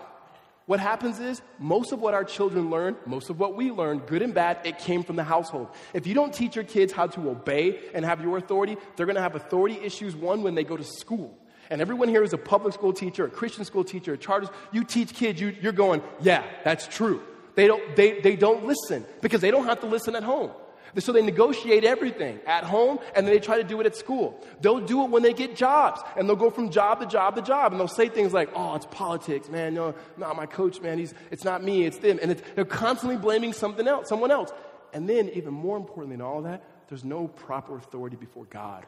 What 0.65 0.79
happens 0.79 1.19
is, 1.19 1.43
most 1.59 1.91
of 1.91 1.99
what 1.99 2.15
our 2.15 2.23
children 2.23 2.71
learn, 2.71 2.95
most 3.05 3.29
of 3.29 3.39
what 3.39 3.55
we 3.55 3.69
learn, 3.69 3.99
good 3.99 4.23
and 4.23 4.33
bad, 4.33 4.57
it 4.63 4.79
came 4.79 5.03
from 5.03 5.15
the 5.15 5.23
household. 5.23 5.67
If 5.93 6.07
you 6.07 6.15
don't 6.15 6.33
teach 6.33 6.55
your 6.55 6.65
kids 6.65 6.91
how 6.91 7.05
to 7.07 7.29
obey 7.29 7.79
and 7.93 8.03
have 8.03 8.19
your 8.19 8.37
authority, 8.37 8.75
they're 8.95 9.05
going 9.05 9.15
to 9.15 9.21
have 9.21 9.35
authority 9.35 9.75
issues, 9.75 10.15
one, 10.15 10.41
when 10.41 10.55
they 10.55 10.63
go 10.63 10.75
to 10.75 10.83
school. 10.83 11.37
And 11.69 11.81
everyone 11.81 12.09
here 12.09 12.23
is 12.23 12.33
a 12.33 12.37
public 12.37 12.73
school 12.73 12.93
teacher, 12.93 13.25
a 13.25 13.29
Christian 13.29 13.63
school 13.63 13.83
teacher, 13.83 14.13
a 14.13 14.17
charter. 14.17 14.49
You 14.71 14.83
teach 14.83 15.13
kids, 15.13 15.39
you, 15.39 15.55
you're 15.61 15.71
going, 15.71 16.01
yeah, 16.19 16.43
that's 16.63 16.87
true. 16.87 17.21
They 17.53 17.67
don't, 17.67 17.95
they, 17.95 18.19
they 18.21 18.35
don't 18.35 18.65
listen 18.65 19.05
because 19.21 19.41
they 19.41 19.51
don't 19.51 19.65
have 19.65 19.81
to 19.81 19.87
listen 19.87 20.15
at 20.15 20.23
home. 20.23 20.51
So 20.97 21.11
they 21.11 21.21
negotiate 21.21 21.83
everything 21.83 22.39
at 22.45 22.63
home 22.63 22.99
and 23.15 23.27
then 23.27 23.33
they 23.33 23.39
try 23.39 23.57
to 23.57 23.63
do 23.63 23.81
it 23.81 23.85
at 23.85 23.95
school. 23.95 24.41
They'll 24.61 24.79
do 24.79 25.03
it 25.03 25.09
when 25.09 25.23
they 25.23 25.33
get 25.33 25.55
jobs 25.55 26.01
and 26.15 26.27
they'll 26.27 26.35
go 26.37 26.49
from 26.49 26.69
job 26.69 27.01
to 27.01 27.05
job 27.05 27.35
to 27.35 27.41
job 27.41 27.73
and 27.73 27.79
they'll 27.79 27.87
say 27.87 28.07
things 28.07 28.33
like, 28.33 28.49
oh, 28.55 28.75
it's 28.75 28.85
politics, 28.85 29.49
man. 29.49 29.73
No, 29.73 29.93
not 30.17 30.35
my 30.35 30.45
coach, 30.45 30.79
man. 30.81 30.97
He's, 30.97 31.13
it's 31.31 31.43
not 31.43 31.63
me, 31.63 31.85
it's 31.85 31.97
them. 31.97 32.19
And 32.21 32.31
it's, 32.31 32.41
they're 32.55 32.65
constantly 32.65 33.17
blaming 33.17 33.51
something 33.51 33.87
else, 33.87 34.07
someone 34.07 34.31
else. 34.31 34.51
And 34.93 35.09
then, 35.09 35.29
even 35.29 35.53
more 35.53 35.75
importantly 35.75 36.15
than 36.15 36.25
all 36.25 36.43
that, 36.43 36.63
there's 36.87 37.03
no 37.03 37.27
proper 37.27 37.75
authority 37.75 38.15
before 38.15 38.45
God. 38.45 38.85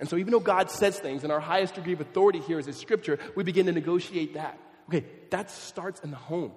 And 0.00 0.08
so, 0.08 0.16
even 0.16 0.32
though 0.32 0.40
God 0.40 0.70
says 0.70 0.98
things, 0.98 1.22
and 1.22 1.32
our 1.32 1.38
highest 1.38 1.76
degree 1.76 1.92
of 1.92 2.00
authority 2.00 2.40
here 2.40 2.58
is 2.58 2.66
His 2.66 2.76
Scripture, 2.76 3.18
we 3.36 3.44
begin 3.44 3.66
to 3.66 3.72
negotiate 3.72 4.34
that. 4.34 4.58
Okay, 4.88 5.04
that 5.30 5.50
starts 5.50 6.00
in 6.00 6.10
the 6.10 6.16
home. 6.16 6.52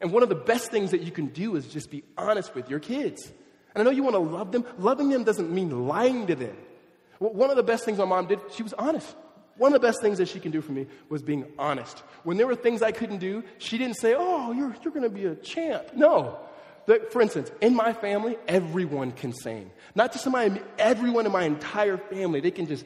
And 0.00 0.12
one 0.12 0.22
of 0.22 0.28
the 0.28 0.34
best 0.34 0.70
things 0.70 0.90
that 0.90 1.02
you 1.02 1.10
can 1.10 1.28
do 1.28 1.56
is 1.56 1.66
just 1.66 1.90
be 1.90 2.04
honest 2.16 2.54
with 2.54 2.68
your 2.68 2.78
kids. 2.78 3.32
And 3.74 3.82
I 3.82 3.84
know 3.84 3.90
you 3.90 4.02
want 4.02 4.14
to 4.14 4.20
love 4.20 4.52
them. 4.52 4.64
Loving 4.78 5.08
them 5.08 5.24
doesn't 5.24 5.50
mean 5.50 5.86
lying 5.88 6.26
to 6.28 6.34
them. 6.34 6.56
One 7.18 7.50
of 7.50 7.56
the 7.56 7.62
best 7.62 7.84
things 7.84 7.98
my 7.98 8.04
mom 8.04 8.26
did, 8.26 8.40
she 8.52 8.62
was 8.62 8.72
honest. 8.74 9.14
One 9.56 9.72
of 9.72 9.80
the 9.80 9.86
best 9.86 10.00
things 10.00 10.18
that 10.18 10.28
she 10.28 10.40
can 10.40 10.50
do 10.50 10.60
for 10.60 10.72
me 10.72 10.86
was 11.08 11.22
being 11.22 11.46
honest. 11.58 11.98
When 12.24 12.36
there 12.36 12.46
were 12.46 12.56
things 12.56 12.82
I 12.82 12.92
couldn't 12.92 13.18
do, 13.18 13.44
she 13.58 13.78
didn't 13.78 13.96
say, 13.96 14.14
Oh, 14.16 14.52
you're, 14.52 14.74
you're 14.82 14.92
going 14.92 15.02
to 15.02 15.10
be 15.10 15.26
a 15.26 15.34
champ. 15.36 15.94
No. 15.94 16.38
for 17.10 17.22
instance, 17.22 17.50
in 17.60 17.74
my 17.74 17.92
family, 17.92 18.36
everyone 18.48 19.12
can 19.12 19.32
sing. 19.32 19.70
Not 19.94 20.12
just 20.12 20.26
in 20.26 20.32
my, 20.32 20.60
everyone 20.78 21.24
in 21.24 21.32
my 21.32 21.44
entire 21.44 21.96
family, 21.96 22.40
they 22.40 22.50
can 22.50 22.66
just 22.66 22.84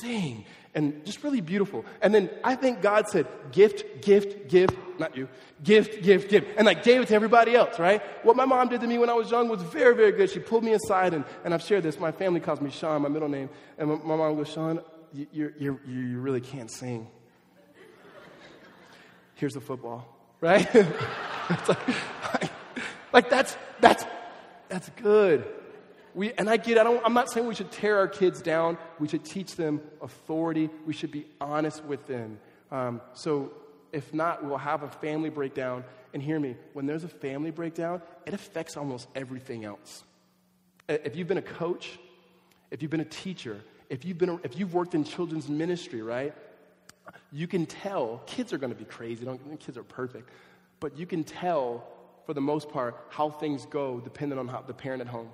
sing 0.00 0.44
and 0.74 1.04
just 1.04 1.24
really 1.24 1.40
beautiful. 1.40 1.84
And 2.00 2.14
then 2.14 2.30
I 2.44 2.54
think 2.54 2.80
God 2.80 3.08
said, 3.08 3.26
gift, 3.50 4.02
gift, 4.02 4.48
gift, 4.48 4.76
not 4.98 5.16
you, 5.16 5.28
gift, 5.64 6.02
gift, 6.02 6.30
gift, 6.30 6.46
and 6.56 6.66
like 6.66 6.84
gave 6.84 7.00
it 7.00 7.08
to 7.08 7.14
everybody 7.14 7.54
else, 7.54 7.78
right? 7.78 8.02
What 8.24 8.36
my 8.36 8.44
mom 8.44 8.68
did 8.68 8.80
to 8.82 8.86
me 8.86 8.98
when 8.98 9.10
I 9.10 9.14
was 9.14 9.30
young 9.30 9.48
was 9.48 9.62
very, 9.62 9.96
very 9.96 10.12
good. 10.12 10.30
She 10.30 10.38
pulled 10.38 10.62
me 10.62 10.72
aside, 10.72 11.14
and, 11.14 11.24
and 11.44 11.52
I've 11.52 11.62
shared 11.62 11.82
this. 11.82 11.98
My 11.98 12.12
family 12.12 12.40
calls 12.40 12.60
me 12.60 12.70
Sean, 12.70 13.02
my 13.02 13.08
middle 13.08 13.28
name, 13.28 13.48
and 13.78 13.88
my, 14.04 14.16
mom 14.16 14.36
goes, 14.36 14.48
Sean, 14.48 14.80
you, 15.12 15.26
you, 15.32 15.52
you, 15.58 15.80
you 15.86 16.20
really 16.20 16.40
can't 16.40 16.70
sing. 16.70 17.08
Here's 19.34 19.54
the 19.54 19.60
football, 19.60 20.06
right? 20.40 20.72
like, 21.68 22.50
like 23.12 23.30
that's, 23.30 23.56
that's, 23.80 24.04
that's 24.68 24.88
good. 24.90 25.44
We, 26.14 26.32
and 26.32 26.48
I 26.50 26.56
get. 26.56 26.78
I 26.78 26.90
am 26.90 27.14
not 27.14 27.30
saying 27.30 27.46
we 27.46 27.54
should 27.54 27.70
tear 27.70 27.98
our 27.98 28.08
kids 28.08 28.42
down. 28.42 28.78
We 28.98 29.08
should 29.08 29.24
teach 29.24 29.56
them 29.56 29.80
authority. 30.02 30.70
We 30.86 30.92
should 30.92 31.10
be 31.10 31.26
honest 31.40 31.84
with 31.84 32.06
them. 32.06 32.38
Um, 32.70 33.00
so, 33.14 33.52
if 33.92 34.12
not, 34.12 34.44
we'll 34.44 34.58
have 34.58 34.82
a 34.82 34.88
family 34.88 35.30
breakdown. 35.30 35.84
And 36.12 36.22
hear 36.22 36.40
me, 36.40 36.56
when 36.72 36.86
there's 36.86 37.04
a 37.04 37.08
family 37.08 37.50
breakdown, 37.50 38.02
it 38.26 38.34
affects 38.34 38.76
almost 38.76 39.08
everything 39.14 39.64
else. 39.64 40.02
If 40.88 41.14
you've 41.14 41.28
been 41.28 41.38
a 41.38 41.42
coach, 41.42 41.98
if 42.70 42.82
you've 42.82 42.90
been 42.90 43.00
a 43.00 43.04
teacher, 43.04 43.60
if 43.88 44.04
you've, 44.04 44.18
been 44.18 44.30
a, 44.30 44.36
if 44.42 44.58
you've 44.58 44.74
worked 44.74 44.94
in 44.94 45.04
children's 45.04 45.48
ministry, 45.48 46.02
right, 46.02 46.34
you 47.32 47.46
can 47.46 47.66
tell 47.66 48.22
kids 48.26 48.52
are 48.52 48.58
going 48.58 48.72
to 48.72 48.78
be 48.78 48.84
crazy. 48.84 49.24
Don't, 49.24 49.60
kids 49.60 49.78
are 49.78 49.84
perfect. 49.84 50.28
But 50.80 50.98
you 50.98 51.06
can 51.06 51.22
tell, 51.24 51.86
for 52.26 52.34
the 52.34 52.40
most 52.40 52.68
part, 52.70 52.96
how 53.10 53.30
things 53.30 53.66
go 53.66 54.00
depending 54.00 54.38
on 54.38 54.48
how 54.48 54.62
the 54.62 54.74
parent 54.74 55.00
at 55.00 55.08
home. 55.08 55.28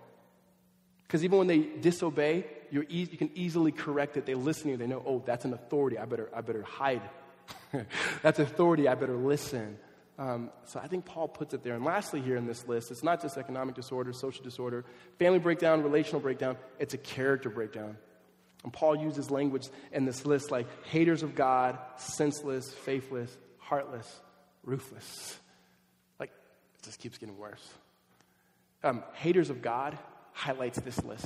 Because 1.06 1.24
even 1.24 1.38
when 1.38 1.46
they 1.46 1.58
disobey, 1.58 2.46
you're 2.70 2.84
e- 2.88 3.08
you 3.10 3.18
can 3.18 3.30
easily 3.34 3.72
correct 3.72 4.16
it. 4.16 4.26
They 4.26 4.34
listen 4.34 4.64
to 4.64 4.70
you. 4.70 4.76
They 4.76 4.86
know, 4.86 5.02
oh, 5.06 5.22
that's 5.24 5.44
an 5.44 5.52
authority. 5.52 5.98
I 5.98 6.04
better, 6.04 6.28
I 6.34 6.40
better 6.40 6.62
hide. 6.62 7.02
that's 8.22 8.38
authority. 8.38 8.88
I 8.88 8.94
better 8.94 9.16
listen. 9.16 9.78
Um, 10.18 10.50
so 10.64 10.80
I 10.80 10.88
think 10.88 11.04
Paul 11.04 11.28
puts 11.28 11.54
it 11.54 11.62
there. 11.62 11.74
And 11.74 11.84
lastly, 11.84 12.20
here 12.20 12.36
in 12.36 12.46
this 12.46 12.66
list, 12.66 12.90
it's 12.90 13.02
not 13.02 13.20
just 13.20 13.36
economic 13.36 13.74
disorder, 13.74 14.12
social 14.12 14.42
disorder, 14.42 14.84
family 15.18 15.38
breakdown, 15.38 15.82
relational 15.82 16.20
breakdown, 16.20 16.56
it's 16.78 16.94
a 16.94 16.98
character 16.98 17.50
breakdown. 17.50 17.96
And 18.64 18.72
Paul 18.72 18.96
uses 18.96 19.30
language 19.30 19.68
in 19.92 20.06
this 20.06 20.24
list 20.24 20.50
like 20.50 20.66
haters 20.86 21.22
of 21.22 21.34
God, 21.34 21.78
senseless, 21.98 22.72
faithless, 22.72 23.36
heartless, 23.58 24.20
ruthless. 24.64 25.38
Like, 26.18 26.30
it 26.30 26.84
just 26.84 26.98
keeps 26.98 27.18
getting 27.18 27.36
worse. 27.36 27.64
Um, 28.82 29.04
haters 29.14 29.50
of 29.50 29.60
God 29.60 29.98
highlights 30.36 30.78
this 30.80 31.02
list. 31.02 31.24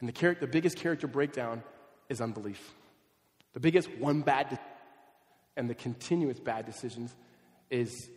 And 0.00 0.08
the, 0.08 0.12
char- 0.12 0.36
the 0.40 0.46
biggest 0.46 0.78
character 0.78 1.06
breakdown 1.06 1.62
is 2.08 2.20
unbelief. 2.22 2.72
The 3.52 3.60
biggest 3.60 3.90
one 3.98 4.22
bad 4.22 4.48
de- 4.48 4.58
and 5.56 5.68
the 5.68 5.74
continuous 5.74 6.40
bad 6.40 6.64
decisions 6.64 7.14
is, 7.70 8.08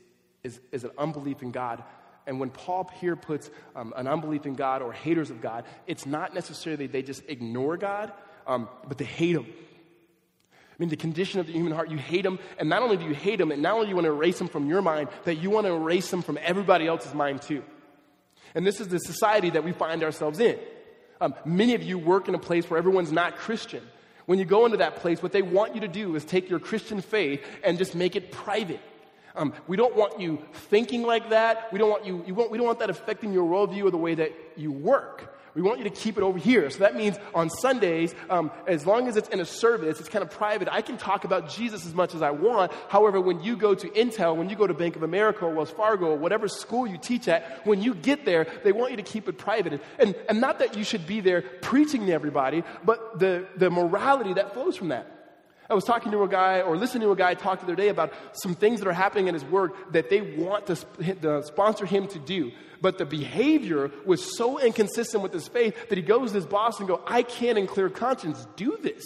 is, 0.44 0.62
is 0.72 0.86
an 0.86 0.92
unbelief 0.98 1.42
in 1.42 1.52
God. 1.52 1.84
And 2.26 2.40
when 2.40 2.52
Paul 2.52 2.90
here 3.02 3.18
puts 3.18 3.50
um, 3.76 3.94
an 3.98 4.08
unbelief 4.08 4.46
in 4.46 4.54
God 4.54 4.82
or 4.82 4.94
haters 4.94 5.30
of 5.30 5.42
God, 5.42 5.66
it's 5.88 6.06
not 6.06 6.34
necessarily 6.34 6.88
they 6.88 7.02
just 7.02 7.24
ignore 7.28 7.76
God, 7.76 8.14
um, 8.48 8.70
but 8.88 8.98
they 8.98 9.06
hate 9.06 9.36
Him. 9.36 9.48
I 9.48 10.76
mean, 10.78 10.90
the 10.90 10.96
condition 10.96 11.42
of 11.42 11.48
the 11.48 11.54
human 11.54 11.74
heart, 11.74 11.90
you 11.90 11.98
hate 11.98 12.26
Him, 12.26 12.40
and 12.58 12.70
not 12.70 12.82
only 12.82 12.96
do 12.96 13.04
you 13.04 13.14
hate 13.14 13.42
Him, 13.42 13.52
and 13.52 13.62
not 13.62 13.74
only 13.74 13.88
do 13.88 13.90
you 13.90 13.96
want 13.96 14.06
to 14.06 14.12
erase 14.12 14.40
Him 14.40 14.48
from 14.48 14.70
your 14.70 14.82
mind, 14.82 15.10
that 15.26 15.36
you 15.36 15.50
want 15.50 15.68
to 15.68 15.74
erase 15.74 16.14
Him 16.14 16.22
from 16.22 16.40
everybody 16.42 16.88
else's 16.88 17.14
mind 17.14 17.42
too. 17.42 17.64
And 18.56 18.66
this 18.66 18.80
is 18.80 18.90
the 18.90 19.00
society 19.00 19.50
that 19.52 19.64
we 19.64 19.72
find 19.72 20.04
ourselves 20.04 20.40
in. 20.40 20.60
Um, 21.20 21.36
many 21.46 21.76
of 21.76 21.84
you 21.84 21.98
work 21.98 22.28
in 22.28 22.36
a 22.36 22.40
place 22.40 22.70
where 22.70 22.78
everyone's 22.78 23.12
not 23.12 23.38
Christian. 23.38 23.84
When 24.26 24.40
you 24.40 24.46
go 24.46 24.66
into 24.66 24.78
that 24.78 24.98
place, 24.98 25.22
what 25.22 25.32
they 25.32 25.42
want 25.42 25.76
you 25.76 25.82
to 25.82 25.88
do 25.88 26.16
is 26.16 26.26
take 26.26 26.50
your 26.50 26.60
Christian 26.60 27.02
faith 27.02 27.44
and 27.64 27.78
just 27.78 27.96
make 27.96 28.16
it 28.16 28.32
private. 28.32 28.80
Um, 29.36 29.54
we 29.68 29.78
don't 29.78 29.96
want 29.96 30.20
you 30.20 30.44
thinking 30.54 31.04
like 31.04 31.30
that. 31.30 31.72
We 31.72 31.80
don't 31.80 31.90
want 31.90 32.06
you, 32.06 32.24
you 32.28 32.36
want, 32.36 32.52
we 32.52 32.58
don't 32.58 32.68
want 32.68 32.80
that 32.80 32.90
affecting 32.90 33.34
your 33.34 33.50
worldview 33.50 33.86
or 33.86 33.92
the 33.92 33.98
way 33.98 34.16
that 34.16 34.34
you 34.58 34.72
work. 34.72 35.38
We 35.54 35.62
want 35.62 35.80
you 35.80 35.84
to 35.86 35.90
keep 35.90 36.18
it 36.18 36.24
over 36.24 36.40
here. 36.40 36.70
So 36.70 36.80
that 36.80 36.96
means 36.96 37.18
on 37.34 37.50
Sundays, 37.50 38.16
um, 38.30 38.52
as 38.68 38.86
long 38.86 39.08
as 39.08 39.18
it's 39.18 39.30
in 39.30 39.40
a 39.40 39.46
service, 39.46 40.00
it's 40.00 40.10
kind 40.10 40.24
of 40.24 40.32
private. 40.32 40.68
I 40.72 40.82
can 40.82 40.98
talk 40.98 41.24
about 41.24 41.50
Jesus 41.50 41.86
as 41.86 41.94
much 41.94 42.16
as 42.16 42.22
I 42.22 42.32
want. 42.32 42.72
However, 42.88 43.20
when 43.20 43.42
you 43.42 43.58
go 43.58 43.76
to 43.76 43.88
Intel, 43.90 44.36
when 44.36 44.50
you 44.50 44.56
go 44.56 44.68
to 44.68 44.74
Bank 44.74 44.96
of 44.96 45.04
America 45.04 45.46
or 45.46 45.54
Wells 45.54 45.72
Fargo 45.72 46.08
or 46.08 46.18
whatever 46.18 46.48
school 46.48 46.88
you 46.88 46.98
teach 46.98 47.28
at, 47.28 47.66
when 47.66 47.82
you 47.82 47.94
get 47.94 48.26
there, 48.26 48.48
they 48.64 48.72
want 48.72 48.92
you 48.92 48.98
to 48.98 49.04
keep 49.04 49.28
it 49.28 49.38
private. 49.38 49.82
And, 50.00 50.16
and 50.30 50.40
not 50.40 50.60
that 50.60 50.78
you 50.78 50.84
should 50.84 51.06
be 51.06 51.20
there 51.20 51.42
preaching 51.42 52.06
to 52.06 52.14
everybody, 52.14 52.64
but 52.86 53.20
the, 53.20 53.46
the 53.58 53.70
morality 53.70 54.34
that 54.36 54.54
flows 54.54 54.78
from 54.78 54.90
that. 54.90 55.21
I 55.72 55.74
was 55.74 55.86
talking 55.86 56.12
to 56.12 56.24
a 56.24 56.28
guy 56.28 56.62
or 56.62 56.76
listening 56.76 57.04
to 57.04 57.12
a 57.12 57.16
guy 57.16 57.34
talk 57.34 57.60
the 57.60 57.64
other 57.64 57.76
day 57.76 57.88
about 57.88 58.14
some 58.34 58.56
things 58.56 58.82
that 58.82 58.90
are 58.90 58.94
happening 58.94 59.30
in 59.30 59.34
his 59.34 59.46
work 59.46 59.94
that 59.94 60.10
they 60.10 60.20
want 60.20 60.68
to, 60.68 60.76
to 61.22 61.44
sponsor 61.44 61.86
him 61.86 62.08
to 62.10 62.20
do. 62.20 62.52
But 62.82 62.98
the 62.98 63.06
behavior 63.06 63.90
was 64.06 64.36
so 64.38 64.60
inconsistent 64.60 65.24
with 65.24 65.32
his 65.32 65.48
faith 65.48 65.88
that 65.88 65.98
he 65.98 66.04
goes 66.04 66.32
to 66.32 66.36
his 66.36 66.46
boss 66.46 66.80
and 66.80 66.90
go, 66.90 67.02
I 67.08 67.24
can't 67.24 67.58
in 67.58 67.68
clear 67.68 67.90
conscience 67.90 68.46
do 68.58 68.78
this. 68.82 69.02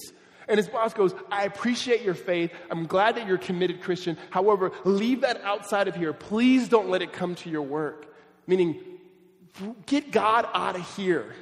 And 0.48 0.58
his 0.58 0.68
boss 0.68 0.96
goes, 0.96 1.14
I 1.32 1.46
appreciate 1.46 2.02
your 2.02 2.16
faith. 2.16 2.52
I'm 2.72 2.88
glad 2.88 3.16
that 3.16 3.28
you're 3.28 3.36
a 3.36 3.40
committed 3.40 3.82
Christian. 3.82 4.18
However, 4.32 4.72
leave 4.86 5.22
that 5.22 5.42
outside 5.44 5.88
of 5.88 5.96
here. 5.96 6.14
Please 6.14 6.68
don't 6.68 6.90
let 6.90 7.04
it 7.04 7.14
come 7.14 7.36
to 7.36 7.50
your 7.50 7.62
work. 7.62 8.08
Meaning, 8.48 8.82
get 9.86 10.10
God 10.12 10.48
out 10.52 10.76
of 10.76 10.96
here. 10.96 11.36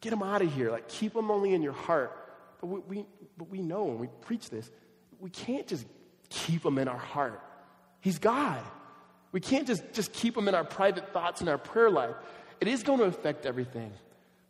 Get 0.00 0.14
him 0.14 0.22
out 0.22 0.40
of 0.40 0.52
here. 0.54 0.70
Like, 0.70 0.88
keep 0.88 1.14
him 1.14 1.30
only 1.30 1.52
in 1.52 1.60
your 1.60 1.74
heart. 1.74 2.16
But 2.60 2.66
we, 2.66 2.80
we, 2.80 3.06
but 3.36 3.48
we 3.48 3.62
know 3.62 3.84
when 3.84 3.98
we 3.98 4.08
preach 4.22 4.50
this, 4.50 4.70
we 5.18 5.30
can't 5.30 5.66
just 5.66 5.86
keep 6.28 6.64
him 6.64 6.78
in 6.78 6.88
our 6.88 6.98
heart. 6.98 7.40
He's 8.00 8.18
God. 8.18 8.62
We 9.32 9.40
can't 9.40 9.66
just, 9.66 9.82
just 9.92 10.12
keep 10.12 10.36
him 10.36 10.48
in 10.48 10.54
our 10.54 10.64
private 10.64 11.12
thoughts 11.12 11.40
and 11.40 11.48
our 11.48 11.58
prayer 11.58 11.90
life. 11.90 12.14
It 12.60 12.68
is 12.68 12.82
going 12.82 12.98
to 12.98 13.04
affect 13.04 13.46
everything. 13.46 13.92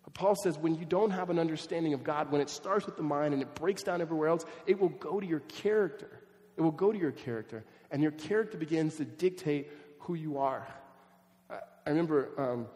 But 0.05 0.15
Paul 0.15 0.35
says 0.35 0.59
when 0.59 0.75
you 0.75 0.85
don't 0.85 1.11
have 1.11 1.31
an 1.31 1.39
understanding 1.39 1.95
of 1.95 2.03
God, 2.03 2.33
when 2.33 2.41
it 2.41 2.51
starts 2.51 2.87
with 2.87 2.97
the 2.97 3.03
mind 3.03 3.35
and 3.35 3.43
it 3.43 3.55
breaks 3.55 3.83
down 3.83 4.01
everywhere 4.01 4.29
else, 4.29 4.45
it 4.67 4.81
will 4.81 4.89
go 4.89 5.21
to 5.21 5.27
your 5.27 5.41
character. 5.41 6.11
It 6.57 6.63
will 6.63 6.71
go 6.71 6.93
to 6.93 6.99
your 6.99 7.13
character. 7.13 7.65
And 7.91 8.03
your 8.03 8.13
character 8.13 8.57
begins 8.57 8.97
to 8.97 9.05
dictate 9.05 9.71
who 10.01 10.15
you 10.15 10.39
are. 10.39 10.67
I, 11.51 11.59
I 11.87 11.91
remember 11.91 12.31
um, 12.39 12.67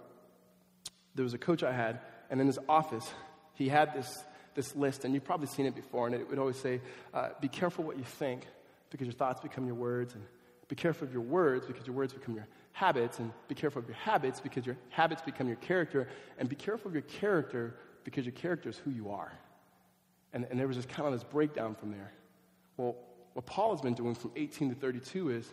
there 1.15 1.25
was 1.25 1.35
a 1.35 1.39
coach 1.39 1.63
I 1.63 1.73
had, 1.73 2.01
and 2.31 2.41
in 2.41 2.47
his 2.47 2.59
office, 2.69 3.09
he 3.55 3.69
had 3.69 3.95
this 3.95 4.25
this 4.55 4.75
list, 4.77 5.05
and 5.05 5.15
you've 5.15 5.25
probably 5.25 5.47
seen 5.47 5.67
it 5.67 5.75
before, 5.75 6.07
and 6.07 6.15
it 6.15 6.29
would 6.29 6.39
always 6.39 6.59
say, 6.59 6.81
uh, 7.13 7.31
Be 7.41 7.49
careful 7.49 7.85
what 7.85 7.99
you 7.99 8.05
think, 8.05 8.47
because 8.91 9.07
your 9.07 9.15
thoughts 9.15 9.41
become 9.41 9.67
your 9.67 9.75
words, 9.75 10.15
and 10.15 10.23
be 10.69 10.77
careful 10.77 11.07
of 11.07 11.13
your 11.13 11.23
words, 11.23 11.67
because 11.67 11.87
your 11.87 11.97
words 11.97 12.13
become 12.13 12.35
your 12.35 12.47
habits, 12.73 13.19
and 13.19 13.33
be 13.49 13.55
careful 13.55 13.81
of 13.81 13.89
your 13.89 13.97
habits, 13.97 14.41
because 14.41 14.67
your 14.67 14.77
habits 14.91 15.23
become 15.23 15.47
your 15.47 15.57
character, 15.57 16.09
and 16.39 16.49
be 16.49 16.57
careful 16.57 16.89
of 16.89 16.95
your 16.95 17.03
character, 17.03 17.75
because 18.05 18.25
your 18.25 18.33
character 18.33 18.69
is 18.69 18.77
who 18.79 18.91
you 18.91 19.11
are. 19.11 19.33
And, 20.33 20.47
and 20.51 20.59
there 20.59 20.67
was 20.67 20.77
just 20.77 20.89
kind 20.89 21.07
of 21.07 21.13
this 21.13 21.25
breakdown 21.25 21.75
from 21.75 21.93
there. 21.93 22.13
Well, 22.77 22.97
what 23.35 23.47
Paul 23.47 23.73
has 23.73 23.81
been 23.81 23.95
doing 23.95 24.15
from 24.15 24.33
18 24.37 24.71
to 24.71 24.75
32 24.75 25.31
is 25.31 25.53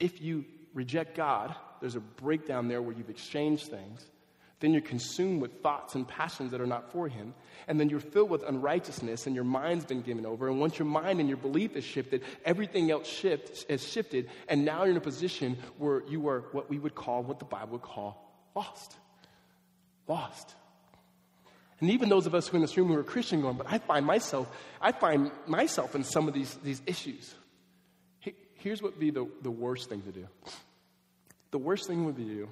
if 0.00 0.20
you 0.20 0.44
reject 0.74 1.16
God, 1.16 1.54
there's 1.80 1.96
a 1.96 2.00
breakdown 2.00 2.68
there 2.68 2.82
where 2.82 2.94
you've 2.94 3.10
exchanged 3.10 3.68
things. 3.68 4.06
Then 4.60 4.72
you're 4.72 4.80
consumed 4.80 5.42
with 5.42 5.62
thoughts 5.62 5.94
and 5.94 6.08
passions 6.08 6.52
that 6.52 6.60
are 6.60 6.66
not 6.66 6.90
for 6.90 7.08
Him. 7.08 7.34
And 7.68 7.78
then 7.78 7.90
you're 7.90 8.00
filled 8.00 8.30
with 8.30 8.42
unrighteousness, 8.42 9.26
and 9.26 9.34
your 9.34 9.44
mind's 9.44 9.84
been 9.84 10.00
given 10.00 10.24
over. 10.24 10.48
And 10.48 10.60
once 10.60 10.78
your 10.78 10.86
mind 10.86 11.20
and 11.20 11.28
your 11.28 11.36
belief 11.36 11.76
is 11.76 11.84
shifted, 11.84 12.22
everything 12.44 12.90
else 12.90 13.06
shift, 13.06 13.68
has 13.68 13.86
shifted. 13.86 14.30
And 14.48 14.64
now 14.64 14.84
you're 14.84 14.92
in 14.92 14.96
a 14.96 15.00
position 15.00 15.58
where 15.78 16.02
you 16.08 16.28
are 16.28 16.44
what 16.52 16.70
we 16.70 16.78
would 16.78 16.94
call, 16.94 17.22
what 17.22 17.38
the 17.38 17.44
Bible 17.44 17.72
would 17.72 17.82
call, 17.82 18.32
lost. 18.54 18.94
Lost. 20.08 20.54
And 21.80 21.90
even 21.90 22.08
those 22.08 22.26
of 22.26 22.34
us 22.34 22.48
who 22.48 22.54
are 22.54 22.58
in 22.58 22.62
this 22.62 22.76
room 22.76 22.88
who 22.88 22.94
are 22.94 23.04
Christian 23.04 23.42
going, 23.42 23.58
but 23.58 23.66
I 23.68 23.78
find 23.78 24.06
myself, 24.06 24.50
I 24.80 24.92
find 24.92 25.30
myself 25.46 25.94
in 25.94 26.04
some 26.04 26.28
of 26.28 26.32
these, 26.32 26.54
these 26.62 26.80
issues. 26.86 27.34
Here's 28.54 28.80
what 28.80 28.92
would 28.92 29.00
be 29.00 29.10
the, 29.10 29.28
the 29.42 29.50
worst 29.50 29.90
thing 29.90 30.00
to 30.02 30.12
do. 30.12 30.26
The 31.50 31.58
worst 31.58 31.86
thing 31.86 32.06
would 32.06 32.16
be 32.16 32.24
to 32.24 32.34
do 32.34 32.48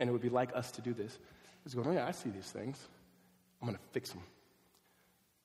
and 0.00 0.08
it 0.08 0.12
would 0.12 0.22
be 0.22 0.30
like 0.30 0.50
us 0.56 0.72
to 0.72 0.80
do 0.80 0.92
this, 0.92 1.18
is 1.64 1.74
going, 1.74 1.86
oh 1.86 1.92
yeah, 1.92 2.06
I 2.06 2.10
see 2.10 2.30
these 2.30 2.50
things. 2.50 2.88
I'm 3.60 3.68
going 3.68 3.76
to 3.78 3.84
fix 3.92 4.10
them. 4.10 4.22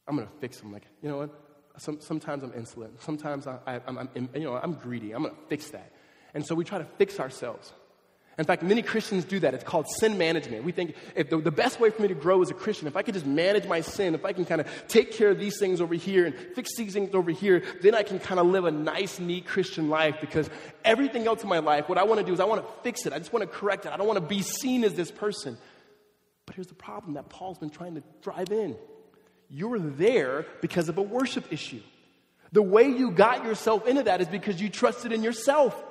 I'm 0.07 0.15
going 0.15 0.27
to 0.27 0.33
fix 0.39 0.59
them. 0.59 0.71
Like, 0.71 0.87
you 1.01 1.09
know 1.09 1.17
what? 1.17 1.41
Some, 1.77 1.99
sometimes 1.99 2.41
I'm 2.41 2.53
insolent. 2.53 3.01
Sometimes 3.01 3.45
I, 3.47 3.81
am 3.85 4.09
you 4.15 4.41
know, 4.41 4.55
I'm 4.55 4.73
greedy. 4.73 5.11
I'm 5.11 5.23
going 5.23 5.35
to 5.35 5.41
fix 5.49 5.69
that. 5.71 5.91
And 6.33 6.45
so 6.45 6.55
we 6.55 6.63
try 6.63 6.77
to 6.77 6.85
fix 6.97 7.19
ourselves. 7.19 7.73
In 8.37 8.43
fact, 8.43 8.63
many 8.63 8.81
Christians 8.81 9.23
do 9.23 9.39
that. 9.39 9.53
It's 9.53 9.63
called 9.63 9.87
sin 9.87 10.17
management. 10.17 10.65
We 10.65 10.73
think 10.73 10.95
if 11.15 11.29
the, 11.29 11.37
the, 11.37 11.51
best 11.51 11.79
way 11.79 11.89
for 11.89 12.01
me 12.01 12.09
to 12.09 12.13
grow 12.13 12.41
as 12.41 12.51
a 12.51 12.53
Christian, 12.53 12.85
if 12.85 12.97
I 12.97 13.01
could 13.01 13.13
just 13.13 13.25
manage 13.25 13.65
my 13.65 13.79
sin, 13.79 14.13
if 14.13 14.25
I 14.25 14.33
can 14.33 14.43
kind 14.43 14.59
of 14.59 14.67
take 14.89 15.13
care 15.13 15.29
of 15.29 15.39
these 15.39 15.57
things 15.57 15.79
over 15.79 15.95
here 15.95 16.25
and 16.25 16.35
fix 16.53 16.75
these 16.75 16.93
things 16.93 17.15
over 17.15 17.31
here, 17.31 17.63
then 17.81 17.95
I 17.95 18.03
can 18.03 18.19
kind 18.19 18.39
of 18.41 18.47
live 18.47 18.65
a 18.65 18.71
nice, 18.71 19.19
neat 19.19 19.45
Christian 19.45 19.89
life 19.89 20.17
because 20.19 20.49
everything 20.83 21.27
else 21.27 21.43
in 21.43 21.49
my 21.49 21.59
life, 21.59 21.87
what 21.87 21.97
I 21.97 22.03
want 22.03 22.19
to 22.19 22.25
do 22.25 22.33
is 22.33 22.41
I 22.41 22.45
want 22.45 22.61
to 22.61 22.73
fix 22.83 23.05
it. 23.05 23.13
I 23.13 23.19
just 23.19 23.31
want 23.31 23.49
to 23.49 23.57
correct 23.57 23.85
it. 23.85 23.93
I 23.93 23.97
don't 23.97 24.07
want 24.07 24.19
to 24.19 24.25
be 24.25 24.41
seen 24.41 24.83
as 24.83 24.95
this 24.95 25.11
person. 25.11 25.57
But 26.45 26.55
here's 26.55 26.67
the 26.67 26.75
problem 26.75 27.13
that 27.13 27.29
Paul's 27.29 27.57
been 27.57 27.69
trying 27.69 27.95
to 27.95 28.03
drive 28.21 28.51
in. 28.51 28.75
You're 29.49 29.79
there 29.79 30.45
because 30.61 30.89
of 30.89 30.97
a 30.97 31.01
worship 31.01 31.53
issue. 31.53 31.81
The 32.51 32.61
way 32.61 32.89
you 32.89 33.11
got 33.11 33.45
yourself 33.45 33.87
into 33.87 34.03
that 34.03 34.19
is 34.19 34.27
because 34.27 34.61
you 34.61 34.69
trusted 34.69 35.13
in 35.13 35.23
yourself, 35.23 35.81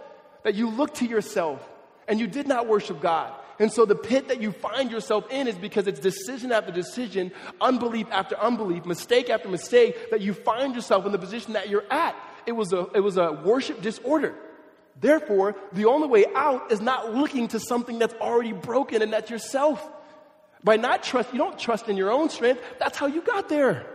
that 0.42 0.54
you 0.54 0.68
looked 0.68 0.96
to 0.96 1.06
yourself 1.06 1.66
and 2.08 2.20
you 2.20 2.26
did 2.26 2.46
not 2.46 2.66
worship 2.66 3.00
God. 3.00 3.32
And 3.58 3.72
so 3.72 3.84
the 3.84 3.94
pit 3.94 4.28
that 4.28 4.42
you 4.42 4.52
find 4.52 4.90
yourself 4.90 5.30
in 5.30 5.46
is 5.46 5.56
because 5.56 5.86
it's 5.86 6.00
decision 6.00 6.50
after 6.50 6.72
decision, 6.72 7.30
unbelief 7.60 8.06
after 8.10 8.36
unbelief, 8.38 8.84
mistake 8.84 9.30
after 9.30 9.48
mistake 9.48 10.10
that 10.10 10.20
you 10.20 10.34
find 10.34 10.74
yourself 10.74 11.06
in 11.06 11.12
the 11.12 11.18
position 11.18 11.52
that 11.52 11.68
you're 11.68 11.84
at. 11.90 12.16
It 12.46 12.52
was 12.52 12.72
a, 12.72 12.88
it 12.94 13.00
was 13.00 13.16
a 13.16 13.32
worship 13.32 13.80
disorder. 13.80 14.34
Therefore, 15.00 15.56
the 15.72 15.86
only 15.86 16.08
way 16.08 16.24
out 16.34 16.70
is 16.72 16.80
not 16.80 17.14
looking 17.14 17.48
to 17.48 17.60
something 17.60 17.98
that's 17.98 18.14
already 18.14 18.52
broken 18.52 19.02
and 19.02 19.12
that's 19.12 19.30
yourself. 19.30 19.84
By 20.62 20.76
not 20.76 21.02
trust, 21.02 21.32
you 21.32 21.38
don't 21.38 21.58
trust 21.58 21.88
in 21.88 21.96
your 21.96 22.10
own 22.10 22.30
strength. 22.30 22.62
That's 22.78 22.96
how 22.96 23.06
you 23.06 23.20
got 23.20 23.48
there. 23.48 23.86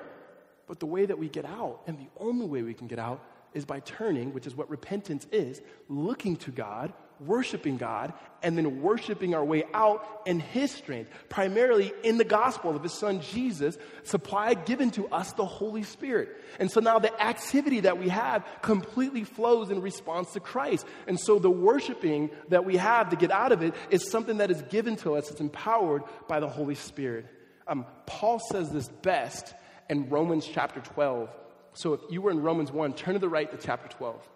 But 0.68 0.80
the 0.80 0.86
way 0.86 1.06
that 1.06 1.18
we 1.18 1.30
get 1.30 1.46
out, 1.46 1.82
and 1.88 1.98
the 1.98 2.10
only 2.18 2.46
way 2.46 2.62
we 2.62 2.74
can 2.74 2.88
get 2.88 3.00
out, 3.00 3.24
is 3.54 3.66
by 3.66 3.80
turning, 3.80 4.34
which 4.34 4.46
is 4.46 4.56
what 4.56 4.70
repentance 4.70 5.26
is, 5.32 5.62
looking 5.88 6.36
to 6.38 6.52
God, 6.52 6.94
worshiping 7.20 7.78
God, 7.78 8.14
and 8.42 8.58
then 8.58 8.82
worshiping 8.82 9.36
our 9.36 9.44
way 9.44 9.64
out 9.74 10.22
in 10.26 10.40
His 10.40 10.72
strength, 10.72 11.12
primarily 11.28 11.92
in 12.04 12.18
the 12.18 12.24
gospel 12.24 12.76
of 12.76 12.84
His 12.84 12.94
Son 12.94 13.22
Jesus, 13.22 13.78
supplied, 14.04 14.66
given 14.66 14.92
to 14.92 15.08
us 15.10 15.34
the 15.34 15.46
Holy 15.46 15.84
Spirit. 15.84 16.30
And 16.60 16.72
so 16.72 16.80
now 16.80 17.00
the 17.00 17.22
activity 17.22 17.82
that 17.82 17.98
we 17.98 18.10
have 18.10 18.46
completely 18.62 19.24
flows 19.24 19.70
in 19.70 19.82
response 19.82 20.34
to 20.34 20.40
Christ. 20.40 20.86
And 21.08 21.20
so 21.20 21.40
the 21.40 21.50
worshiping 21.50 22.30
that 22.50 22.66
we 22.66 22.78
have 22.78 23.10
to 23.10 23.16
get 23.16 23.32
out 23.32 23.52
of 23.52 23.62
it 23.62 23.74
is 23.90 24.10
something 24.10 24.38
that 24.38 24.52
is 24.52 24.62
given 24.64 24.96
to 24.98 25.16
us, 25.16 25.30
it's 25.30 25.42
empowered 25.42 26.04
by 26.28 26.40
the 26.40 26.48
Holy 26.48 26.76
Spirit. 26.76 27.26
Um, 27.68 27.86
Paul 28.06 28.40
says 28.40 28.72
this 28.72 28.88
best 28.88 29.54
in 29.90 30.10
Romans 30.10 30.48
chapter 30.52 30.80
12. 30.80 31.30
So 31.74 31.94
if 31.94 32.02
you 32.10 32.22
were 32.22 32.32
in 32.32 32.42
Romans 32.42 32.72
1, 32.72 32.94
turn 32.94 33.14
to 33.14 33.20
the 33.20 33.30
right 33.30 33.50
to 33.52 33.58
chapter 33.58 33.96
12. 33.96 34.28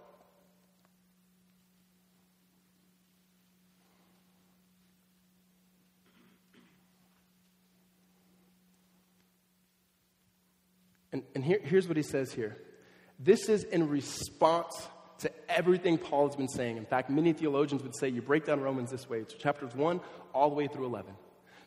And, 11.14 11.24
and 11.36 11.44
here, 11.44 11.60
here's 11.64 11.88
what 11.88 11.96
he 11.96 12.04
says 12.04 12.34
here 12.34 12.58
this 13.20 13.48
is 13.48 13.64
in 13.64 13.88
response 13.88 14.88
to 15.20 15.32
everything 15.48 15.98
Paul 15.98 16.28
has 16.28 16.36
been 16.36 16.50
saying. 16.50 16.76
In 16.76 16.86
fact, 16.86 17.10
many 17.10 17.32
theologians 17.32 17.84
would 17.84 17.96
say 17.96 18.10
you 18.10 18.22
break 18.22 18.46
down 18.46 18.60
Romans 18.60 18.92
this 18.92 19.10
way 19.10 19.20
it's 19.20 19.34
chapters 19.34 19.74
1 19.74 20.02
all 20.34 20.50
the 20.50 20.56
way 20.56 20.68
through 20.68 20.86
11. 20.88 21.14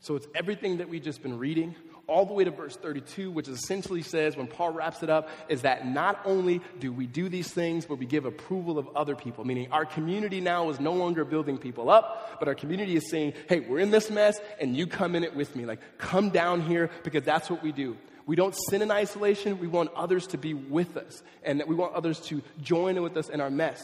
So 0.01 0.15
it's 0.15 0.27
everything 0.35 0.77
that 0.79 0.89
we've 0.89 1.03
just 1.03 1.23
been 1.23 1.39
reading, 1.39 1.75
all 2.07 2.27
the 2.27 2.35
way 2.35 2.45
to 2.45 2.51
verse 2.51 2.77
32, 2.77 3.31
which 3.31 3.49
essentially 3.49 4.03
says, 4.03 4.37
when 4.37 4.47
Paul 4.47 4.73
wraps 4.73 5.03
it 5.03 5.11
up, 5.11 5.29
is 5.49 5.63
that 5.63 5.87
not 5.87 6.21
only 6.25 6.61
do 6.79 6.93
we 6.93 7.07
do 7.07 7.29
these 7.29 7.51
things, 7.51 7.87
but 7.87 7.97
we 7.99 8.07
give 8.07 8.25
approval 8.25 8.79
of 8.79 8.89
other 8.95 9.17
people, 9.17 9.45
meaning 9.45 9.69
our 9.73 9.85
community 9.85 10.41
now 10.41 10.69
is 10.71 10.79
no 10.79 10.93
longer 10.93 11.25
building 11.25 11.57
people 11.57 11.91
up, 11.91 12.39
but 12.39 12.47
our 12.47 12.55
community 12.55 12.95
is 12.95 13.11
saying, 13.11 13.33
hey, 13.49 13.61
we're 13.61 13.81
in 13.81 13.91
this 13.91 14.11
mess, 14.11 14.39
and 14.61 14.77
you 14.77 14.87
come 14.87 15.17
in 15.17 15.25
it 15.25 15.35
with 15.35 15.57
me. 15.57 15.65
Like, 15.65 15.81
come 15.99 16.31
down 16.31 16.61
here, 16.61 16.91
because 17.03 17.25
that's 17.25 17.49
what 17.49 17.63
we 17.63 17.73
do. 17.73 17.97
We 18.27 18.37
don't 18.37 18.55
sin 18.69 18.83
in 18.83 18.91
isolation. 18.91 19.59
We 19.61 19.69
want 19.69 19.91
others 19.95 20.27
to 20.29 20.39
be 20.39 20.53
with 20.53 20.97
us, 20.97 21.23
and 21.45 21.63
we 21.67 21.77
want 21.77 21.95
others 21.95 22.21
to 22.23 22.43
join 22.61 22.97
in 22.97 23.03
with 23.03 23.17
us 23.17 23.29
in 23.29 23.41
our 23.41 23.51
mess. 23.51 23.83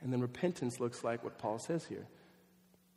And 0.00 0.12
then 0.12 0.20
repentance 0.20 0.80
looks 0.80 1.04
like 1.04 1.22
what 1.22 1.36
Paul 1.36 1.58
says 1.58 1.84
here. 1.84 2.06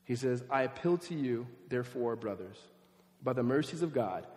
He 0.05 0.15
says, 0.15 0.43
I 0.49 0.61
appeal 0.63 0.97
to 0.99 1.15
you, 1.15 1.47
therefore, 1.69 2.15
brothers 2.15 2.57
by 3.23 3.33
the 3.33 3.43
mercies 3.43 3.81
of 3.81 3.93
God, 3.93 4.27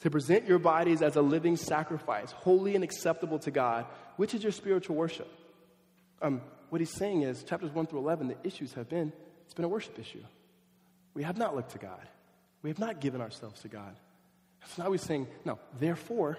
to 0.00 0.10
present 0.10 0.48
your 0.48 0.58
bodies 0.58 1.02
as 1.02 1.16
a 1.16 1.22
living 1.22 1.56
sacrifice, 1.56 2.32
holy 2.32 2.74
and 2.74 2.82
acceptable 2.82 3.38
to 3.40 3.50
God, 3.50 3.84
which 4.16 4.34
is 4.34 4.42
your 4.42 4.52
spiritual 4.52 4.96
worship. 4.96 5.30
Um, 6.22 6.40
what 6.70 6.80
he's 6.80 6.96
saying 6.96 7.22
is, 7.22 7.44
chapters 7.44 7.70
1 7.70 7.86
through 7.86 7.98
11, 7.98 8.28
the 8.28 8.36
issues 8.42 8.72
have 8.74 8.88
been, 8.88 9.12
it's 9.44 9.52
been 9.52 9.64
a 9.64 9.68
worship 9.68 9.98
issue. 9.98 10.22
We 11.12 11.22
have 11.24 11.36
not 11.36 11.54
looked 11.54 11.72
to 11.72 11.78
God. 11.78 12.08
We 12.62 12.70
have 12.70 12.78
not 12.78 13.00
given 13.00 13.20
ourselves 13.20 13.60
to 13.62 13.68
God. 13.68 13.94
So 14.66 14.82
now 14.82 14.92
he's 14.92 15.02
saying, 15.02 15.26
no, 15.44 15.58
therefore, 15.78 16.38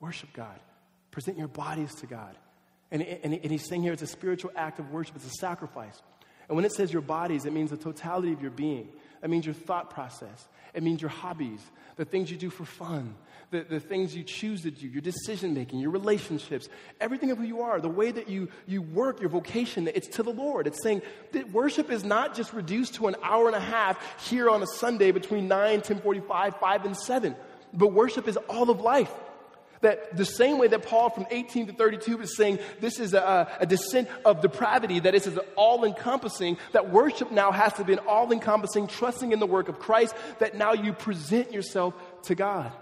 worship 0.00 0.32
God. 0.32 0.58
Present 1.10 1.38
your 1.38 1.48
bodies 1.48 1.94
to 1.96 2.06
God. 2.06 2.36
And, 2.90 3.02
and, 3.02 3.34
and 3.34 3.50
he's 3.50 3.66
saying 3.68 3.82
here 3.82 3.92
it's 3.92 4.02
a 4.02 4.06
spiritual 4.06 4.52
act 4.54 4.78
of 4.78 4.92
worship, 4.92 5.16
it's 5.16 5.26
a 5.26 5.30
sacrifice. 5.40 6.00
And 6.48 6.54
when 6.54 6.64
it 6.64 6.72
says 6.72 6.92
your 6.92 7.02
bodies, 7.02 7.44
it 7.44 7.52
means 7.52 7.70
the 7.70 7.76
totality 7.76 8.32
of 8.32 8.40
your 8.40 8.52
being. 8.52 8.88
That 9.20 9.30
means 9.30 9.44
your 9.44 9.54
thought 9.54 9.90
process. 9.90 10.48
It 10.74 10.82
means 10.82 11.00
your 11.00 11.08
hobbies, 11.08 11.60
the 11.96 12.04
things 12.04 12.30
you 12.30 12.36
do 12.36 12.50
for 12.50 12.66
fun, 12.66 13.14
the, 13.50 13.62
the 13.62 13.80
things 13.80 14.14
you 14.14 14.22
choose 14.22 14.62
to 14.62 14.70
do, 14.70 14.86
your 14.86 15.00
decision 15.00 15.54
making, 15.54 15.80
your 15.80 15.90
relationships, 15.90 16.68
everything 17.00 17.30
of 17.30 17.38
who 17.38 17.44
you 17.44 17.62
are, 17.62 17.80
the 17.80 17.88
way 17.88 18.10
that 18.10 18.28
you, 18.28 18.48
you 18.66 18.82
work, 18.82 19.20
your 19.20 19.30
vocation, 19.30 19.88
it's 19.94 20.08
to 20.08 20.22
the 20.22 20.30
Lord. 20.30 20.66
It's 20.66 20.82
saying 20.82 21.00
that 21.32 21.50
worship 21.50 21.90
is 21.90 22.04
not 22.04 22.36
just 22.36 22.52
reduced 22.52 22.96
to 22.96 23.06
an 23.06 23.16
hour 23.22 23.46
and 23.46 23.56
a 23.56 23.60
half 23.60 23.98
here 24.28 24.50
on 24.50 24.62
a 24.62 24.66
Sunday 24.66 25.12
between 25.12 25.48
9, 25.48 25.76
1045, 25.76 26.56
5, 26.56 26.84
and 26.84 26.96
7. 26.96 27.34
But 27.72 27.92
worship 27.92 28.28
is 28.28 28.36
all 28.48 28.70
of 28.70 28.80
life. 28.80 29.12
That 29.82 30.16
the 30.16 30.24
same 30.24 30.58
way 30.58 30.68
that 30.68 30.86
Paul 30.86 31.10
from 31.10 31.26
18 31.30 31.66
to 31.68 31.72
32 31.72 32.22
is 32.22 32.36
saying 32.36 32.58
this 32.80 32.98
is 32.98 33.12
a, 33.14 33.48
a 33.60 33.66
descent 33.66 34.08
of 34.24 34.40
depravity, 34.40 35.00
that 35.00 35.14
is 35.14 35.38
all 35.54 35.84
encompassing, 35.84 36.56
that 36.72 36.90
worship 36.90 37.30
now 37.30 37.52
has 37.52 37.74
to 37.74 37.84
be 37.84 37.92
an 37.92 37.98
all 38.00 38.32
encompassing, 38.32 38.86
trusting 38.86 39.32
in 39.32 39.38
the 39.38 39.46
work 39.46 39.68
of 39.68 39.78
Christ, 39.78 40.14
that 40.38 40.56
now 40.56 40.72
you 40.72 40.92
present 40.92 41.52
yourself 41.52 41.94
to 42.24 42.34
God. 42.34 42.72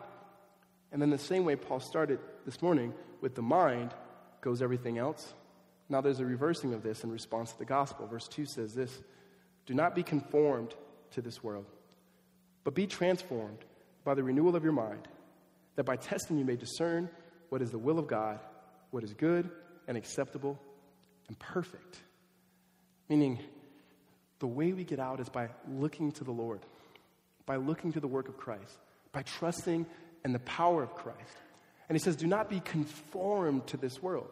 And 0.93 1.03
then 1.03 1.11
the 1.11 1.19
same 1.19 1.45
way 1.45 1.57
Paul 1.57 1.81
started 1.81 2.21
this 2.47 2.63
morning 2.63 2.95
with 3.21 3.35
the 3.35 3.43
mind 3.43 3.93
goes 4.41 4.63
everything 4.63 4.99
else. 4.99 5.35
Now 5.89 6.01
there's 6.01 6.21
a 6.21 6.25
reversing 6.25 6.73
of 6.73 6.83
this 6.83 7.03
in 7.03 7.11
response 7.11 7.53
to 7.53 7.59
the 7.59 7.65
gospel. 7.65 8.07
Verse 8.07 8.29
2 8.29 8.47
says 8.47 8.75
this 8.75 9.01
Do 9.67 9.75
not 9.75 9.95
be 9.95 10.03
conformed 10.03 10.75
to 11.13 11.21
this 11.21 11.43
world, 11.43 11.67
but 12.63 12.75
be 12.75 12.87
transformed 12.87 13.59
by 14.05 14.15
the 14.15 14.23
renewal 14.23 14.55
of 14.55 14.63
your 14.63 14.73
mind 14.73 15.09
that 15.77 15.85
by 15.85 15.97
testing 15.97 16.39
you 16.39 16.45
may 16.45 16.57
discern 16.57 17.09
what 17.49 17.63
is 17.63 17.71
the 17.71 17.79
will 17.79 17.99
of 17.99 18.07
God, 18.07 18.39
what 18.91 19.03
is 19.03 19.13
good 19.15 19.51
and 19.89 19.97
acceptable 19.97 20.59
and 21.29 21.39
perfect. 21.39 21.99
Meaning, 23.09 23.39
the 24.39 24.47
way 24.47 24.73
we 24.73 24.85
get 24.85 24.99
out 24.99 25.21
is 25.21 25.29
by 25.29 25.49
looking 25.69 26.13
to 26.13 26.25
the 26.25 26.33
Lord, 26.33 26.61
by 27.47 27.57
looking 27.57 27.93
to 27.93 28.01
the 28.01 28.07
work 28.07 28.29
of 28.29 28.37
Christ, 28.37 28.79
by 29.13 29.23
trusting 29.23 29.87
in 30.25 30.33
the 30.33 30.39
power 30.41 30.83
of 30.83 30.95
Christ. 30.95 31.19
And 31.89 31.97
he 31.97 32.03
says, 32.03 32.17
Do 32.17 32.27
not 32.27 32.49
be 32.49 32.61
conformed 32.61 33.67
to 33.69 33.77
this 33.77 34.03
world. 34.03 34.29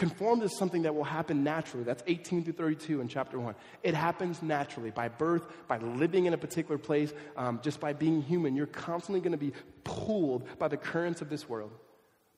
Conformed 0.00 0.42
is 0.42 0.56
something 0.56 0.80
that 0.80 0.94
will 0.94 1.04
happen 1.04 1.44
naturally. 1.44 1.84
That's 1.84 2.02
18 2.06 2.44
through 2.44 2.54
32 2.54 3.02
in 3.02 3.08
chapter 3.08 3.38
1. 3.38 3.54
It 3.82 3.92
happens 3.92 4.42
naturally 4.42 4.90
by 4.90 5.08
birth, 5.08 5.46
by 5.68 5.76
living 5.76 6.24
in 6.24 6.32
a 6.32 6.38
particular 6.38 6.78
place, 6.78 7.12
um, 7.36 7.60
just 7.62 7.80
by 7.80 7.92
being 7.92 8.22
human. 8.22 8.56
You're 8.56 8.66
constantly 8.66 9.20
going 9.20 9.32
to 9.32 9.36
be 9.36 9.52
pulled 9.84 10.58
by 10.58 10.68
the 10.68 10.78
currents 10.78 11.20
of 11.20 11.28
this 11.28 11.50
world. 11.50 11.72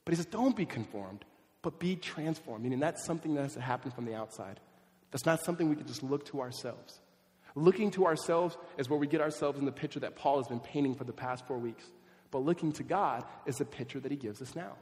But 0.04 0.10
he 0.10 0.16
says, 0.16 0.26
don't 0.26 0.56
be 0.56 0.66
conformed, 0.66 1.24
but 1.62 1.78
be 1.78 1.94
transformed. 1.94 2.64
Meaning 2.64 2.80
that's 2.80 3.06
something 3.06 3.36
that 3.36 3.42
has 3.42 3.54
to 3.54 3.60
happen 3.60 3.92
from 3.92 4.06
the 4.06 4.14
outside. 4.16 4.58
That's 5.12 5.24
not 5.24 5.44
something 5.44 5.68
we 5.68 5.76
can 5.76 5.86
just 5.86 6.02
look 6.02 6.26
to 6.26 6.40
ourselves. 6.40 6.98
Looking 7.54 7.92
to 7.92 8.06
ourselves 8.06 8.56
is 8.76 8.90
where 8.90 8.98
we 8.98 9.06
get 9.06 9.20
ourselves 9.20 9.60
in 9.60 9.66
the 9.66 9.70
picture 9.70 10.00
that 10.00 10.16
Paul 10.16 10.38
has 10.38 10.48
been 10.48 10.58
painting 10.58 10.96
for 10.96 11.04
the 11.04 11.12
past 11.12 11.46
four 11.46 11.58
weeks. 11.58 11.84
But 12.32 12.38
looking 12.38 12.72
to 12.72 12.82
God 12.82 13.22
is 13.46 13.58
the 13.58 13.64
picture 13.64 14.00
that 14.00 14.10
he 14.10 14.18
gives 14.18 14.42
us 14.42 14.56
now. 14.56 14.72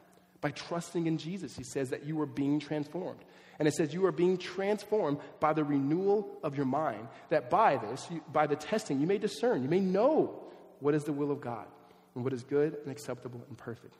By 0.41 0.51
trusting 0.51 1.07
in 1.07 1.19
Jesus, 1.19 1.57
he 1.57 1.65
says 1.65 1.91
that 1.91 2.05
you 2.05 2.21
are 2.21 2.27
being 2.27 2.61
transformed. 2.61 3.21
And 3.59 3.69
it 3.69 3.75
says 3.75 3.93
you 3.93 4.07
are 4.07 4.13
being 4.13 4.39
transformed 4.39 5.19
by 5.39 5.53
the 5.53 5.65
renewal 5.65 6.39
of 6.43 6.57
your 6.57 6.65
mind. 6.65 7.09
That 7.29 7.51
by 7.51 7.77
this, 7.77 8.07
you, 8.11 8.23
by 8.33 8.47
the 8.47 8.57
testing, 8.57 9.01
you 9.01 9.07
may 9.07 9.19
discern, 9.19 9.63
you 9.63 9.69
may 9.69 9.81
know 9.81 10.43
what 10.81 10.95
is 10.95 11.05
the 11.05 11.13
will 11.13 11.31
of 11.31 11.43
God 11.43 11.67
and 12.15 12.25
what 12.25 12.33
is 12.33 12.43
good 12.43 12.79
and 12.83 12.91
acceptable 12.91 13.45
and 13.49 13.59
perfect. 13.59 13.95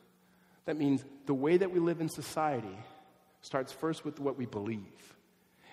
That 0.65 0.77
means 0.77 1.03
the 1.27 1.33
way 1.33 1.57
that 1.57 1.71
we 1.71 1.79
live 1.79 2.01
in 2.01 2.09
society 2.09 2.75
starts 3.41 3.71
first 3.71 4.03
with 4.03 4.19
what 4.19 4.37
we 4.37 4.45
believe. 4.47 5.15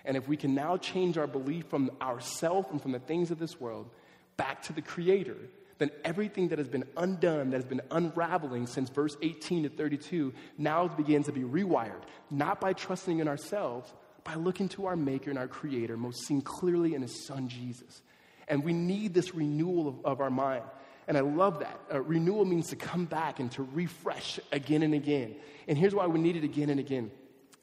And 0.04 0.16
if 0.16 0.28
we 0.28 0.36
can 0.36 0.54
now 0.54 0.76
change 0.76 1.18
our 1.18 1.26
belief 1.26 1.66
from 1.66 1.90
ourself 2.00 2.70
and 2.70 2.80
from 2.80 2.92
the 2.92 2.98
things 2.98 3.30
of 3.30 3.38
this 3.38 3.60
world 3.60 3.90
back 4.36 4.62
to 4.64 4.72
the 4.72 4.82
Creator, 4.82 5.36
then 5.78 5.90
everything 6.04 6.48
that 6.48 6.58
has 6.58 6.68
been 6.68 6.84
undone, 6.96 7.50
that 7.50 7.56
has 7.56 7.64
been 7.64 7.80
unraveling 7.90 8.66
since 8.66 8.90
verse 8.90 9.16
18 9.22 9.62
to 9.64 9.68
32, 9.68 10.34
now 10.58 10.88
begins 10.88 11.26
to 11.26 11.32
be 11.32 11.42
rewired, 11.42 12.02
not 12.30 12.60
by 12.60 12.72
trusting 12.72 13.20
in 13.20 13.28
ourselves, 13.28 13.92
by 14.24 14.34
looking 14.34 14.68
to 14.70 14.86
our 14.86 14.96
Maker 14.96 15.30
and 15.30 15.38
our 15.38 15.48
Creator, 15.48 15.96
most 15.96 16.26
seen 16.26 16.42
clearly 16.42 16.94
in 16.94 17.02
His 17.02 17.24
Son 17.26 17.48
Jesus. 17.48 18.02
And 18.48 18.64
we 18.64 18.72
need 18.72 19.14
this 19.14 19.34
renewal 19.34 19.88
of, 19.88 20.04
of 20.04 20.20
our 20.20 20.30
mind. 20.30 20.64
And 21.06 21.16
I 21.16 21.20
love 21.20 21.60
that. 21.60 21.80
Uh, 21.92 22.02
renewal 22.02 22.44
means 22.44 22.68
to 22.68 22.76
come 22.76 23.06
back 23.06 23.40
and 23.40 23.50
to 23.52 23.62
refresh 23.62 24.38
again 24.52 24.82
and 24.82 24.94
again. 24.94 25.36
And 25.66 25.78
here's 25.78 25.94
why 25.94 26.06
we 26.06 26.20
need 26.20 26.36
it 26.36 26.44
again 26.44 26.70
and 26.70 26.80
again. 26.80 27.10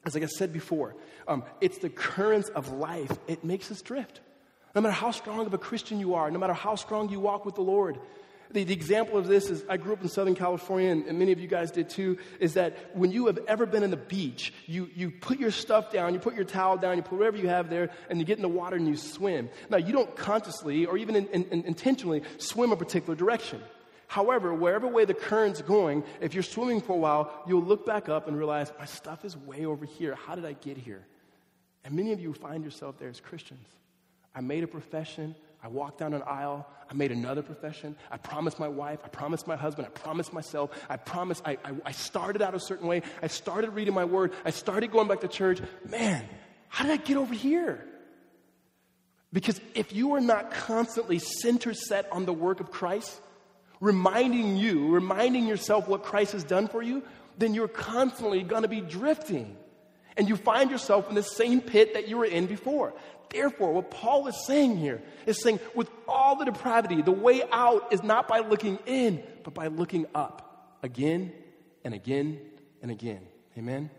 As 0.06 0.14
like 0.14 0.24
I 0.24 0.28
said 0.28 0.54
before, 0.54 0.96
um, 1.28 1.44
it's 1.62 1.80
the 1.80 1.90
currents 1.90 2.50
of 2.50 2.72
life. 2.72 3.12
It 3.28 3.44
makes 3.44 3.72
us 3.72 3.82
drift. 3.82 4.22
No 4.76 4.82
matter 4.82 4.94
how 4.94 5.12
strong 5.12 5.46
of 5.46 5.54
a 5.54 5.58
Christian 5.58 6.00
you 6.00 6.16
are, 6.16 6.30
no 6.30 6.38
matter 6.38 6.54
how 6.54 6.76
strong 6.76 7.10
you 7.10 7.20
walk 7.20 7.46
with 7.46 7.56
the 7.56 7.62
Lord. 7.62 7.98
The, 8.52 8.64
the 8.64 8.74
example 8.74 9.18
of 9.18 9.26
this 9.26 9.50
is 9.50 9.64
I 9.68 9.78
grew 9.78 9.94
up 9.94 10.02
in 10.02 10.10
Southern 10.10 10.36
California, 10.36 10.92
and, 10.92 11.06
and, 11.08 11.18
many 11.18 11.32
of 11.32 11.40
you 11.40 11.48
guys 11.48 11.72
did 11.72 11.90
too, 11.90 12.18
is 12.40 12.54
that 12.54 12.96
when 12.96 13.12
you 13.12 13.26
have 13.28 13.40
ever 13.48 13.66
been 13.66 13.84
in 13.84 13.90
the 13.90 13.98
beach, 13.98 14.54
you, 14.68 14.90
you 14.94 15.12
put 15.12 15.40
your 15.40 15.50
stuff 15.50 15.92
down, 15.92 16.14
you 16.14 16.20
put 16.20 16.36
your 16.36 16.44
towel 16.44 16.78
down, 16.78 16.98
you 16.98 17.04
put 17.04 17.18
whatever 17.18 17.38
you 17.38 17.48
have 17.48 17.70
there, 17.70 17.90
and 18.10 18.20
you 18.20 18.26
get 18.26 18.38
in 18.38 18.44
the 18.44 18.50
water 18.50 18.76
and 18.76 18.88
you 18.88 18.98
swim. 18.98 19.50
Now, 19.70 19.78
you 19.78 19.94
don't 19.94 20.16
consciously 20.16 20.86
or 20.86 20.98
even 20.98 21.16
in, 21.16 21.28
in, 21.28 21.66
intentionally 21.66 22.22
swim 22.38 22.72
a 22.72 22.78
particular 22.78 23.16
direction. 23.16 23.62
However, 24.08 24.54
wherever 24.54 24.88
way 24.88 25.06
the 25.06 25.16
current's 25.16 25.62
going, 25.62 26.04
if 26.22 26.34
you're 26.34 26.44
swimming 26.44 26.82
for 26.82 26.94
a 26.94 27.00
while, 27.00 27.44
you'll 27.48 27.64
look 27.64 27.86
back 27.86 28.10
up 28.10 28.28
and 28.28 28.38
realize, 28.38 28.72
my 28.78 28.86
stuff 28.86 29.26
is 29.26 29.36
way 29.36 29.66
over 29.66 29.86
here. 29.86 30.16
How 30.16 30.36
did 30.36 30.46
I 30.46 30.54
get 30.54 30.78
here? 30.78 31.04
And 31.84 31.96
many 31.96 32.12
of 32.12 32.20
you 32.20 32.34
find 32.34 32.64
yourself 32.64 33.00
there 33.00 33.10
as 33.10 33.20
Christians. 33.20 33.68
I 34.36 34.42
made 34.42 34.64
a 34.64 34.68
profession. 34.68 35.36
I 35.64 35.68
walked 35.68 36.00
down 36.00 36.14
an 36.14 36.22
aisle. 36.28 36.68
I 36.90 36.94
made 36.94 37.12
another 37.12 37.42
profession. 37.42 37.96
I 38.12 38.18
promised 38.18 38.60
my 38.60 38.68
wife. 38.68 39.00
I 39.04 39.08
promised 39.08 39.48
my 39.48 39.56
husband. 39.56 39.88
I 39.88 39.90
promised 39.90 40.34
myself. 40.34 40.70
I 40.90 40.98
promised. 40.98 41.42
I, 41.46 41.58
I, 41.64 41.72
I 41.86 41.92
started 41.92 42.42
out 42.42 42.54
a 42.54 42.60
certain 42.60 42.88
way. 42.88 43.02
I 43.24 43.28
started 43.28 43.72
reading 43.72 43.94
my 43.94 44.06
word. 44.06 44.34
I 44.44 44.52
started 44.52 44.92
going 44.92 45.08
back 45.08 45.22
to 45.22 45.28
church. 45.28 45.60
Man, 45.90 46.24
how 46.68 46.84
did 46.84 46.92
I 46.92 46.98
get 46.98 47.18
over 47.18 47.34
here? 47.34 47.84
Because 49.34 49.60
if 49.74 49.94
you 49.94 50.14
are 50.14 50.22
not 50.22 50.52
constantly 50.52 51.20
center 51.20 51.74
set 51.74 52.12
on 52.12 52.26
the 52.26 52.34
work 52.34 52.60
of 52.60 52.70
Christ, 52.70 53.20
reminding 53.80 54.58
you, 54.58 54.90
reminding 54.90 55.48
yourself 55.48 55.88
what 55.88 56.04
Christ 56.04 56.34
has 56.34 56.44
done 56.44 56.68
for 56.68 56.82
you, 56.82 57.04
then 57.38 57.54
you're 57.54 57.68
constantly 57.68 58.44
going 58.44 58.62
to 58.62 58.68
be 58.68 58.82
drifting. 58.82 59.58
And 60.18 60.30
you 60.30 60.38
find 60.38 60.72
yourself 60.72 61.10
in 61.10 61.16
the 61.16 61.24
same 61.24 61.62
pit 61.62 61.94
that 61.94 62.08
you 62.08 62.18
were 62.18 62.26
in 62.26 62.46
before. 62.46 62.94
Therefore, 63.30 63.74
what 63.74 63.92
Paul 63.92 64.28
is 64.28 64.46
saying 64.46 64.78
here 64.78 65.02
is 65.26 65.42
saying, 65.42 65.60
with 65.74 65.90
all 66.08 66.38
the 66.38 66.46
depravity, 66.46 67.02
the 67.02 67.12
way 67.12 67.42
out 67.52 67.92
is 67.92 68.02
not 68.04 68.28
by 68.28 68.40
looking 68.40 68.80
in, 68.86 69.24
but 69.44 69.54
by 69.54 69.68
looking 69.68 70.06
up 70.16 70.78
again 70.84 71.34
and 71.84 71.94
again 71.94 72.40
and 72.82 72.92
again. 72.92 73.22
Amen? 73.58 73.90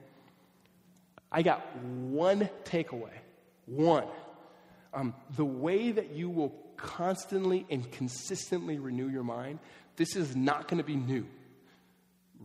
I 1.31 1.43
got 1.43 1.77
one 1.85 2.49
takeaway. 2.65 3.13
One. 3.67 4.07
Um, 4.95 5.15
the 5.35 5.45
way 5.45 5.91
that 5.91 6.13
you 6.13 6.31
will 6.31 6.55
constantly 6.77 7.67
and 7.69 7.91
consistently 7.93 8.79
renew 8.79 9.09
your 9.09 9.25
mind, 9.25 9.59
this 9.97 10.17
is 10.17 10.37
not 10.37 10.69
going 10.69 10.79
to 10.79 10.87
be 10.87 10.97
new. 10.97 11.27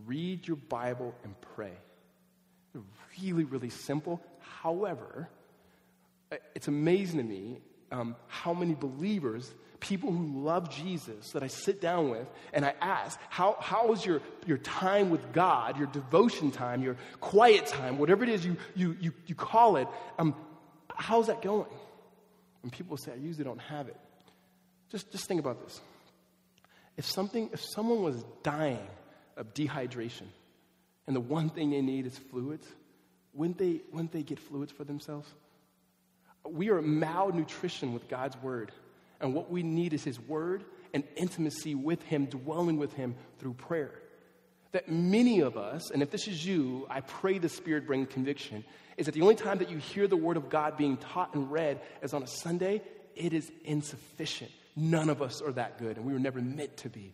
Read 0.04 0.46
your 0.46 0.56
Bible 0.56 1.14
and 1.24 1.34
pray. 1.54 1.72
Really, 3.20 3.44
really 3.44 3.70
simple 3.70 4.22
However, 4.62 5.28
it's 6.54 6.68
amazing 6.68 7.18
to 7.18 7.24
me 7.24 7.58
um, 7.90 8.14
how 8.28 8.54
many 8.54 8.74
believers, 8.74 9.52
people 9.80 10.12
who 10.12 10.44
love 10.44 10.70
Jesus, 10.70 11.30
that 11.32 11.42
I 11.42 11.48
sit 11.48 11.80
down 11.80 12.10
with 12.10 12.28
and 12.52 12.64
I 12.64 12.74
ask, 12.80 13.18
how, 13.28 13.56
how 13.58 13.92
is 13.92 14.06
your, 14.06 14.22
your 14.46 14.58
time 14.58 15.10
with 15.10 15.32
God, 15.32 15.78
your 15.78 15.88
devotion 15.88 16.52
time, 16.52 16.80
your 16.80 16.96
quiet 17.20 17.66
time, 17.66 17.98
whatever 17.98 18.22
it 18.22 18.30
is 18.30 18.46
you, 18.46 18.56
you, 18.76 18.96
you, 19.00 19.12
you 19.26 19.34
call 19.34 19.76
it, 19.76 19.88
um, 20.16 20.36
how's 20.94 21.26
that 21.26 21.42
going? 21.42 21.66
And 22.62 22.70
people 22.70 22.96
say, 22.96 23.10
I 23.10 23.16
usually 23.16 23.44
don't 23.44 23.60
have 23.62 23.88
it. 23.88 23.96
Just, 24.90 25.10
just 25.10 25.26
think 25.26 25.40
about 25.40 25.60
this. 25.64 25.80
If 26.96 27.04
something, 27.04 27.50
if 27.52 27.60
someone 27.74 28.02
was 28.02 28.24
dying 28.44 28.86
of 29.36 29.54
dehydration, 29.54 30.26
and 31.12 31.16
the 31.18 31.20
one 31.20 31.50
thing 31.50 31.68
they 31.68 31.82
need 31.82 32.06
is 32.06 32.16
fluids, 32.16 32.66
wouldn't 33.34 33.58
they, 33.58 33.82
wouldn't 33.92 34.12
they 34.12 34.22
get 34.22 34.38
fluids 34.38 34.72
for 34.72 34.82
themselves? 34.82 35.28
We 36.48 36.70
are 36.70 36.80
malnutrition 36.80 37.92
with 37.92 38.08
God's 38.08 38.34
word. 38.38 38.72
And 39.20 39.34
what 39.34 39.50
we 39.50 39.62
need 39.62 39.92
is 39.92 40.02
his 40.02 40.18
word 40.18 40.64
and 40.94 41.04
intimacy 41.16 41.74
with 41.74 42.02
him, 42.04 42.24
dwelling 42.24 42.78
with 42.78 42.94
him 42.94 43.14
through 43.38 43.52
prayer. 43.52 43.92
That 44.70 44.88
many 44.88 45.40
of 45.40 45.58
us, 45.58 45.90
and 45.90 46.02
if 46.02 46.10
this 46.10 46.26
is 46.26 46.46
you, 46.46 46.86
I 46.88 47.02
pray 47.02 47.36
the 47.36 47.50
Spirit 47.50 47.86
bring 47.86 48.06
conviction, 48.06 48.64
is 48.96 49.04
that 49.04 49.12
the 49.12 49.20
only 49.20 49.34
time 49.34 49.58
that 49.58 49.68
you 49.68 49.76
hear 49.76 50.06
the 50.06 50.16
word 50.16 50.38
of 50.38 50.48
God 50.48 50.78
being 50.78 50.96
taught 50.96 51.34
and 51.34 51.52
read 51.52 51.78
is 52.02 52.14
on 52.14 52.22
a 52.22 52.26
Sunday, 52.26 52.80
it 53.16 53.34
is 53.34 53.52
insufficient. 53.66 54.50
None 54.76 55.10
of 55.10 55.20
us 55.20 55.42
are 55.42 55.52
that 55.52 55.78
good, 55.78 55.98
and 55.98 56.06
we 56.06 56.14
were 56.14 56.18
never 56.18 56.40
meant 56.40 56.74
to 56.78 56.88
be. 56.88 57.12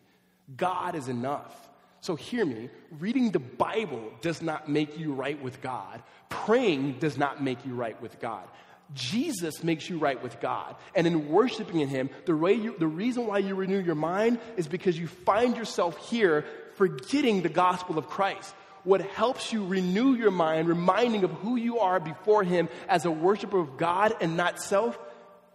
God 0.56 0.94
is 0.94 1.08
enough. 1.08 1.68
So 2.00 2.16
hear 2.16 2.44
me 2.44 2.70
reading 2.98 3.32
the 3.32 3.38
Bible 3.38 4.12
does 4.20 4.40
not 4.40 4.68
make 4.68 4.98
you 4.98 5.12
right 5.12 5.40
with 5.42 5.60
God, 5.60 6.02
praying 6.28 6.98
does 7.00 7.18
not 7.18 7.42
make 7.42 7.64
you 7.66 7.74
right 7.74 8.00
with 8.00 8.20
God. 8.20 8.48
Jesus 8.94 9.62
makes 9.62 9.90
you 9.90 9.98
right 9.98 10.22
with 10.22 10.40
God. 10.40 10.76
And 10.94 11.06
in 11.06 11.28
worshiping 11.28 11.80
in 11.80 11.88
Him, 11.88 12.08
the, 12.24 12.34
way 12.34 12.54
you, 12.54 12.74
the 12.78 12.86
reason 12.86 13.26
why 13.26 13.38
you 13.38 13.54
renew 13.54 13.80
your 13.80 13.94
mind 13.94 14.38
is 14.56 14.66
because 14.66 14.98
you 14.98 15.06
find 15.06 15.56
yourself 15.56 16.08
here 16.08 16.44
forgetting 16.76 17.42
the 17.42 17.50
gospel 17.50 17.98
of 17.98 18.08
Christ. 18.08 18.54
What 18.84 19.02
helps 19.02 19.52
you 19.52 19.66
renew 19.66 20.14
your 20.14 20.30
mind, 20.30 20.68
reminding 20.68 21.24
of 21.24 21.30
who 21.32 21.56
you 21.56 21.80
are 21.80 22.00
before 22.00 22.44
Him 22.44 22.70
as 22.88 23.04
a 23.04 23.10
worshiper 23.10 23.58
of 23.58 23.76
God 23.76 24.14
and 24.20 24.36
not 24.36 24.62
self, 24.62 24.98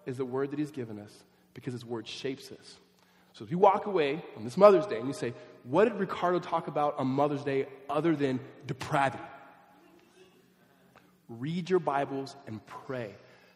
is 0.05 0.17
the 0.17 0.25
word 0.25 0.51
that 0.51 0.59
He's 0.59 0.71
given 0.71 0.99
us 0.99 1.11
because 1.55 1.73
His 1.73 1.85
word 1.85 2.07
shapes 2.07 2.51
us. 2.51 2.77
So 3.31 3.43
if 3.43 3.49
you 3.49 3.57
walk 3.57 3.87
away 3.87 4.23
on 4.37 4.43
this 4.43 4.57
Mother's 4.57 4.85
Day 4.85 4.99
and 4.99 5.07
you 5.07 5.13
say, 5.13 5.33
What 5.63 5.85
did 5.85 5.95
Ricardo 5.95 6.39
talk 6.39 6.67
about 6.67 6.99
on 6.99 7.07
Mother's 7.07 7.43
Day 7.43 7.67
other 7.89 8.15
than 8.15 8.39
depravity? 8.67 9.23
Read 11.29 11.69
your 11.69 11.79
Bibles 11.79 12.35
and 12.47 12.65
pray. 12.65 13.15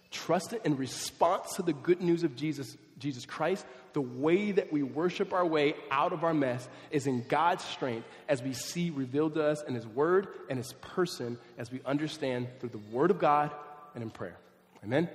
Trust 0.10 0.54
it 0.54 0.62
in 0.64 0.78
response 0.78 1.56
to 1.56 1.62
the 1.62 1.74
good 1.74 2.02
news 2.02 2.24
of 2.24 2.36
Jesus, 2.36 2.78
Jesus 2.98 3.26
Christ. 3.26 3.66
The 3.92 4.02
way 4.02 4.54
that 4.54 4.72
we 4.72 4.84
worship 4.84 5.34
our 5.34 5.46
way 5.46 5.76
out 5.92 6.14
of 6.14 6.24
our 6.24 6.34
mess 6.34 6.68
is 6.92 7.08
in 7.08 7.26
God's 7.28 7.64
strength 7.66 8.08
as 8.30 8.42
we 8.42 8.54
see 8.54 8.90
revealed 8.90 9.34
to 9.34 9.46
us 9.46 9.62
in 9.64 9.76
His 9.76 9.86
Word 9.86 10.28
and 10.50 10.58
His 10.58 10.72
person 10.74 11.38
as 11.58 11.72
we 11.72 11.82
understand 11.86 12.48
through 12.60 12.70
the 12.70 12.78
Word 12.92 13.12
of 13.12 13.20
God 13.20 13.52
and 13.96 14.04
in 14.04 14.10
prayer. 14.10 14.38
Amen? 14.84 15.10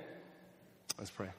Let's 0.97 1.09
pray. 1.09 1.29